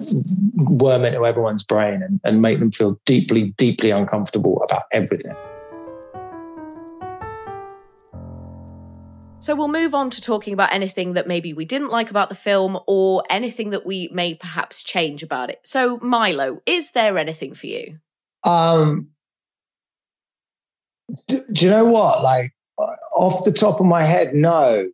worm 0.55 1.05
into 1.05 1.25
everyone's 1.27 1.65
brain 1.65 2.03
and, 2.03 2.21
and 2.23 2.41
make 2.41 2.61
them 2.61 2.71
feel 2.71 3.01
deeply, 3.05 3.53
deeply 3.59 3.91
uncomfortable 3.91 4.63
about 4.63 4.85
everything. 4.93 5.35
So 9.41 9.57
we'll 9.57 9.67
move 9.67 9.93
on 9.93 10.11
to 10.11 10.21
talking 10.21 10.55
about 10.55 10.73
anything 10.73 11.15
that 11.15 11.27
maybe 11.27 11.53
we 11.53 11.65
didn't 11.65 11.89
like 11.89 12.11
about 12.11 12.29
the 12.29 12.37
film 12.37 12.79
or 12.87 13.25
anything 13.29 13.71
that 13.71 13.85
we 13.85 14.09
may 14.13 14.37
perhaps 14.37 14.85
change 14.85 15.25
about 15.25 15.51
it. 15.51 15.59
So 15.65 15.99
Milo, 16.01 16.63
is 16.65 16.93
there 16.93 17.19
anything 17.19 17.55
for 17.55 17.67
you? 17.67 17.99
Um, 18.45 19.09
do, 21.27 21.41
do 21.53 21.65
you 21.65 21.71
know 21.71 21.87
what? 21.87 22.23
Like 22.23 22.53
off 23.17 23.45
the 23.45 23.53
top 23.53 23.81
of 23.81 23.87
my 23.87 24.07
head, 24.07 24.33
no, 24.33 24.87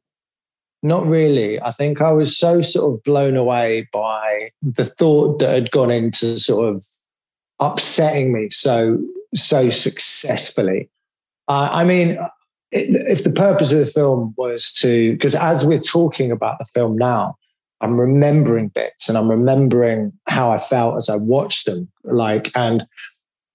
not 0.82 1.06
really. 1.06 1.60
I 1.60 1.72
think 1.72 2.00
I 2.00 2.12
was 2.12 2.38
so 2.38 2.60
sort 2.62 2.94
of 2.94 3.04
blown 3.04 3.36
away 3.36 3.88
by 3.92 4.50
the 4.62 4.90
thought 4.98 5.40
that 5.40 5.50
had 5.50 5.70
gone 5.70 5.90
into 5.90 6.38
sort 6.38 6.74
of 6.74 6.82
upsetting 7.60 8.32
me 8.32 8.48
so 8.50 8.98
so 9.34 9.70
successfully. 9.70 10.90
Uh, 11.48 11.68
I 11.72 11.84
mean, 11.84 12.18
if 12.70 13.24
the 13.24 13.30
purpose 13.30 13.72
of 13.72 13.78
the 13.78 13.92
film 13.92 14.34
was 14.36 14.70
to, 14.82 15.12
because 15.12 15.34
as 15.34 15.64
we're 15.66 15.80
talking 15.80 16.30
about 16.30 16.58
the 16.58 16.66
film 16.74 16.96
now, 16.96 17.36
I'm 17.80 17.98
remembering 17.98 18.68
bits 18.68 19.08
and 19.08 19.16
I'm 19.16 19.30
remembering 19.30 20.12
how 20.26 20.50
I 20.50 20.60
felt 20.68 20.96
as 20.96 21.08
I 21.10 21.16
watched 21.16 21.66
them. 21.66 21.90
Like, 22.04 22.50
and 22.54 22.82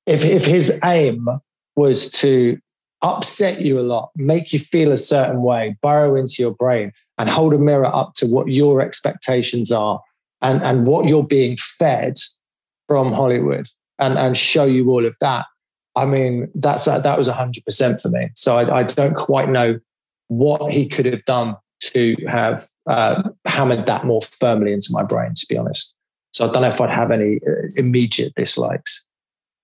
if 0.05 0.21
if 0.21 0.43
his 0.43 0.71
aim 0.83 1.27
was 1.75 2.15
to 2.21 2.57
upset 3.01 3.61
you 3.61 3.79
a 3.79 3.81
lot, 3.81 4.11
make 4.15 4.53
you 4.53 4.59
feel 4.71 4.91
a 4.91 4.97
certain 4.97 5.41
way, 5.41 5.77
burrow 5.81 6.15
into 6.15 6.35
your 6.39 6.53
brain, 6.53 6.93
and 7.17 7.29
hold 7.29 7.53
a 7.53 7.57
mirror 7.57 7.85
up 7.85 8.13
to 8.17 8.27
what 8.27 8.47
your 8.47 8.81
expectations 8.81 9.71
are 9.71 10.01
and, 10.41 10.61
and 10.61 10.85
what 10.85 11.05
you're 11.05 11.23
being 11.23 11.57
fed 11.79 12.15
from 12.87 13.13
Hollywood, 13.13 13.65
and, 13.99 14.17
and 14.17 14.35
show 14.35 14.65
you 14.65 14.89
all 14.89 15.05
of 15.05 15.15
that, 15.21 15.45
I 15.95 16.05
mean, 16.05 16.51
that's 16.55 16.87
uh, 16.87 16.99
that 16.99 17.17
was 17.17 17.29
hundred 17.29 17.63
percent 17.65 18.01
for 18.01 18.09
me. 18.09 18.29
So 18.35 18.57
I, 18.57 18.81
I, 18.81 18.93
don't 18.93 19.15
quite 19.15 19.49
know 19.49 19.79
what 20.27 20.71
he 20.71 20.89
could 20.89 21.05
have 21.05 21.23
done 21.25 21.55
to 21.93 22.15
have 22.27 22.63
uh, 22.89 23.23
hammered 23.45 23.85
that 23.85 24.05
more 24.05 24.21
firmly 24.39 24.73
into 24.73 24.87
my 24.89 25.03
brain, 25.03 25.33
to 25.35 25.45
be 25.47 25.57
honest. 25.57 25.93
So 26.33 26.45
I 26.45 26.51
don't 26.51 26.63
know 26.63 26.73
if 26.73 26.81
I'd 26.81 26.89
have 26.89 27.11
any 27.11 27.39
uh, 27.47 27.67
immediate 27.75 28.33
dislikes. 28.35 29.05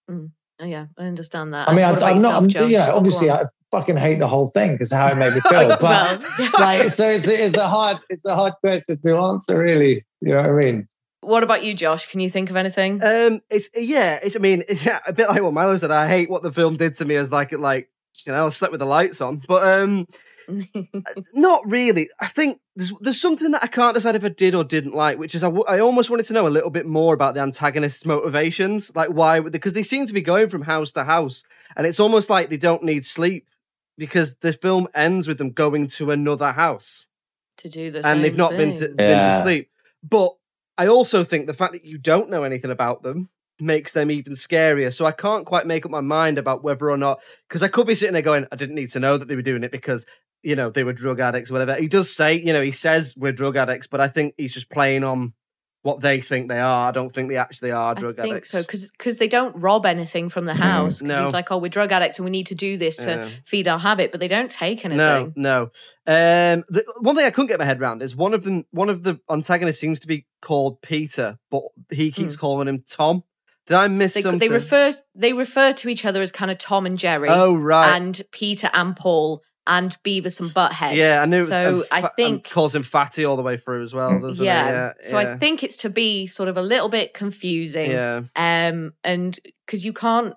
Mm. 0.09 0.31
Oh, 0.61 0.65
yeah, 0.65 0.87
I 0.97 1.05
understand 1.05 1.53
that. 1.53 1.67
I 1.69 1.73
mean, 1.73 1.85
I, 1.85 2.11
am 2.11 2.21
not. 2.21 2.43
I'm, 2.43 2.69
yeah, 2.69 2.91
obviously, 2.91 3.29
I 3.29 3.43
fucking 3.71 3.97
hate 3.97 4.19
the 4.19 4.27
whole 4.27 4.51
thing 4.51 4.73
because 4.73 4.91
how 4.91 5.07
it 5.07 5.15
made 5.15 5.33
me 5.33 5.41
feel. 5.49 5.69
but 5.69 5.81
well, 5.81 6.19
like, 6.59 6.95
so 6.95 7.09
it's, 7.09 7.27
it's 7.27 7.57
a 7.57 7.67
hard, 7.67 7.97
it's 8.09 8.25
a 8.25 8.35
hard 8.35 8.53
question 8.61 8.99
to 9.01 9.17
answer, 9.17 9.57
really. 9.57 10.05
You 10.21 10.35
know 10.35 10.37
what 10.37 10.45
I 10.45 10.51
mean? 10.51 10.87
What 11.21 11.43
about 11.43 11.63
you, 11.63 11.73
Josh? 11.73 12.05
Can 12.05 12.19
you 12.19 12.29
think 12.29 12.49
of 12.49 12.55
anything? 12.55 13.03
Um, 13.03 13.41
it's 13.49 13.69
yeah, 13.75 14.19
it's. 14.23 14.35
I 14.35 14.39
mean, 14.39 14.63
it's 14.67 14.85
yeah, 14.85 14.99
a 15.05 15.13
bit 15.13 15.27
like 15.27 15.41
what 15.41 15.53
Milo 15.53 15.75
said. 15.77 15.91
I 15.91 16.07
hate 16.07 16.29
what 16.29 16.43
the 16.43 16.51
film 16.51 16.77
did 16.77 16.95
to 16.95 17.05
me 17.05 17.15
as 17.15 17.31
like 17.31 17.51
it 17.51 17.59
like 17.59 17.89
you 18.25 18.31
know, 18.31 18.45
I 18.45 18.49
slept 18.49 18.71
with 18.71 18.79
the 18.79 18.85
lights 18.85 19.21
on, 19.21 19.41
but 19.47 19.81
um, 19.81 20.07
not 21.33 21.61
really. 21.65 22.09
I 22.19 22.27
think 22.27 22.59
there's 22.75 22.93
there's 23.01 23.21
something 23.21 23.51
that 23.51 23.63
I 23.63 23.67
can't 23.67 23.93
decide 23.93 24.15
if 24.15 24.23
I 24.23 24.29
did 24.29 24.55
or 24.55 24.63
didn't 24.63 24.93
like, 24.95 25.17
which 25.17 25.35
is 25.35 25.43
I, 25.43 25.47
w- 25.47 25.65
I 25.67 25.79
almost 25.79 26.09
wanted 26.09 26.25
to 26.27 26.33
know 26.33 26.47
a 26.47 26.49
little 26.49 26.69
bit 26.69 26.85
more 26.85 27.13
about 27.13 27.33
the 27.33 27.41
antagonist's 27.41 28.05
motivations, 28.05 28.95
like 28.95 29.09
why 29.09 29.39
because 29.41 29.73
they 29.73 29.83
seem 29.83 30.05
to 30.05 30.13
be 30.13 30.21
going 30.21 30.49
from 30.49 30.63
house 30.63 30.91
to 30.93 31.03
house, 31.03 31.43
and 31.75 31.85
it's 31.85 31.99
almost 31.99 32.29
like 32.29 32.49
they 32.49 32.57
don't 32.57 32.83
need 32.83 33.05
sleep 33.05 33.47
because 33.99 34.35
the 34.35 34.53
film 34.53 34.87
ends 34.95 35.27
with 35.27 35.37
them 35.37 35.51
going 35.51 35.87
to 35.87 36.09
another 36.09 36.53
house 36.53 37.05
to 37.57 37.69
do 37.69 37.91
this, 37.91 38.05
and 38.05 38.23
they've 38.23 38.35
not 38.35 38.51
thing. 38.51 38.71
been 38.71 38.79
to 38.79 38.87
yeah. 38.87 38.95
been 38.95 39.19
to 39.19 39.41
sleep, 39.43 39.69
but 40.01 40.35
I 40.77 40.87
also 40.87 41.23
think 41.23 41.45
the 41.45 41.53
fact 41.53 41.73
that 41.73 41.85
you 41.85 41.97
don't 41.97 42.29
know 42.29 42.43
anything 42.43 42.71
about 42.71 43.03
them 43.03 43.29
makes 43.59 43.91
them 43.91 44.09
even 44.09 44.33
scarier. 44.33 44.93
So 44.93 45.05
I 45.05 45.11
can't 45.11 45.45
quite 45.45 45.67
make 45.67 45.85
up 45.85 45.91
my 45.91 46.01
mind 46.01 46.37
about 46.37 46.63
whether 46.63 46.89
or 46.89 46.97
not 46.97 47.19
because 47.47 47.61
I 47.61 47.67
could 47.67 47.85
be 47.85 47.95
sitting 47.95 48.13
there 48.13 48.21
going, 48.21 48.47
I 48.51 48.55
didn't 48.55 48.75
need 48.75 48.91
to 48.91 48.99
know 48.99 49.17
that 49.17 49.27
they 49.27 49.35
were 49.35 49.41
doing 49.41 49.63
it 49.63 49.71
because 49.71 50.05
you 50.41 50.55
know 50.55 50.69
they 50.69 50.85
were 50.85 50.93
drug 50.93 51.19
addicts 51.19 51.51
or 51.51 51.55
whatever. 51.55 51.75
He 51.75 51.89
does 51.89 52.13
say, 52.13 52.33
you 52.33 52.53
know, 52.53 52.61
he 52.61 52.71
says 52.71 53.13
we're 53.17 53.33
drug 53.33 53.57
addicts, 53.57 53.87
but 53.87 53.99
I 53.99 54.07
think 54.07 54.33
he's 54.37 54.53
just 54.53 54.69
playing 54.69 55.03
on 55.03 55.33
what 55.81 56.01
they 56.01 56.19
think 56.19 56.49
they 56.49 56.59
are. 56.59 56.89
I 56.89 56.91
don't 56.91 57.13
think 57.13 57.29
they 57.29 57.37
actually 57.37 57.71
are 57.71 57.95
drug 57.95 58.19
addicts. 58.19 58.19
I 58.19 58.23
think 58.23 58.33
addicts. 58.33 58.49
so 58.49 58.61
because 58.61 58.91
because 58.91 59.17
they 59.17 59.27
don't 59.27 59.55
rob 59.55 59.85
anything 59.85 60.29
from 60.29 60.45
the 60.45 60.53
house. 60.53 61.01
No. 61.01 61.23
he's 61.23 61.33
like, 61.33 61.51
oh, 61.51 61.57
we're 61.57 61.69
drug 61.69 61.91
addicts 61.91 62.19
and 62.19 62.25
we 62.25 62.31
need 62.31 62.47
to 62.47 62.55
do 62.55 62.77
this 62.77 62.97
to 62.97 63.09
Yeah. 63.09 63.29
feed 63.45 63.67
our 63.67 63.79
habit, 63.79 64.11
but 64.11 64.19
they 64.19 64.27
don't 64.27 64.51
take 64.51 64.83
anything. 64.83 64.97
No, 64.97 65.31
no. 65.35 65.61
Um, 66.05 66.63
the, 66.69 66.83
one 66.99 67.15
thing 67.15 67.25
I 67.25 67.29
couldn't 67.29 67.47
get 67.47 67.59
my 67.59 67.65
head 67.65 67.79
around 67.79 68.01
is 68.01 68.15
one 68.15 68.33
of 68.33 68.43
them. 68.43 68.65
One 68.71 68.89
of 68.89 69.03
the 69.03 69.19
antagonists 69.29 69.79
seems 69.79 69.99
to 70.01 70.07
be 70.07 70.25
called 70.41 70.81
Peter, 70.81 71.37
but 71.49 71.63
he 71.89 72.11
keeps 72.11 72.35
calling 72.35 72.67
him 72.67 72.83
Tom. 72.89 73.23
Did 73.67 73.75
I 73.75 73.87
miss 73.87 74.15
They, 74.15 74.21
something? 74.23 74.39
they 74.39 74.49
refer 74.49 74.93
they 75.13 75.31
refer 75.31 75.73
to 75.73 75.89
each 75.89 76.03
other 76.03 76.21
as 76.21 76.31
kind 76.31 76.49
of 76.49 76.57
Tom 76.57 76.85
and 76.87 76.97
Jerry. 76.97 77.29
Oh, 77.29 77.53
right. 77.55 77.95
and 77.95 78.19
Peter 78.31 78.69
and 78.73 78.95
Paul 78.95 79.43
and 79.69 79.95
Beavis 80.03 80.41
and 80.41 80.49
Butthead. 80.49 80.95
Yeah, 80.95 81.21
I 81.21 81.25
knew. 81.25 81.37
It 81.37 81.39
was, 81.39 81.47
So 81.49 81.85
I 81.91 82.09
think 82.09 82.49
calls 82.49 82.75
him 82.75 82.83
fatty 82.83 83.23
all 83.23 83.37
the 83.37 83.43
way 83.43 83.55
through 83.55 83.83
as 83.83 83.93
well. 83.93 84.19
Doesn't 84.19 84.45
yeah. 84.45 84.67
It? 84.67 84.71
yeah. 84.71 85.09
So 85.09 85.19
yeah. 85.19 85.33
I 85.33 85.37
think 85.37 85.63
it's 85.63 85.77
to 85.77 85.89
be 85.89 86.27
sort 86.27 86.49
of 86.49 86.57
a 86.57 86.61
little 86.61 86.89
bit 86.89 87.13
confusing. 87.13 87.91
Yeah. 87.91 88.23
Um, 88.35 88.93
and 89.03 89.39
because 89.65 89.85
you 89.85 89.93
can't 89.93 90.33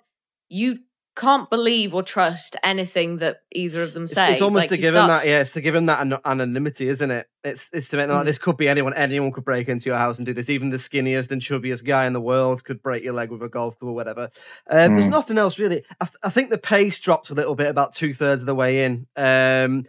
you 0.49 0.79
can't 1.15 1.51
believe 1.51 1.95
or 1.95 2.03
trust 2.03 2.57
anything 2.63 3.19
that 3.19 3.41
either 3.55 3.83
of 3.83 3.93
them 3.93 4.05
It's, 4.05 4.15
say. 4.15 4.33
it's 4.33 4.41
almost 4.41 4.63
Like, 4.65 4.69
to 4.71 4.77
he 4.77 4.83
give 4.83 4.95
him 4.95 5.09
that. 5.09 5.27
Yeah, 5.27 5.41
it's 5.41 5.53
to 5.53 5.61
give 5.61 5.75
him 5.75 5.87
that 5.87 6.01
an- 6.01 6.19
anonymity, 6.25 6.89
isn't 6.89 7.11
it? 7.11 7.29
It's 7.45 7.69
it's 7.73 7.89
to 7.91 7.99
make 7.99 8.09
like 8.09 8.23
Mm. 8.23 8.25
this 8.25 8.39
could 8.39 8.57
be 8.57 8.67
anyone. 8.69 8.95
Anyone 8.95 9.31
could 9.31 9.45
break 9.45 9.69
into 9.69 9.91
your 9.91 9.99
house 9.99 10.19
and 10.19 10.25
do 10.25 10.33
this. 10.33 10.49
Even 10.49 10.71
the 10.71 10.79
skinniest 10.79 11.31
and 11.31 11.43
chubbiest 11.43 11.85
guy 11.85 12.07
in 12.07 12.13
the 12.15 12.21
world 12.21 12.65
could 12.65 12.83
break 12.83 13.05
your 13.05 13.13
leg 13.13 13.31
with 13.31 13.43
a 13.43 13.49
golf 13.49 13.79
club 13.79 13.91
or 13.91 13.95
whatever. 13.95 14.31
Um, 14.71 14.95
There's 14.95 15.07
Mm. 15.07 15.11
nothing 15.11 15.37
else 15.39 15.59
really. 15.59 15.85
I, 16.01 16.07
th- 16.07 16.17
I 16.23 16.31
think 16.31 16.49
the 16.51 16.59
pace 16.59 16.99
dropped 16.99 17.29
a 17.31 17.35
little 17.35 17.55
bit 17.55 17.67
about 17.69 17.95
two 17.95 18.15
thirds 18.15 18.43
of 18.43 18.47
the 18.47 18.55
way 18.55 18.85
in. 18.85 19.07
Um, 19.17 19.85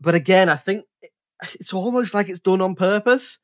but 0.00 0.14
again, 0.16 0.48
I 0.48 0.56
think 0.56 0.86
it's 1.60 1.72
almost 1.72 2.14
like 2.14 2.28
it's 2.28 2.40
done 2.40 2.60
on 2.60 2.74
purpose 2.74 3.38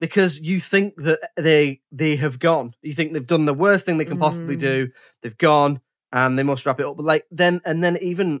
because 0.00 0.40
you 0.40 0.58
think 0.60 0.94
that 0.96 1.20
they 1.36 1.80
they 1.92 2.16
have 2.16 2.38
gone. 2.38 2.74
You 2.82 2.92
think 2.92 3.12
they've 3.12 3.26
done 3.26 3.44
the 3.44 3.54
worst 3.54 3.86
thing 3.86 3.98
they 3.98 4.04
can 4.04 4.18
possibly 4.18 4.56
Mm. 4.56 4.60
do. 4.60 4.88
They've 5.22 5.38
gone 5.38 5.80
and 6.12 6.38
they 6.38 6.42
must 6.42 6.66
wrap 6.66 6.80
it 6.80 6.86
up. 6.86 6.96
But 6.96 7.06
like 7.06 7.26
then 7.30 7.60
and 7.64 7.82
then 7.82 7.96
even 8.00 8.40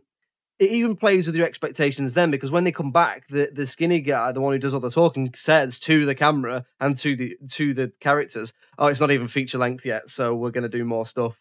it 0.58 0.70
even 0.70 0.96
plays 0.96 1.26
with 1.26 1.36
your 1.36 1.46
expectations 1.46 2.14
then 2.14 2.30
because 2.30 2.50
when 2.50 2.64
they 2.64 2.72
come 2.72 2.90
back, 2.92 3.28
the 3.28 3.50
the 3.52 3.66
skinny 3.66 4.00
guy, 4.00 4.32
the 4.32 4.40
one 4.40 4.52
who 4.54 4.58
does 4.58 4.72
all 4.74 4.80
the 4.80 4.90
talking, 4.90 5.32
says 5.34 5.78
to 5.80 6.06
the 6.06 6.14
camera 6.14 6.64
and 6.80 6.96
to 6.98 7.14
the 7.16 7.36
to 7.52 7.74
the 7.74 7.92
characters, 8.00 8.52
"Oh, 8.78 8.86
it's 8.86 9.00
not 9.00 9.10
even 9.10 9.28
feature 9.28 9.58
length 9.58 9.84
yet, 9.84 10.08
so 10.08 10.34
we're 10.34 10.50
going 10.50 10.62
to 10.62 10.68
do 10.68 10.84
more 10.84 11.04
stuff." 11.04 11.40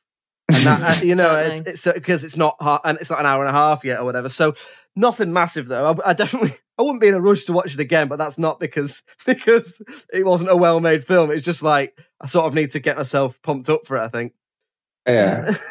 And 0.49 0.67
that 0.67 0.99
uh, 0.99 1.01
you 1.03 1.15
know, 1.15 1.34
it's 1.36 1.61
Exactly. 1.61 1.71
it's 1.71 1.88
because 1.99 2.23
it's 2.23 2.36
not 2.38 2.57
ha- 2.59 2.82
and 2.84 2.97
it's 2.99 3.09
not 3.09 3.19
an 3.21 3.26
hour 3.26 3.45
and 3.45 3.49
a 3.55 3.57
half 3.57 3.86
yet 3.86 3.99
or 3.99 4.03
whatever. 4.05 4.28
So 4.30 4.53
nothing 4.97 5.32
massive 5.32 5.67
though. 5.67 5.91
I, 6.03 6.09
I 6.09 6.13
definitely 6.13 6.51
I 6.78 6.82
wouldn't 6.82 6.99
be 7.01 7.07
in 7.07 7.13
a 7.13 7.21
rush 7.21 7.45
to 7.45 7.53
watch 7.53 7.73
it 7.73 7.80
again, 7.80 8.09
but 8.09 8.17
that's 8.17 8.38
not 8.38 8.59
because 8.59 9.01
because 9.26 9.82
it 10.11 10.26
wasn't 10.26 10.51
a 10.51 10.57
well 10.57 10.82
made 10.82 11.05
film. 11.05 11.32
It's 11.32 11.45
just 11.45 11.63
like 11.63 11.97
I 12.19 12.28
sort 12.28 12.47
of 12.47 12.53
need 12.53 12.71
to 12.71 12.80
get 12.82 12.97
myself 12.97 13.41
pumped 13.41 13.69
up 13.69 13.88
for 13.88 13.95
it. 13.95 14.01
I 14.01 14.09
think. 14.09 14.34
Yeah. 15.07 15.55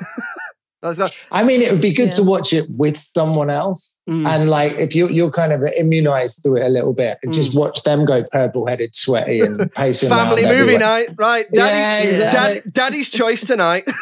That's 0.85 0.99
not- 0.99 1.11
I 1.33 1.43
mean, 1.43 1.63
it 1.63 1.73
would 1.73 1.83
be 1.83 1.95
good 1.95 2.11
Yeah. 2.11 2.17
to 2.17 2.23
watch 2.23 2.53
it 2.53 2.67
with 2.79 2.97
someone 3.15 3.51
else. 3.51 3.85
Mm. 4.09 4.29
And 4.29 4.51
like, 4.51 4.73
if 4.73 4.95
you, 4.95 5.09
you're 5.09 5.31
kind 5.33 5.51
of 5.51 5.63
immunized 5.77 6.39
to 6.45 6.57
it 6.57 6.63
a 6.63 6.69
little 6.69 6.93
bit, 6.93 7.17
and 7.23 7.33
just 7.33 7.57
watch 7.57 7.79
them 7.87 8.05
go 8.05 8.23
purple 8.31 8.67
headed, 8.67 8.91
sweaty, 8.93 9.41
and 9.41 9.73
pacing 9.75 10.11
Family 10.11 10.43
around 10.45 10.51
movie 10.53 10.75
everywhere. 10.75 10.79
night, 10.79 11.09
right? 11.17 11.47
Daddy, 11.51 11.77
Yeah, 12.11 12.27
exactly. 12.27 12.61
Dad, 12.61 12.73
Daddy's 12.75 13.09
choice 13.09 13.47
tonight. 13.47 13.89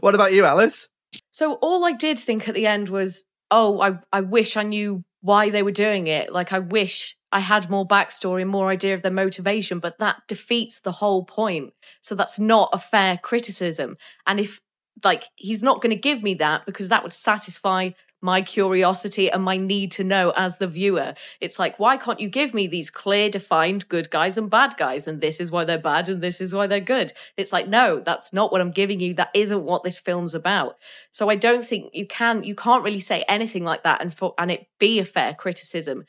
What 0.00 0.14
about 0.14 0.32
you, 0.32 0.44
Alice? 0.44 0.88
So 1.30 1.54
all 1.54 1.84
I 1.84 1.92
did 1.92 2.18
think 2.18 2.48
at 2.48 2.54
the 2.54 2.66
end 2.66 2.88
was, 2.88 3.24
oh, 3.50 3.80
I, 3.80 3.98
I 4.12 4.20
wish 4.20 4.56
I 4.56 4.62
knew 4.62 5.04
why 5.20 5.50
they 5.50 5.62
were 5.62 5.72
doing 5.72 6.06
it. 6.06 6.32
Like 6.32 6.52
I 6.52 6.58
wish 6.60 7.16
I 7.36 7.40
had 7.40 7.68
more 7.68 7.86
backstory, 7.86 8.46
more 8.46 8.70
idea 8.70 8.94
of 8.94 9.02
their 9.02 9.12
motivation, 9.12 9.78
but 9.78 9.98
that 9.98 10.22
defeats 10.26 10.80
the 10.80 10.92
whole 10.92 11.22
point. 11.22 11.74
So 12.00 12.14
that's 12.14 12.38
not 12.38 12.70
a 12.72 12.78
fair 12.78 13.18
criticism. 13.18 13.98
And 14.26 14.40
if 14.40 14.62
like 15.04 15.24
he's 15.36 15.62
not 15.62 15.82
going 15.82 15.90
to 15.90 16.00
give 16.00 16.22
me 16.22 16.32
that 16.32 16.64
because 16.64 16.88
that 16.88 17.02
would 17.02 17.12
satisfy 17.12 17.90
my 18.22 18.40
curiosity 18.40 19.30
and 19.30 19.42
my 19.42 19.58
need 19.58 19.92
to 19.92 20.02
know 20.02 20.32
as 20.34 20.56
the 20.56 20.66
viewer. 20.66 21.12
It's 21.38 21.58
like, 21.58 21.78
why 21.78 21.98
can't 21.98 22.20
you 22.20 22.30
give 22.30 22.54
me 22.54 22.66
these 22.66 22.88
clear, 22.88 23.28
defined 23.28 23.86
good 23.90 24.08
guys 24.10 24.38
and 24.38 24.48
bad 24.48 24.78
guys? 24.78 25.06
And 25.06 25.20
this 25.20 25.38
is 25.38 25.50
why 25.50 25.64
they're 25.64 25.78
bad 25.78 26.08
and 26.08 26.22
this 26.22 26.40
is 26.40 26.54
why 26.54 26.66
they're 26.66 26.80
good. 26.80 27.12
It's 27.36 27.52
like, 27.52 27.68
no, 27.68 28.00
that's 28.00 28.32
not 28.32 28.50
what 28.50 28.62
I'm 28.62 28.70
giving 28.70 28.98
you. 29.00 29.12
That 29.12 29.30
isn't 29.34 29.62
what 29.62 29.82
this 29.82 30.00
film's 30.00 30.34
about. 30.34 30.78
So 31.10 31.28
I 31.28 31.36
don't 31.36 31.66
think 31.66 31.90
you 31.92 32.06
can, 32.06 32.44
you 32.44 32.54
can't 32.54 32.82
really 32.82 33.00
say 33.00 33.26
anything 33.28 33.64
like 33.64 33.82
that 33.82 34.00
and 34.00 34.14
for, 34.14 34.32
and 34.38 34.50
it 34.50 34.68
be 34.78 34.98
a 34.98 35.04
fair 35.04 35.34
criticism. 35.34 36.06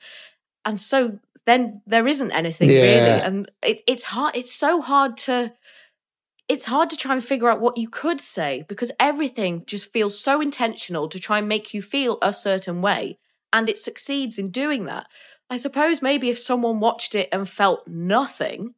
And 0.67 0.77
so 0.79 1.17
then 1.45 1.81
there 1.87 2.07
isn't 2.07 2.31
anything 2.31 2.69
Yeah. 2.69 2.81
really. 2.81 3.21
And 3.21 3.51
it's 3.63 3.81
it's 3.87 4.03
hard, 4.03 4.35
it's 4.35 4.53
so 4.53 4.81
hard 4.81 5.15
to, 5.25 5.53
it's 6.49 6.65
hard 6.65 6.89
to 6.89 6.97
try 6.97 7.13
and 7.13 7.23
figure 7.23 7.49
out 7.49 7.61
what 7.61 7.77
you 7.77 7.89
could 7.89 8.19
say 8.19 8.65
because 8.67 8.91
everything 8.99 9.63
just 9.65 9.91
feels 9.93 10.19
so 10.19 10.41
intentional 10.41 11.07
to 11.07 11.19
try 11.19 11.39
and 11.39 11.47
make 11.47 11.73
you 11.73 11.81
feel 11.81 12.17
a 12.21 12.33
certain 12.33 12.81
way. 12.81 13.17
And 13.53 13.69
it 13.69 13.79
succeeds 13.79 14.37
in 14.37 14.51
doing 14.51 14.85
that. 14.85 15.07
I 15.49 15.55
suppose 15.55 16.01
maybe 16.01 16.29
if 16.29 16.37
someone 16.37 16.81
watched 16.81 17.15
it 17.15 17.29
and 17.31 17.47
felt 17.47 17.87
nothing 17.87 18.73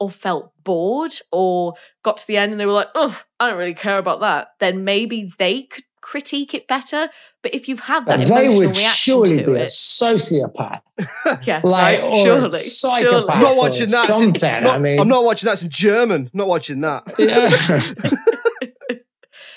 or 0.00 0.10
felt 0.10 0.52
bored 0.64 1.12
or 1.30 1.74
got 2.02 2.16
to 2.16 2.26
the 2.26 2.38
end 2.38 2.52
and 2.52 2.58
they 2.60 2.66
were 2.66 2.72
like, 2.72 2.88
oh, 2.94 3.22
I 3.38 3.50
don't 3.50 3.58
really 3.58 3.74
care 3.74 3.98
about 3.98 4.20
that, 4.20 4.48
then 4.60 4.84
maybe 4.84 5.30
they 5.38 5.64
could 5.64 5.84
critique 6.04 6.52
it 6.54 6.68
better. 6.68 7.08
But 7.42 7.54
if 7.54 7.66
you've 7.68 7.80
had 7.80 8.00
that 8.06 8.18
But 8.18 8.18
they 8.18 8.24
emotional 8.46 8.68
would 8.68 8.76
reaction 8.76 9.12
surely 9.14 9.38
to 9.38 9.46
be 9.46 9.52
it, 9.60 9.72
a 9.72 10.02
sociopath. 10.04 10.80
yeah, 11.46 11.60
Like, 11.64 11.64
right, 11.64 12.00
or 12.02 12.12
a 12.20 12.24
surely, 12.24 12.70
psychopath. 12.70 13.00
surely. 13.02 13.28
I'm 13.30 13.42
not 13.42 13.56
watching 13.56 13.90
that. 13.90 14.10
In, 14.10 14.16
something, 14.16 14.62
not- 14.62 14.74
I 14.74 14.78
mean- 14.78 15.00
I'm 15.00 15.08
not 15.08 15.24
watching 15.24 15.46
that. 15.46 15.54
It's 15.54 15.62
in 15.62 15.70
German. 15.70 16.30
Not 16.34 16.46
watching 16.46 16.80
that. 16.80 17.02
Yeah. 17.18 18.10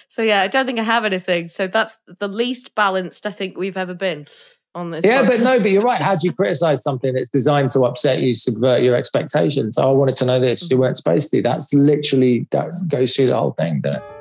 So 0.10 0.24
yeah, 0.24 0.42
I 0.42 0.48
don't 0.48 0.66
think 0.66 0.80
I 0.80 0.84
have 0.84 1.06
anything. 1.06 1.48
So 1.50 1.68
that's 1.68 1.96
the 2.20 2.28
least 2.28 2.74
balanced 2.74 3.28
I 3.28 3.32
think 3.32 3.56
we've 3.56 3.78
ever 3.78 3.94
been 3.94 4.26
on 4.74 4.90
this. 4.90 5.06
yeah, 5.06 5.28
but 5.30 5.42
no, 5.42 5.60
but 5.60 5.70
you're 5.70 5.82
right. 5.84 6.02
How 6.02 6.14
do 6.16 6.22
you 6.24 6.34
criticize 6.34 6.82
something 6.82 7.14
that's 7.14 7.30
designed 7.30 7.70
to 7.74 7.82
upset 7.82 8.20
you, 8.20 8.34
subvert 8.34 8.82
your 8.82 8.96
expectations? 8.96 9.76
Oh, 9.78 9.92
I 9.92 9.94
wanted 9.94 10.18
to 10.18 10.26
know 10.26 10.40
this. 10.40 10.64
Mm. 10.66 10.72
You 10.72 10.78
weren't 10.80 10.98
supposed 10.98 11.30
to. 11.32 11.42
That's 11.44 11.68
literally, 11.72 12.48
that 12.52 12.70
goes 12.90 13.16
through 13.16 13.28
the 13.28 13.38
whole 13.38 13.52
thing, 13.52 13.82
doesn't 13.82 14.02
it? 14.02 14.17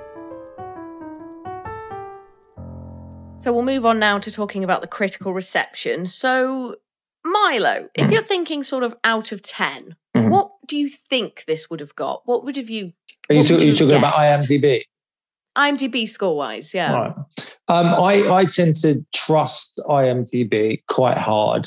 So 3.39 3.53
we'll 3.53 3.62
move 3.62 3.87
on 3.87 3.99
now 3.99 4.18
to 4.18 4.30
talking 4.30 4.64
about 4.64 4.80
the 4.80 4.89
critical 4.89 5.32
reception. 5.32 6.07
So 6.07 6.76
Milo, 7.24 7.89
if 7.95 8.11
you're 8.11 8.22
thinking 8.22 8.62
sort 8.62 8.82
of 8.82 8.95
out 9.05 9.30
of 9.30 9.43
10, 9.43 9.95
Mhm. 10.16 10.30
what 10.30 10.51
do 10.66 10.76
you 10.76 10.89
think 10.89 11.45
this 11.47 11.68
would 11.70 11.80
have 11.80 11.95
got? 11.95 12.22
What 12.24 12.45
would 12.45 12.57
have 12.57 12.70
you 12.70 12.93
Are 13.28 13.34
you, 13.37 13.49
talk- 13.49 13.62
you 13.62 13.72
talking 13.76 13.97
about? 13.97 14.14
IMDb? 14.14 14.82
IMDb 15.57 16.09
score 16.09 16.37
wise, 16.37 16.74
yeah. 16.74 16.93
Right. 16.93 17.12
Um, 17.68 17.87
I, 17.87 18.28
I 18.41 18.45
tend 18.55 18.76
to 18.82 19.05
trust 19.26 19.80
IMDb 19.89 20.82
quite 20.89 21.18
hard. 21.18 21.66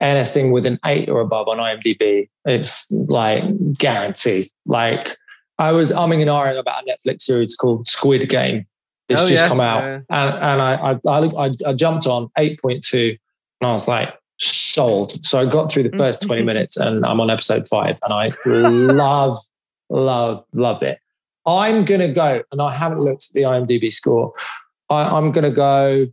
Anything 0.00 0.52
with 0.52 0.66
an 0.66 0.78
eight 0.84 1.08
or 1.08 1.20
above 1.20 1.48
on 1.48 1.58
IMDb, 1.58 2.28
it's 2.44 2.70
like 2.90 3.42
guaranteed. 3.78 4.48
Like 4.66 5.16
I 5.58 5.72
was 5.72 5.90
umming 5.90 6.20
and 6.20 6.30
ahhing 6.30 6.58
about 6.58 6.84
a 6.84 6.86
Netflix 7.08 7.22
series 7.22 7.56
called 7.58 7.86
Squid 7.86 8.28
Game. 8.28 8.66
It's 9.08 9.20
Oh, 9.20 9.28
just 9.28 9.32
yeah, 9.34 9.48
come 9.48 9.60
out, 9.60 9.82
yeah. 9.82 10.00
and 10.10 10.34
and 10.34 10.62
I 10.62 10.74
I, 11.06 11.18
I 11.40 11.50
I 11.70 11.74
jumped 11.74 12.06
on 12.06 12.28
eight 12.38 12.60
point 12.60 12.84
two, 12.90 13.16
and 13.60 13.70
I 13.70 13.74
was 13.74 13.86
like 13.86 14.08
sold. 14.38 15.12
So 15.22 15.38
I 15.38 15.44
got 15.50 15.72
through 15.72 15.84
the 15.90 15.96
first 15.96 16.22
twenty 16.26 16.42
minutes, 16.42 16.76
and 16.76 17.04
I'm 17.06 17.20
on 17.20 17.30
episode 17.30 17.66
five, 17.70 17.96
and 18.02 18.12
I 18.12 18.30
love 18.46 19.38
love 19.90 20.44
love 20.52 20.82
it. 20.82 20.98
I'm 21.46 21.84
gonna 21.84 22.12
go, 22.12 22.42
and 22.50 22.60
I 22.60 22.76
haven't 22.76 22.98
looked 23.00 23.26
at 23.30 23.34
the 23.34 23.42
IMDb 23.42 23.90
score. 23.90 24.32
I, 24.90 25.02
I'm 25.16 25.30
gonna 25.32 25.54
go. 25.54 26.06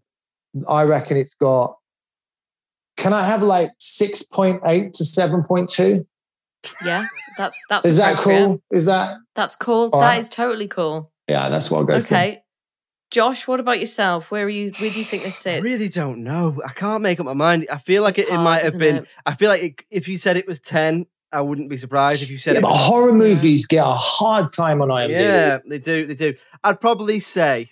I 0.69 0.83
reckon 0.83 1.17
it's 1.17 1.33
got. 1.39 1.75
Can 2.99 3.11
I 3.11 3.27
have 3.27 3.41
like 3.41 3.71
six 3.79 4.23
point 4.31 4.61
eight 4.67 4.93
to 4.93 5.05
seven 5.05 5.43
point 5.43 5.71
two? 5.75 6.05
Yeah, 6.85 7.07
that's 7.39 7.59
that's 7.69 7.87
Is 7.87 7.97
that 7.97 8.17
cool? 8.23 8.61
Is 8.69 8.85
that 8.85 9.17
That's 9.35 9.55
cool. 9.55 9.89
All 9.91 9.99
That 9.99 10.05
right. 10.05 10.19
is 10.19 10.29
totally 10.29 10.67
cool. 10.67 11.11
yeah? 11.27 11.49
That's 11.49 11.71
what 11.71 11.79
I'll 11.79 11.83
go. 11.85 11.93
Okay. 11.95 12.42
Josh, 13.13 13.47
what 13.47 13.59
about 13.59 13.79
yourself? 13.79 14.31
Where 14.31 14.45
are 14.45 14.49
you 14.49 14.71
where 14.79 14.89
do 14.89 14.97
you 14.97 15.05
think 15.05 15.21
this 15.23 15.37
sits? 15.37 15.61
I 15.61 15.63
really 15.63 15.87
don't 15.87 16.23
know. 16.23 16.59
I 16.65 16.71
can't 16.73 17.03
make 17.03 17.19
up 17.19 17.27
my 17.27 17.33
mind. 17.33 17.67
I 17.71 17.77
feel 17.77 18.01
like 18.01 18.17
It's 18.17 18.27
it, 18.27 18.33
it 18.33 18.37
might 18.37 18.63
have 18.63 18.77
been. 18.77 18.97
it? 18.97 19.07
I 19.25 19.35
feel 19.35 19.49
like 19.49 19.61
it, 19.61 19.85
if 19.91 20.07
you 20.07 20.17
said 20.17 20.35
it 20.35 20.47
was 20.47 20.59
ten, 20.59 21.05
I 21.31 21.41
wouldn't 21.41 21.69
be 21.69 21.77
surprised. 21.77 22.23
If 22.23 22.31
you 22.31 22.39
said 22.39 22.53
Yeah, 22.53 22.59
it 22.59 22.61
but 22.63 22.71
was 22.71 22.87
horror 22.89 23.13
movies 23.13 23.67
get 23.67 23.85
a 23.85 23.93
hard 23.93 24.51
time 24.55 24.81
on 24.81 24.87
IMDb. 24.89 25.11
Yeah, 25.11 25.59
they 25.67 25.77
do. 25.77 26.07
They 26.07 26.15
do. 26.15 26.33
I'd 26.63 26.81
probably 26.81 27.19
say, 27.19 27.69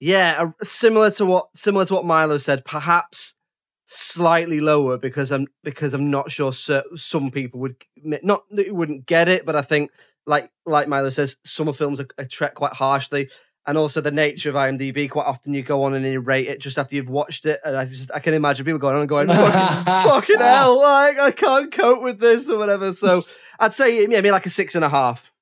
yeah, 0.00 0.50
similar 0.62 1.10
to 1.12 1.26
what 1.26 1.46
similar 1.54 1.84
to 1.84 1.94
what 1.94 2.06
Milo 2.06 2.38
said. 2.38 2.64
Perhaps 2.64 3.36
slightly 3.86 4.60
lower 4.60 4.96
because 4.96 5.30
I'm 5.30 5.46
because 5.62 5.92
I'm 5.92 6.10
not 6.10 6.30
sure 6.30 6.52
some 6.54 7.30
people 7.30 7.60
would 7.60 7.76
not 8.02 8.44
that 8.52 8.66
you 8.66 8.74
wouldn't 8.74 9.04
get 9.04 9.28
it, 9.28 9.44
but 9.44 9.54
I 9.54 9.60
think 9.62 9.90
like 10.26 10.50
like 10.66 10.88
Milo 10.88 11.10
says, 11.10 11.36
some 11.44 11.68
of 11.68 11.76
films 11.76 12.00
are, 12.00 12.08
are 12.18 12.24
treated 12.24 12.54
quite 12.54 12.72
harshly. 12.72 13.28
And 13.66 13.78
also 13.78 14.02
the 14.02 14.10
nature 14.10 14.50
of 14.50 14.56
IMDb, 14.56 15.10
quite 15.10 15.24
often 15.24 15.54
you 15.54 15.62
go 15.62 15.84
on 15.84 15.94
and 15.94 16.04
you 16.04 16.20
rate 16.20 16.48
it 16.48 16.60
just 16.60 16.78
after 16.78 16.96
you've 16.96 17.08
watched 17.08 17.46
it, 17.46 17.60
and 17.64 17.74
I 17.74 17.86
just 17.86 18.10
I 18.12 18.18
can 18.18 18.34
imagine 18.34 18.66
people 18.66 18.78
going 18.78 18.94
on 18.94 19.00
and 19.00 19.08
going, 19.08 19.26
"Fucking, 19.26 19.84
fucking 20.10 20.40
hell, 20.40 20.82
like 20.82 21.18
I 21.18 21.30
can't 21.30 21.72
cope 21.72 22.02
with 22.02 22.20
this 22.20 22.50
or 22.50 22.58
whatever." 22.58 22.92
So 22.92 23.24
I'd 23.58 23.72
say 23.72 24.02
yeah, 24.02 24.06
maybe 24.06 24.30
like 24.30 24.44
a 24.44 24.50
six 24.50 24.74
and 24.74 24.84
a 24.84 24.90
half. 24.90 25.32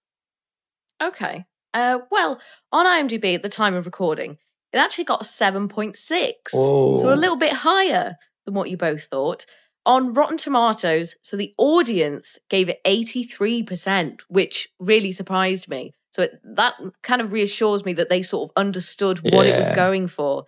Okay. 1.03 1.45
Uh, 1.75 1.99
well, 2.11 2.41
on 2.71 2.87
IMDb 2.87 3.35
at 3.35 3.43
the 3.43 3.49
time 3.49 3.75
of 3.75 3.87
recording, 3.87 4.39
it 4.73 4.79
actually 4.79 5.05
got 5.05 5.23
a 5.23 5.25
7.6. 5.25 6.33
Oh. 6.55 6.95
So 6.95 7.13
a 7.13 7.15
little 7.17 7.37
bit 7.37 7.53
higher 7.53 8.17
than 8.45 8.55
what 8.55 8.71
you 8.71 8.77
both 8.77 9.05
thought. 9.05 9.47
On 9.85 10.13
Rotten 10.13 10.37
Tomatoes, 10.37 11.17
so 11.23 11.37
the 11.37 11.55
audience 11.59 12.39
gave 12.49 12.69
it 12.69 12.81
83%, 12.87 14.21
which 14.29 14.69
really 14.79 15.11
surprised 15.11 15.69
me. 15.69 15.93
So 16.11 16.23
it, 16.23 16.41
that 16.45 16.75
kind 17.03 17.21
of 17.21 17.33
reassures 17.33 17.85
me 17.85 17.93
that 17.95 18.09
they 18.09 18.23
sort 18.23 18.51
of 18.51 18.53
understood 18.57 19.21
what 19.33 19.47
it 19.47 19.57
was 19.57 19.69
going 19.71 20.09
for. 20.09 20.45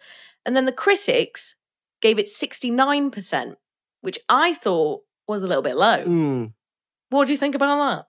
And 0.47 0.55
then 0.55 0.67
the 0.67 0.73
critics 0.73 1.57
gave 2.03 2.19
it 2.19 2.27
69%, 2.27 3.57
which 4.03 4.19
I 4.29 4.55
thought 4.55 5.03
was 5.27 5.43
a 5.43 5.49
little 5.49 5.63
bit 5.63 5.77
low. 5.77 6.05
Mm. 6.05 6.53
What 7.09 7.27
do 7.27 7.33
you 7.33 7.39
think 7.39 7.55
about 7.55 7.79
that? 7.79 8.07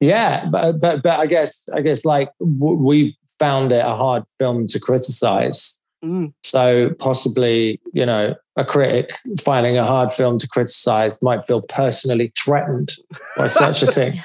Yeah, 0.00 0.48
but 0.50 0.80
but 0.80 1.02
but 1.02 1.20
I 1.20 1.26
guess 1.26 1.52
I 1.74 1.82
guess 1.82 2.04
like 2.04 2.30
w- 2.38 2.76
we 2.76 3.18
found 3.38 3.72
it 3.72 3.84
a 3.84 3.96
hard 3.96 4.24
film 4.38 4.66
to 4.68 4.80
criticize. 4.80 5.74
Mm. 6.04 6.32
So 6.44 6.90
possibly, 6.98 7.80
you 7.92 8.06
know, 8.06 8.34
a 8.56 8.64
critic 8.64 9.10
finding 9.44 9.76
a 9.76 9.84
hard 9.84 10.08
film 10.16 10.38
to 10.38 10.48
criticize 10.48 11.12
might 11.20 11.46
feel 11.46 11.62
personally 11.68 12.32
threatened 12.44 12.90
by 13.36 13.48
such 13.50 13.82
a 13.82 13.92
thing, 13.94 14.20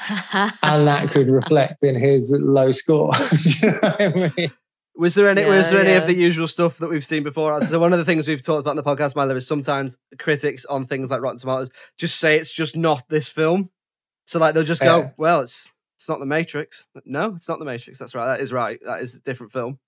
and 0.63 0.87
that 0.87 1.09
could 1.11 1.27
reflect 1.27 1.83
in 1.83 1.99
his 1.99 2.29
low 2.29 2.71
score. 2.71 3.13
you 3.61 3.71
know 3.71 3.79
what 3.81 4.01
I 4.01 4.31
mean? 4.37 4.51
Was 4.97 5.15
there 5.15 5.27
any? 5.27 5.43
was 5.43 5.65
Yeah, 5.65 5.71
there 5.71 5.81
any 5.81 5.91
yeah. 5.91 5.97
of 5.97 6.07
the 6.07 6.15
usual 6.15 6.47
stuff 6.47 6.77
that 6.77 6.87
we've 6.89 7.05
seen 7.05 7.23
before? 7.23 7.61
So 7.67 7.79
one 7.79 7.91
of 7.91 7.99
the 7.99 8.05
things 8.05 8.27
we've 8.29 8.41
talked 8.41 8.61
about 8.61 8.71
in 8.71 8.77
the 8.77 8.83
podcast, 8.83 9.13
Milo, 9.13 9.35
is 9.35 9.45
sometimes 9.45 9.97
critics 10.19 10.63
on 10.63 10.85
things 10.87 11.11
like 11.11 11.19
Rotten 11.21 11.37
Tomatoes 11.37 11.69
just 11.97 12.17
say 12.17 12.37
it's 12.37 12.49
just 12.51 12.77
not 12.77 13.03
this 13.09 13.27
film. 13.27 13.69
So 14.25 14.39
like 14.39 14.53
they'll 14.53 14.63
just 14.63 14.81
go, 14.81 14.99
Yeah. 14.99 15.09
"Well, 15.17 15.41
it's 15.41 15.67
it's 15.97 16.07
not 16.07 16.19
the 16.19 16.25
Matrix." 16.25 16.85
No, 17.03 17.35
it's 17.35 17.49
not 17.49 17.59
the 17.59 17.65
Matrix. 17.65 17.99
That's 17.99 18.15
right. 18.15 18.25
That 18.27 18.39
is 18.39 18.53
right. 18.53 18.79
That 18.85 19.01
is 19.01 19.15
a 19.15 19.21
different 19.21 19.51
film. 19.51 19.79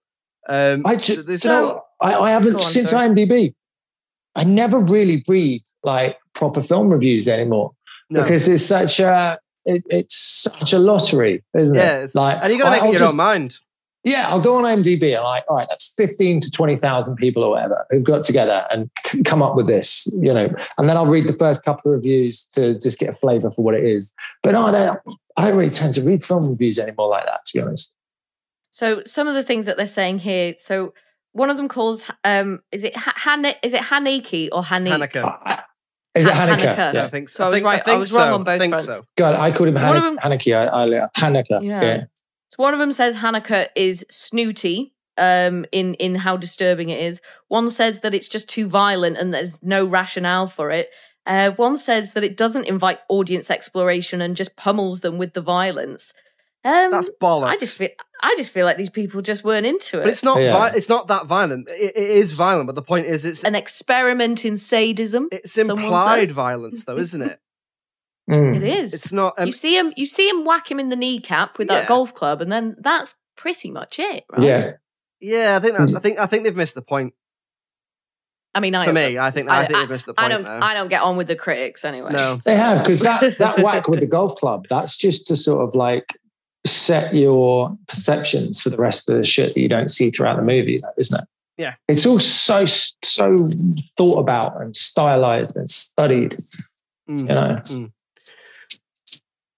Um, 0.48 0.86
I 0.86 0.96
just, 0.96 1.42
So- 1.44 1.84
I, 2.00 2.14
I 2.14 2.32
haven't 2.32 2.56
on, 2.56 2.74
since 2.74 2.92
sorry. 2.92 3.10
IMDb. 3.10 3.54
I 4.36 4.44
never 4.44 4.80
really 4.80 5.24
read 5.28 5.64
like 5.84 6.18
proper 6.36 6.62
film 6.62 6.90
reviews 6.90 7.28
anymore 7.28 7.72
no. 8.10 8.22
because 8.22 8.48
it's 8.48 8.68
such 8.70 9.00
a 9.00 9.40
it, 9.66 9.84
it's 9.88 10.16
such 10.44 10.74
a 10.74 10.78
lottery, 10.78 11.44
isn't 11.58 11.74
yeah, 11.74 12.04
it? 12.04 12.12
Like, 12.16 12.38
and 12.42 12.54
you 12.54 12.60
got 12.60 12.66
to 12.66 12.72
make 12.72 12.82
up 12.84 12.94
your 12.94 13.10
own 13.10 13.16
mind. 13.16 13.58
Yeah, 14.04 14.30
I'll 14.30 14.42
go 14.42 14.56
on 14.56 14.64
IMDb 14.64 15.14
and 15.16 15.24
like, 15.24 15.44
all 15.50 15.58
right, 15.58 15.68
that's 15.70 15.92
fifteen 15.98 16.40
to 16.40 16.52
twenty 16.56 16.78
thousand 16.78 17.18
people 17.18 17.44
or 17.44 17.50
whatever 17.52 17.86
who've 17.90 18.06
got 18.06 18.26
together 18.26 18.66
and 18.70 18.90
c- 19.12 19.24
come 19.24 19.42
up 19.42 19.58
with 19.58 19.68
this, 19.68 20.10
you 20.22 20.34
know. 20.34 20.48
And 20.78 20.88
then 20.88 20.96
I'll 20.96 21.08
read 21.08 21.28
the 21.28 21.36
first 21.38 21.64
couple 21.66 21.92
of 21.92 21.98
reviews 21.98 22.46
to 22.54 22.80
just 22.80 23.00
get 23.00 23.10
a 23.10 23.18
flavour 23.18 23.52
for 23.52 23.66
what 23.66 23.74
it 23.74 23.84
is. 23.84 24.10
But 24.44 24.52
no, 24.52 24.68
I 24.68 24.72
don't, 24.72 25.00
I 25.36 25.48
don't 25.50 25.58
really 25.58 25.76
tend 25.76 25.96
to 25.96 26.02
read 26.02 26.24
film 26.24 26.48
reviews 26.50 26.80
anymore 26.80 27.10
like 27.10 27.26
that, 27.26 27.42
to 27.48 27.58
be 27.58 27.62
honest. 27.62 27.90
So 28.72 29.04
some 29.06 29.28
of 29.28 29.34
the 29.36 29.44
things 29.44 29.66
that 29.66 29.78
they're 29.78 29.88
saying 29.88 30.20
here. 30.20 30.54
So 30.58 30.94
one 31.32 31.50
of 31.50 31.58
them 31.58 31.68
calls 31.68 32.10
um 32.24 32.62
is 32.72 32.84
it 32.84 32.96
ha- 32.96 33.14
Han- 33.18 33.46
is 33.64 33.74
it 33.74 33.82
Haneke 33.82 34.50
or 34.52 34.64
Haneke? 34.64 34.98
Hanukkah. 34.98 35.38
I- 35.46 35.64
Is 36.16 36.26
it 36.26 36.32
Han- 36.34 36.50
Hanukkah? 36.60 36.76
Hanukkah. 36.76 36.94
Yeah, 36.94 37.06
I 37.06 37.10
think 37.10 37.30
so. 37.30 37.38
So 37.38 37.44
I 37.44 37.48
was 37.48 37.56
think, 37.56 37.66
right- 37.66 37.82
I 37.82 37.84
think 37.84 38.00
was 38.00 38.12
wrong 38.14 38.30
so. 38.30 38.34
on 38.36 38.44
both 38.44 38.60
think 38.60 38.72
fronts. 38.74 38.98
So. 38.98 39.04
God, 39.18 39.36
I 39.36 39.52
called 39.56 39.70
him 39.70 39.78
So 39.78 39.86
one 39.86 39.98
of 39.98 40.04
Han- 40.04 40.16
them- 40.16 40.32
Hanukkah 40.32 40.70
earlier. 40.74 41.10
Hanukkah. 41.18 41.62
Yeah. 41.62 41.82
Yeah. 41.84 42.04
So 42.50 42.64
one 42.64 42.74
of 42.74 42.80
them 42.80 42.92
says 42.92 43.18
Hanukkah 43.18 43.68
is 43.76 44.06
snooty 44.10 44.94
um 45.18 45.66
in 45.72 45.94
in 45.96 46.16
how 46.16 46.38
disturbing 46.38 46.90
it 46.90 47.00
is. 47.00 47.22
One 47.48 47.70
says 47.70 48.00
that 48.02 48.14
it's 48.14 48.28
just 48.28 48.50
too 48.50 48.68
violent 48.68 49.18
and 49.18 49.34
there's 49.34 49.62
no 49.64 49.86
rationale 49.86 50.48
for 50.48 50.72
it. 50.72 50.90
Uh, 51.26 51.52
one 51.52 51.76
says 51.78 52.14
that 52.14 52.24
it 52.24 52.38
doesn't 52.38 52.66
invite 52.68 53.00
audience 53.10 53.52
exploration 53.52 54.22
and 54.22 54.36
just 54.36 54.56
pummels 54.56 55.02
them 55.02 55.18
with 55.18 55.34
the 55.34 55.42
violence. 55.42 56.14
Um, 56.68 56.92
That's 56.92 57.10
bollocks. 57.22 57.48
I 57.48 57.58
just 57.58 57.78
feel, 57.78 57.90
I 58.22 58.36
just 58.38 58.52
feel 58.52 58.66
like 58.66 58.76
these 58.76 58.90
people 58.90 59.22
just 59.22 59.44
weren't 59.46 59.66
into 59.66 60.00
it. 60.00 60.04
But 60.04 60.10
it's 60.10 60.24
not. 60.24 60.42
Yeah. 60.42 60.52
Vi- 60.52 60.76
it's 60.76 60.90
not 60.90 61.08
that 61.08 61.26
violent. 61.26 61.70
It, 61.70 61.96
it 61.96 62.10
is 62.10 62.34
violent, 62.34 62.68
but 62.68 62.76
the 62.76 62.82
point 62.82 63.08
is, 63.08 63.24
it's 63.24 63.46
an 63.46 63.56
experiment 63.56 64.44
in 64.44 64.58
sadism. 64.58 65.30
it's 65.32 65.58
implied 65.58 66.32
violence, 66.32 66.84
though, 66.86 66.98
isn't 66.98 67.22
it? 67.22 67.40
Mm. 68.30 68.58
It 68.58 68.64
is. 68.64 68.94
It's 68.94 69.14
not. 69.14 69.36
Um, 69.38 69.46
you 69.46 69.54
see 69.54 69.78
him. 69.78 69.94
You 69.96 70.06
see 70.06 70.28
him 70.28 70.44
whack 70.44 70.70
him 70.70 70.82
in 70.82 70.90
the 70.90 70.98
kneecap 70.98 71.58
with 71.58 71.70
that 71.70 71.88
golf 71.88 72.14
club, 72.14 72.42
and 72.42 72.52
then 72.52 72.76
that's 72.78 73.16
pretty 73.38 73.72
much 73.72 74.00
it, 74.00 74.26
right? 74.30 74.42
Yeah. 74.42 74.72
yeah, 75.22 75.56
I 75.56 75.62
think 75.62 75.78
that's. 75.78 75.94
I 75.94 76.02
think. 76.02 76.20
I 76.20 76.26
think 76.26 76.44
they've 76.44 76.54
missed 76.54 76.76
the 76.76 76.82
point. 76.82 77.14
I 78.54 78.60
mean, 78.60 78.76
I 78.76 78.86
For 78.86 78.92
me, 78.92 79.18
I 79.18 79.32
think. 79.32 79.50
I, 79.50 79.66
think 79.66 79.80
they've 79.80 79.90
missed 79.90 80.08
the 80.08 80.14
point. 80.14 80.34
I 80.34 80.36
point. 80.36 80.46
don't. 80.46 80.60
there. 80.60 80.70
I 80.70 80.74
don't 80.74 80.90
get 80.90 81.04
on 81.04 81.16
with 81.16 81.28
the 81.28 81.38
critics 81.38 81.86
anyway. 81.86 82.12
No. 82.12 82.42
They 82.44 82.58
have 82.58 82.84
because 82.84 83.00
that 83.00 83.38
that 83.38 83.60
whack 83.64 83.88
with 83.88 84.02
the 84.02 84.08
golf 84.08 84.38
club. 84.38 84.66
That's 84.70 84.98
just 84.98 85.28
to 85.28 85.38
sort 85.38 85.66
of 85.66 85.74
like 85.74 86.08
set 86.68 87.14
your 87.14 87.78
perceptions 87.88 88.62
for 88.62 88.70
the 88.70 88.78
rest 88.78 89.10
of 89.10 89.18
the 89.18 89.26
shit 89.26 89.54
that 89.54 89.60
you 89.60 89.70
don't 89.70 89.90
see 89.90 90.12
throughout 90.12 90.36
the 90.38 90.42
movie, 90.44 90.82
isn't 90.98 91.20
it? 91.22 91.28
Yeah. 91.58 91.74
It's 91.88 92.06
all 92.06 92.20
so 92.20 92.66
so 93.04 93.50
thought 93.98 94.20
about 94.20 94.62
and 94.62 94.76
stylized 94.76 95.56
and 95.56 95.70
studied. 95.70 96.36
Mm, 97.10 97.20
You 97.20 97.26
know. 97.26 97.62
mm. 97.72 97.92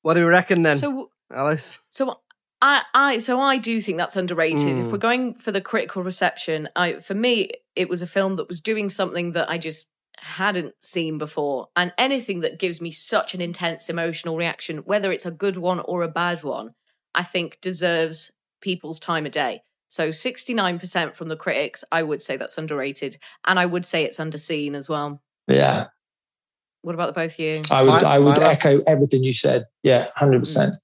What 0.01 0.13
do 0.13 0.21
we 0.21 0.27
reckon 0.27 0.63
then, 0.63 0.77
So, 0.77 1.11
Alice? 1.33 1.79
so 1.89 2.19
I, 2.61 2.81
I, 2.93 3.19
so 3.19 3.39
I 3.39 3.57
do 3.57 3.81
think 3.81 3.97
that's 3.97 4.15
underrated. 4.15 4.77
Mm. 4.77 4.85
If 4.85 4.91
we're 4.91 4.97
going 4.97 5.33
for 5.35 5.51
the 5.51 5.61
critical 5.61 6.03
reception, 6.03 6.69
I, 6.75 6.99
for 6.99 7.13
me, 7.13 7.51
it 7.75 7.89
was 7.89 8.01
a 8.01 8.07
film 8.07 8.35
that 8.37 8.47
was 8.47 8.61
doing 8.61 8.89
something 8.89 9.31
that 9.33 9.49
I 9.49 9.57
just 9.57 9.87
hadn't 10.21 10.73
seen 10.79 11.17
before, 11.17 11.67
and 11.77 11.93
anything 11.97 12.41
that 12.41 12.59
gives 12.59 12.81
me 12.81 12.91
such 12.91 13.33
an 13.33 13.39
intense 13.41 13.89
emotional 13.89 14.35
reaction, 14.35 14.79
whether 14.79 15.11
it's 15.11 15.25
a 15.25 15.31
good 15.31 15.55
one 15.57 15.79
or 15.79 16.01
a 16.01 16.09
bad 16.09 16.43
one, 16.43 16.73
I 17.15 17.23
think 17.23 17.59
deserves 17.61 18.31
people's 18.61 18.99
time 18.99 19.25
of 19.25 19.31
day. 19.31 19.61
So 19.87 20.09
69% 20.09 21.15
from 21.15 21.29
the 21.29 21.35
critics, 21.35 21.83
I 21.91 22.03
would 22.03 22.21
say 22.21 22.37
that's 22.37 22.57
underrated. 22.57 23.17
And 23.45 23.57
I 23.59 23.65
would 23.65 23.85
say 23.85 24.03
it's 24.03 24.19
underseen 24.19 24.75
as 24.75 24.87
well. 24.87 25.21
Yeah. 25.47 25.85
What 26.81 26.93
about 26.93 27.07
the 27.07 27.13
both 27.13 27.33
of 27.33 27.39
you? 27.39 27.63
I 27.71 27.81
would 27.81 27.89
My- 27.89 28.01
I 28.03 28.19
would 28.19 28.37
my- 28.37 28.51
echo 28.51 28.81
everything 28.87 29.23
you 29.23 29.33
said. 29.33 29.65
Yeah, 29.83 30.07
hundred 30.15 30.39
percent. 30.41 30.75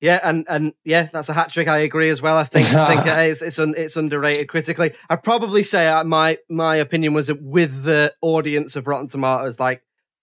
Yeah, 0.00 0.20
and 0.22 0.44
and 0.48 0.74
yeah, 0.84 1.08
that's 1.12 1.28
a 1.28 1.32
hat 1.32 1.50
trick. 1.50 1.66
I 1.66 1.78
agree 1.78 2.10
as 2.10 2.20
well. 2.22 2.36
I 2.36 2.44
think 2.44 2.68
I 2.68 2.94
think 2.94 3.06
it 3.18 3.30
is, 3.30 3.42
it's 3.42 3.58
un, 3.58 3.74
it's 3.76 3.96
underrated 3.96 4.48
critically. 4.48 4.92
I'd 5.10 5.22
probably 5.24 5.62
say 5.64 5.88
uh, 5.88 6.04
my 6.04 6.38
my 6.48 6.76
opinion 6.76 7.14
was 7.14 7.28
that 7.28 7.42
with 7.42 7.82
the 7.84 8.14
audience 8.20 8.76
of 8.76 8.86
Rotten 8.86 9.08
Tomatoes, 9.08 9.58
like 9.58 9.82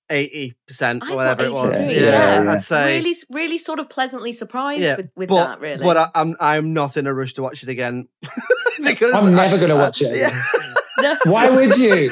eighty 0.09 0.53
percent 0.67 1.03
or 1.09 1.15
whatever 1.15 1.45
it 1.45 1.51
was. 1.51 1.79
83, 1.79 1.95
Yeah, 2.05 2.43
yeah. 2.43 2.51
I'd 2.51 2.63
say. 2.63 2.97
really, 2.97 3.15
really 3.31 3.57
sort 3.57 3.79
of 3.79 3.89
pleasantly 3.89 4.31
surprised 4.31 4.81
yeah, 4.81 4.97
with, 4.97 5.09
with 5.15 5.29
but, 5.29 5.45
that, 5.47 5.59
really. 5.59 5.83
But 5.83 5.97
I, 5.97 6.09
I'm 6.15 6.35
I'm 6.39 6.73
not 6.73 6.97
in 6.97 7.07
a 7.07 7.13
rush 7.13 7.33
to 7.33 7.41
watch 7.43 7.63
it 7.63 7.69
again 7.69 8.07
because 8.83 9.13
I'm 9.13 9.33
never 9.33 9.57
going 9.57 9.69
to 9.69 9.75
watch 9.75 10.01
it. 10.01 10.15
yeah. 10.15 10.27
again. 10.27 10.41
No. 10.97 11.13
Why 11.25 11.49
would 11.49 11.77
you? 11.77 12.09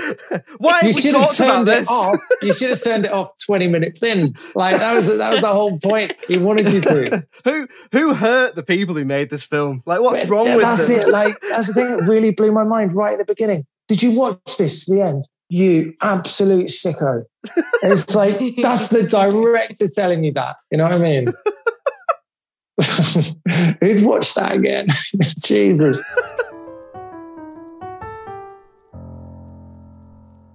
Why 0.58 0.82
you 0.84 0.94
we 0.94 1.02
should 1.02 1.16
have 1.16 1.28
talked 1.28 1.40
about 1.40 1.56
turned 1.56 1.70
it 1.70 1.72
this? 1.80 1.90
off. 1.90 2.20
You 2.42 2.54
should 2.58 2.70
have 2.70 2.84
turned 2.84 3.06
it 3.06 3.14
off 3.14 3.32
twenty 3.48 3.68
minutes 3.70 4.04
in. 4.04 4.34
Like 4.56 4.78
that 4.78 4.94
was 4.94 5.06
that 5.06 5.32
was 5.32 5.40
the 5.40 5.48
whole 5.54 5.80
point. 5.80 6.14
He 6.28 6.38
wanted 6.38 6.68
you 6.70 6.82
to. 6.82 7.26
who 7.46 7.68
who 7.94 8.14
hurt 8.14 8.56
the 8.56 8.62
people 8.62 8.94
who 8.94 9.06
made 9.06 9.30
this 9.30 9.42
film? 9.42 9.84
Like, 9.86 10.02
what's 10.02 10.20
But, 10.20 10.30
wrong 10.30 10.48
yeah, 10.48 10.56
with 10.58 10.66
that's 10.66 10.82
them? 10.82 10.92
it. 10.92 11.08
Like 11.08 11.40
that's 11.50 11.68
the 11.68 11.74
thing 11.74 11.96
that 11.96 12.04
really 12.10 12.32
blew 12.32 12.52
my 12.52 12.66
mind 12.66 12.94
right 12.94 13.14
at 13.14 13.20
the 13.26 13.34
beginning. 13.34 13.66
Did 13.88 14.02
you 14.02 14.12
watch 14.20 14.38
this 14.60 14.84
to 14.86 14.96
the 14.96 15.02
end? 15.02 15.26
You 15.54 15.94
absolute 16.02 16.72
sicko. 16.84 17.26
It's 17.84 18.16
like 18.16 18.40
that's 18.60 18.90
the 18.90 19.04
director 19.08 19.88
telling 19.94 20.24
you 20.24 20.34
that. 20.34 20.56
You 20.72 20.80
know 20.80 20.86
what 20.86 20.94
I 20.94 20.98
mean? 20.98 21.26
Who'd 23.82 24.04
watch 24.04 24.34
that 24.36 24.54
again? 24.54 24.88
Jesus. 25.46 25.98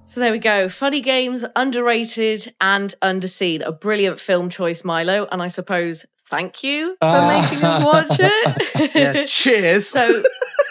So 0.04 0.20
there 0.20 0.32
we 0.32 0.38
go. 0.40 0.68
Funny 0.68 1.00
games, 1.00 1.44
underrated 1.54 2.52
and 2.60 2.92
underseen. 3.00 3.64
A 3.64 3.70
brilliant 3.70 4.18
film 4.18 4.48
choice, 4.50 4.82
Milo. 4.84 5.28
And 5.30 5.40
I 5.42 5.46
suppose 5.48 6.06
thank 6.26 6.64
you 6.64 6.96
for 7.00 7.06
Ah. 7.06 7.40
making 7.42 7.62
us 7.62 7.84
watch 7.84 8.18
it. 8.18 8.94
yeah, 8.96 9.26
cheers. 9.26 9.86
So 9.86 10.24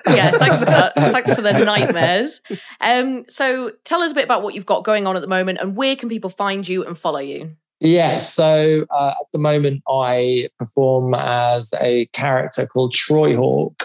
yeah, 0.08 0.32
thanks 0.32 0.60
for 0.60 0.66
that. 0.66 0.94
Thanks 0.96 1.34
for 1.34 1.42
the 1.42 1.54
nightmares. 1.54 2.42
Um, 2.82 3.26
so 3.28 3.72
tell 3.84 4.02
us 4.02 4.12
a 4.12 4.16
bit 4.16 4.24
about 4.24 4.44
what 4.44 4.54
you've 4.54 4.66
got 4.66 4.84
going 4.84 5.08
on 5.08 5.16
at 5.16 5.22
the 5.22 5.28
moment 5.28 5.60
and 5.62 5.76
where 5.76 5.96
can 5.96 6.10
people 6.10 6.30
find 6.30 6.68
you 6.68 6.86
and 6.86 6.98
follow 6.98 7.20
you? 7.20 7.56
Yeah, 7.80 8.28
so 8.34 8.86
uh, 8.90 9.14
at 9.20 9.28
the 9.34 9.40
moment 9.40 9.84
I 9.88 10.50
perform 10.58 11.14
as 11.14 11.68
a 11.80 12.08
character 12.14 12.66
called 12.66 12.94
Troy 12.94 13.36
Hawke, 13.36 13.84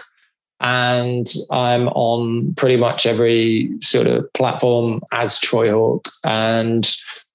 and 0.59 1.27
I'm 1.51 1.89
on 1.89 2.55
pretty 2.57 2.77
much 2.77 3.05
every 3.05 3.69
sort 3.81 4.07
of 4.07 4.25
platform 4.33 5.01
as 5.11 5.37
Troy 5.43 5.71
Hawke, 5.71 6.05
and 6.23 6.87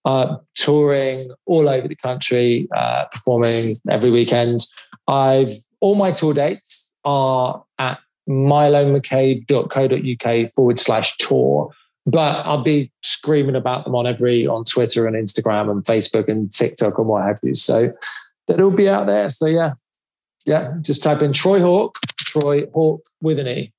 uh, 0.04 0.36
touring 0.56 1.30
all 1.46 1.68
over 1.68 1.86
the 1.86 1.96
country, 1.96 2.66
uh, 2.76 3.04
performing 3.12 3.76
every 3.88 4.10
weekend. 4.10 4.60
I've 5.06 5.48
all 5.80 5.94
my 5.94 6.12
tour 6.18 6.34
dates 6.34 6.86
are 7.04 7.64
at 7.78 8.00
milomccabe.co.uk 8.28 10.54
forward 10.54 10.78
slash 10.78 11.12
tour 11.18 11.72
but 12.10 12.46
I'll 12.46 12.64
be 12.64 12.90
screaming 13.02 13.54
about 13.54 13.84
them 13.84 13.94
on 13.94 14.06
every 14.06 14.46
on 14.46 14.64
Twitter 14.72 15.06
and 15.06 15.14
Instagram 15.14 15.70
and 15.70 15.84
Facebook 15.84 16.28
and 16.28 16.50
TikTok 16.52 16.96
and 16.96 17.06
what 17.06 17.26
have 17.26 17.38
you. 17.42 17.54
So 17.54 17.92
that'll 18.46 18.74
be 18.74 18.88
out 18.88 19.06
there. 19.06 19.28
So 19.30 19.44
yeah, 19.44 19.72
yeah, 20.46 20.72
just 20.82 21.02
type 21.02 21.20
in 21.20 21.34
Troy 21.34 21.60
Hawke, 21.60 21.96
Troy 22.18 22.66
Hawke 22.72 23.02
with 23.20 23.38
an 23.38 23.46
E. 23.46 23.72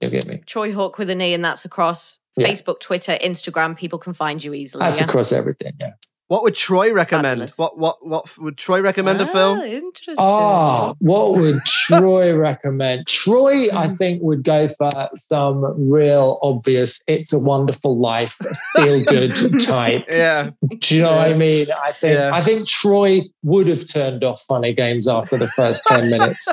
You'll 0.00 0.10
get 0.10 0.26
me. 0.26 0.42
Troy 0.46 0.72
Hawke 0.72 0.96
with 0.96 1.10
an 1.10 1.20
E, 1.20 1.34
and 1.34 1.44
that's 1.44 1.66
across 1.66 2.18
Yeah. 2.36 2.48
Facebook, 2.48 2.80
Twitter, 2.80 3.18
Instagram. 3.22 3.76
People 3.76 3.98
can 3.98 4.14
find 4.14 4.42
you 4.42 4.54
easily. 4.54 4.80
That's 4.80 5.00
yeah? 5.00 5.08
across 5.08 5.32
everything. 5.32 5.72
Yeah. 5.78 5.92
What 6.32 6.44
would 6.44 6.54
Troy 6.54 6.94
recommend? 6.94 7.40
Fabulous. 7.40 7.58
What 7.58 7.76
what 7.78 7.96
what 8.06 8.24
would 8.38 8.56
Troy 8.56 8.80
recommend 8.80 9.20
a 9.20 9.24
Ah, 9.28 9.32
film? 9.32 9.60
Interesting. 9.60 10.14
Ah, 10.18 10.94
what 10.98 11.34
would 11.34 11.60
Troy 11.88 12.32
recommend? 12.48 13.06
Troy, 13.06 13.68
I 13.70 13.88
think, 13.94 14.22
would 14.22 14.42
go 14.42 14.68
for 14.78 15.10
some 15.28 15.90
real 15.92 16.38
obvious 16.40 16.98
"It's 17.06 17.34
a 17.34 17.38
Wonderful 17.38 18.00
Life" 18.00 18.32
feel 18.74 19.04
good 19.04 19.32
type. 19.66 20.06
Yeah, 20.08 20.48
Do 20.70 20.94
you 20.94 21.02
know 21.02 21.10
what 21.16 21.30
I 21.32 21.34
mean? 21.34 21.66
I 21.70 21.92
think 22.00 22.14
Yeah. 22.14 22.30
I 22.32 22.42
think 22.42 22.66
Troy 22.80 23.20
would 23.42 23.66
have 23.66 23.80
turned 23.92 24.24
off 24.24 24.40
funny 24.48 24.72
games 24.72 25.06
after 25.06 25.36
the 25.36 25.48
first 25.48 25.82
ten 25.86 26.08
minutes, 26.08 26.46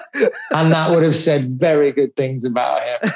and 0.51 0.73
that 0.73 0.89
would 0.91 1.03
have 1.03 1.15
said 1.15 1.57
very 1.57 1.93
good 1.93 2.13
things 2.17 2.43
about 2.43 2.81
him. 2.83 3.11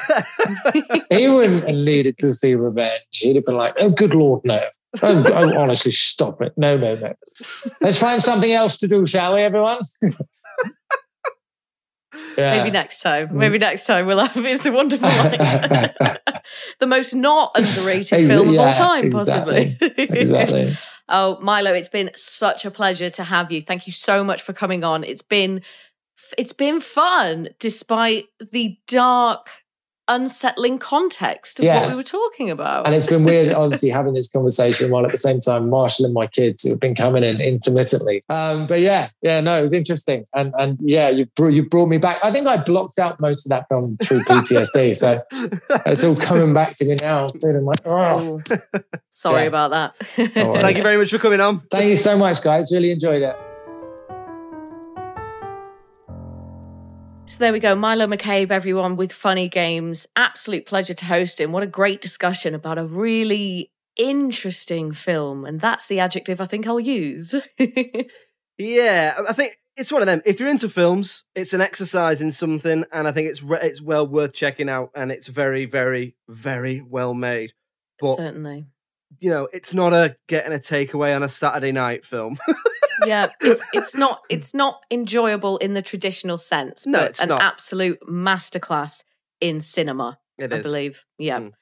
He 1.10 1.28
wouldn't 1.28 1.64
have 1.68 1.76
needed 1.76 2.16
to 2.20 2.34
see 2.34 2.54
revenge. 2.54 3.02
He'd 3.10 3.36
have 3.36 3.44
been 3.44 3.56
like, 3.58 3.74
"Oh, 3.78 3.90
good 3.90 4.14
lord, 4.14 4.40
no! 4.44 4.60
Oh, 5.02 5.24
oh, 5.26 5.58
honestly, 5.58 5.92
stop 5.92 6.40
it! 6.40 6.52
No, 6.56 6.76
no, 6.76 6.94
no! 6.94 7.14
Let's 7.80 7.98
find 7.98 8.22
something 8.22 8.52
else 8.52 8.78
to 8.78 8.88
do, 8.88 9.06
shall 9.06 9.34
we, 9.34 9.40
everyone?" 9.42 9.80
Yeah. 12.36 12.58
Maybe 12.58 12.70
next 12.70 13.00
time. 13.00 13.28
Mm. 13.28 13.32
Maybe 13.32 13.58
next 13.58 13.86
time 13.86 14.06
we'll 14.06 14.24
have 14.24 14.44
It's 14.44 14.66
a 14.66 14.72
Wonderful 14.72 15.08
Life. 15.08 15.38
the 16.80 16.86
most 16.86 17.14
not 17.14 17.52
underrated 17.54 18.26
film 18.26 18.48
of 18.50 18.58
all 18.58 18.66
yeah, 18.66 18.72
time, 18.72 19.10
possibly. 19.10 19.76
exactly. 19.80 20.76
oh, 21.08 21.38
Milo, 21.40 21.72
it's 21.72 21.88
been 21.88 22.10
such 22.14 22.64
a 22.64 22.70
pleasure 22.70 23.10
to 23.10 23.24
have 23.24 23.50
you. 23.52 23.62
Thank 23.62 23.86
you 23.86 23.92
so 23.92 24.24
much 24.24 24.42
for 24.42 24.52
coming 24.52 24.84
on. 24.84 25.04
It's 25.04 25.22
been 25.22 25.62
it's 26.38 26.52
been 26.52 26.80
fun 26.80 27.50
despite 27.58 28.26
the 28.52 28.76
dark, 28.86 29.48
unsettling 30.08 30.78
context 30.78 31.58
of 31.58 31.64
Yeah. 31.64 31.80
what 31.80 31.90
we 31.90 31.94
were 31.96 32.02
talking 32.02 32.50
about. 32.50 32.86
And 32.86 32.94
it's 32.94 33.06
been 33.06 33.24
weird, 33.24 33.52
obviously, 33.54 33.88
having 33.90 34.14
this 34.14 34.28
conversation 34.32 34.90
while 34.90 35.04
at 35.06 35.12
the 35.12 35.18
same 35.18 35.40
time 35.40 35.70
marshalling 35.70 36.12
my 36.12 36.26
kids 36.26 36.62
who 36.62 36.70
have 36.70 36.80
been 36.80 36.94
coming 36.94 37.24
in 37.24 37.40
intermittently. 37.40 38.22
Um, 38.28 38.66
but 38.66 38.80
yeah, 38.80 39.08
yeah, 39.22 39.40
no, 39.40 39.58
it 39.58 39.62
was 39.62 39.72
interesting, 39.72 40.24
and 40.34 40.52
and 40.58 40.78
yeah, 40.80 41.08
you 41.08 41.26
brought 41.36 41.48
you 41.54 41.68
brought 41.68 41.86
me 41.88 41.98
back. 41.98 42.18
I 42.22 42.30
think 42.32 42.46
I 42.46 42.62
blocked 42.62 42.98
out 42.98 43.20
most 43.20 43.46
of 43.46 43.50
that 43.50 43.66
film 43.68 43.96
through 44.06 44.20
PTSD, 44.28 44.96
so 44.96 45.22
it's 45.86 46.04
all 46.04 46.16
coming 46.16 46.52
back 46.54 46.76
to 46.78 46.84
me 46.84 46.96
now. 46.96 47.30
Feeling 47.40 47.64
like, 47.64 47.80
oh. 47.86 48.40
Oh, 48.52 48.58
sorry 49.10 49.42
Yeah. 49.42 49.48
about 49.48 49.70
that. 49.70 49.94
Thank 50.34 50.76
you 50.76 50.82
very 50.82 50.96
much 50.96 51.10
for 51.10 51.18
coming 51.18 51.40
on. 51.40 51.62
Thank 51.70 51.86
you 51.90 51.96
so 51.96 52.16
much, 52.16 52.42
guys. 52.44 52.70
Really 52.72 52.90
enjoyed 52.92 53.22
it. 53.22 53.36
So 57.26 57.38
there 57.38 57.52
we 57.52 57.60
go. 57.60 57.74
Milo 57.74 58.06
McCabe, 58.06 58.50
everyone, 58.50 58.96
with 58.96 59.12
funny 59.12 59.48
games. 59.48 60.06
Absolute 60.14 60.66
pleasure 60.66 60.94
to 60.94 61.04
host 61.06 61.40
him. 61.40 61.52
What 61.52 61.62
a 61.62 61.66
great 61.66 62.00
discussion 62.00 62.54
about 62.54 62.78
a 62.78 62.84
really 62.84 63.72
interesting 63.96 64.92
film. 64.92 65.44
And 65.44 65.60
that's 65.60 65.86
the 65.86 66.00
adjective 66.00 66.40
I 66.40 66.46
think 66.46 66.66
I'll 66.66 66.80
use. 66.80 67.34
Yeah, 68.56 69.16
I 69.28 69.32
think 69.32 69.58
it's 69.76 69.90
one 69.90 70.00
of 70.00 70.06
them. 70.06 70.22
If 70.24 70.38
you're 70.38 70.48
into 70.48 70.68
films, 70.68 71.24
it's 71.34 71.54
an 71.54 71.60
exercise 71.60 72.20
in 72.20 72.30
something, 72.30 72.84
and 72.92 73.08
I 73.08 73.12
think 73.12 73.28
it's 73.28 73.42
re- 73.42 73.58
it's 73.62 73.82
well 73.82 74.06
worth 74.06 74.32
checking 74.32 74.68
out, 74.68 74.90
and 74.94 75.10
it's 75.10 75.26
very, 75.26 75.66
very, 75.66 76.14
very 76.28 76.80
well 76.80 77.14
made. 77.14 77.52
But 78.00 78.16
Certainly. 78.16 78.66
you 79.18 79.30
know, 79.30 79.48
it's 79.52 79.74
not 79.74 79.92
a 79.92 80.16
getting 80.28 80.52
a 80.52 80.58
takeaway 80.60 81.16
on 81.16 81.24
a 81.24 81.28
Saturday 81.28 81.72
night 81.72 82.04
film. 82.04 82.38
yeah, 83.04 83.30
it's 83.40 83.64
it's 83.72 83.94
not 83.96 84.22
it's 84.28 84.54
not 84.54 84.84
enjoyable 84.90 85.58
in 85.58 85.74
the 85.74 85.82
traditional 85.82 86.38
sense, 86.38 86.86
No, 86.86 87.00
but 87.00 87.10
it's 87.10 87.20
an 87.20 87.28
not. 87.30 87.42
absolute 87.42 88.00
masterclass 88.08 89.04
in 89.40 89.60
cinema. 89.60 90.18
It 90.38 90.52
I 90.52 90.56
is. 90.56 90.62
believe. 90.62 91.04
Yeah. 91.18 91.40
Mm. 91.40 91.52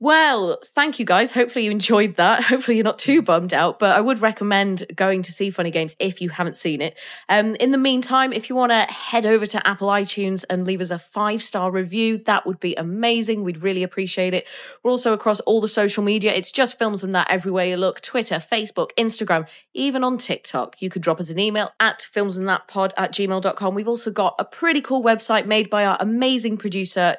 Well, 0.00 0.60
thank 0.76 1.00
you 1.00 1.04
guys. 1.04 1.32
Hopefully 1.32 1.64
you 1.64 1.72
enjoyed 1.72 2.16
that. 2.16 2.44
Hopefully 2.44 2.76
you're 2.76 2.84
not 2.84 3.00
too 3.00 3.20
bummed 3.20 3.52
out, 3.52 3.80
but 3.80 3.96
I 3.96 4.00
would 4.00 4.20
recommend 4.20 4.86
going 4.94 5.22
to 5.22 5.32
see 5.32 5.50
Funny 5.50 5.72
Games 5.72 5.96
if 5.98 6.20
you 6.20 6.28
haven't 6.28 6.56
seen 6.56 6.80
it. 6.80 6.96
Um, 7.28 7.56
in 7.56 7.72
the 7.72 7.78
meantime, 7.78 8.32
if 8.32 8.48
you 8.48 8.54
want 8.54 8.70
to 8.70 8.82
head 8.82 9.26
over 9.26 9.44
to 9.46 9.66
Apple 9.66 9.88
iTunes 9.88 10.44
and 10.48 10.64
leave 10.64 10.80
us 10.80 10.92
a 10.92 11.00
five 11.00 11.42
star 11.42 11.72
review, 11.72 12.18
that 12.26 12.46
would 12.46 12.60
be 12.60 12.76
amazing. 12.76 13.42
We'd 13.42 13.64
really 13.64 13.82
appreciate 13.82 14.34
it. 14.34 14.46
We're 14.84 14.92
also 14.92 15.12
across 15.12 15.40
all 15.40 15.60
the 15.60 15.66
social 15.66 16.04
media. 16.04 16.32
It's 16.32 16.52
just 16.52 16.78
films 16.78 17.02
and 17.02 17.12
that 17.16 17.28
everywhere 17.28 17.66
you 17.66 17.76
look 17.76 18.00
Twitter, 18.00 18.36
Facebook, 18.36 18.90
Instagram, 18.96 19.48
even 19.74 20.04
on 20.04 20.16
TikTok. 20.16 20.80
You 20.80 20.90
could 20.90 21.02
drop 21.02 21.18
us 21.18 21.30
an 21.30 21.40
email 21.40 21.72
at 21.80 22.06
filmsandthatpod 22.14 22.92
at 22.96 23.12
gmail.com. 23.12 23.74
We've 23.74 23.88
also 23.88 24.12
got 24.12 24.36
a 24.38 24.44
pretty 24.44 24.80
cool 24.80 25.02
website 25.02 25.46
made 25.46 25.68
by 25.68 25.84
our 25.84 25.96
amazing 25.98 26.56
producer, 26.56 27.16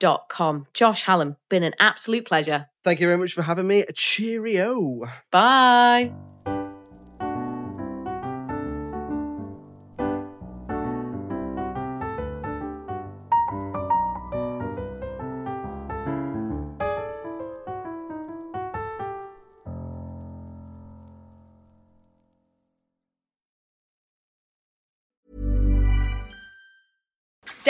justfilmsandthatpod.com. 0.00 0.66
Josh 0.74 1.02
Hallam, 1.02 1.36
been 1.48 1.62
an 1.62 1.74
absolute 1.78 2.24
pleasure. 2.24 2.66
Thank 2.84 3.00
you 3.00 3.06
very 3.06 3.18
much 3.18 3.32
for 3.32 3.42
having 3.42 3.66
me. 3.66 3.84
Cheerio. 3.94 5.08
Bye. 5.30 6.12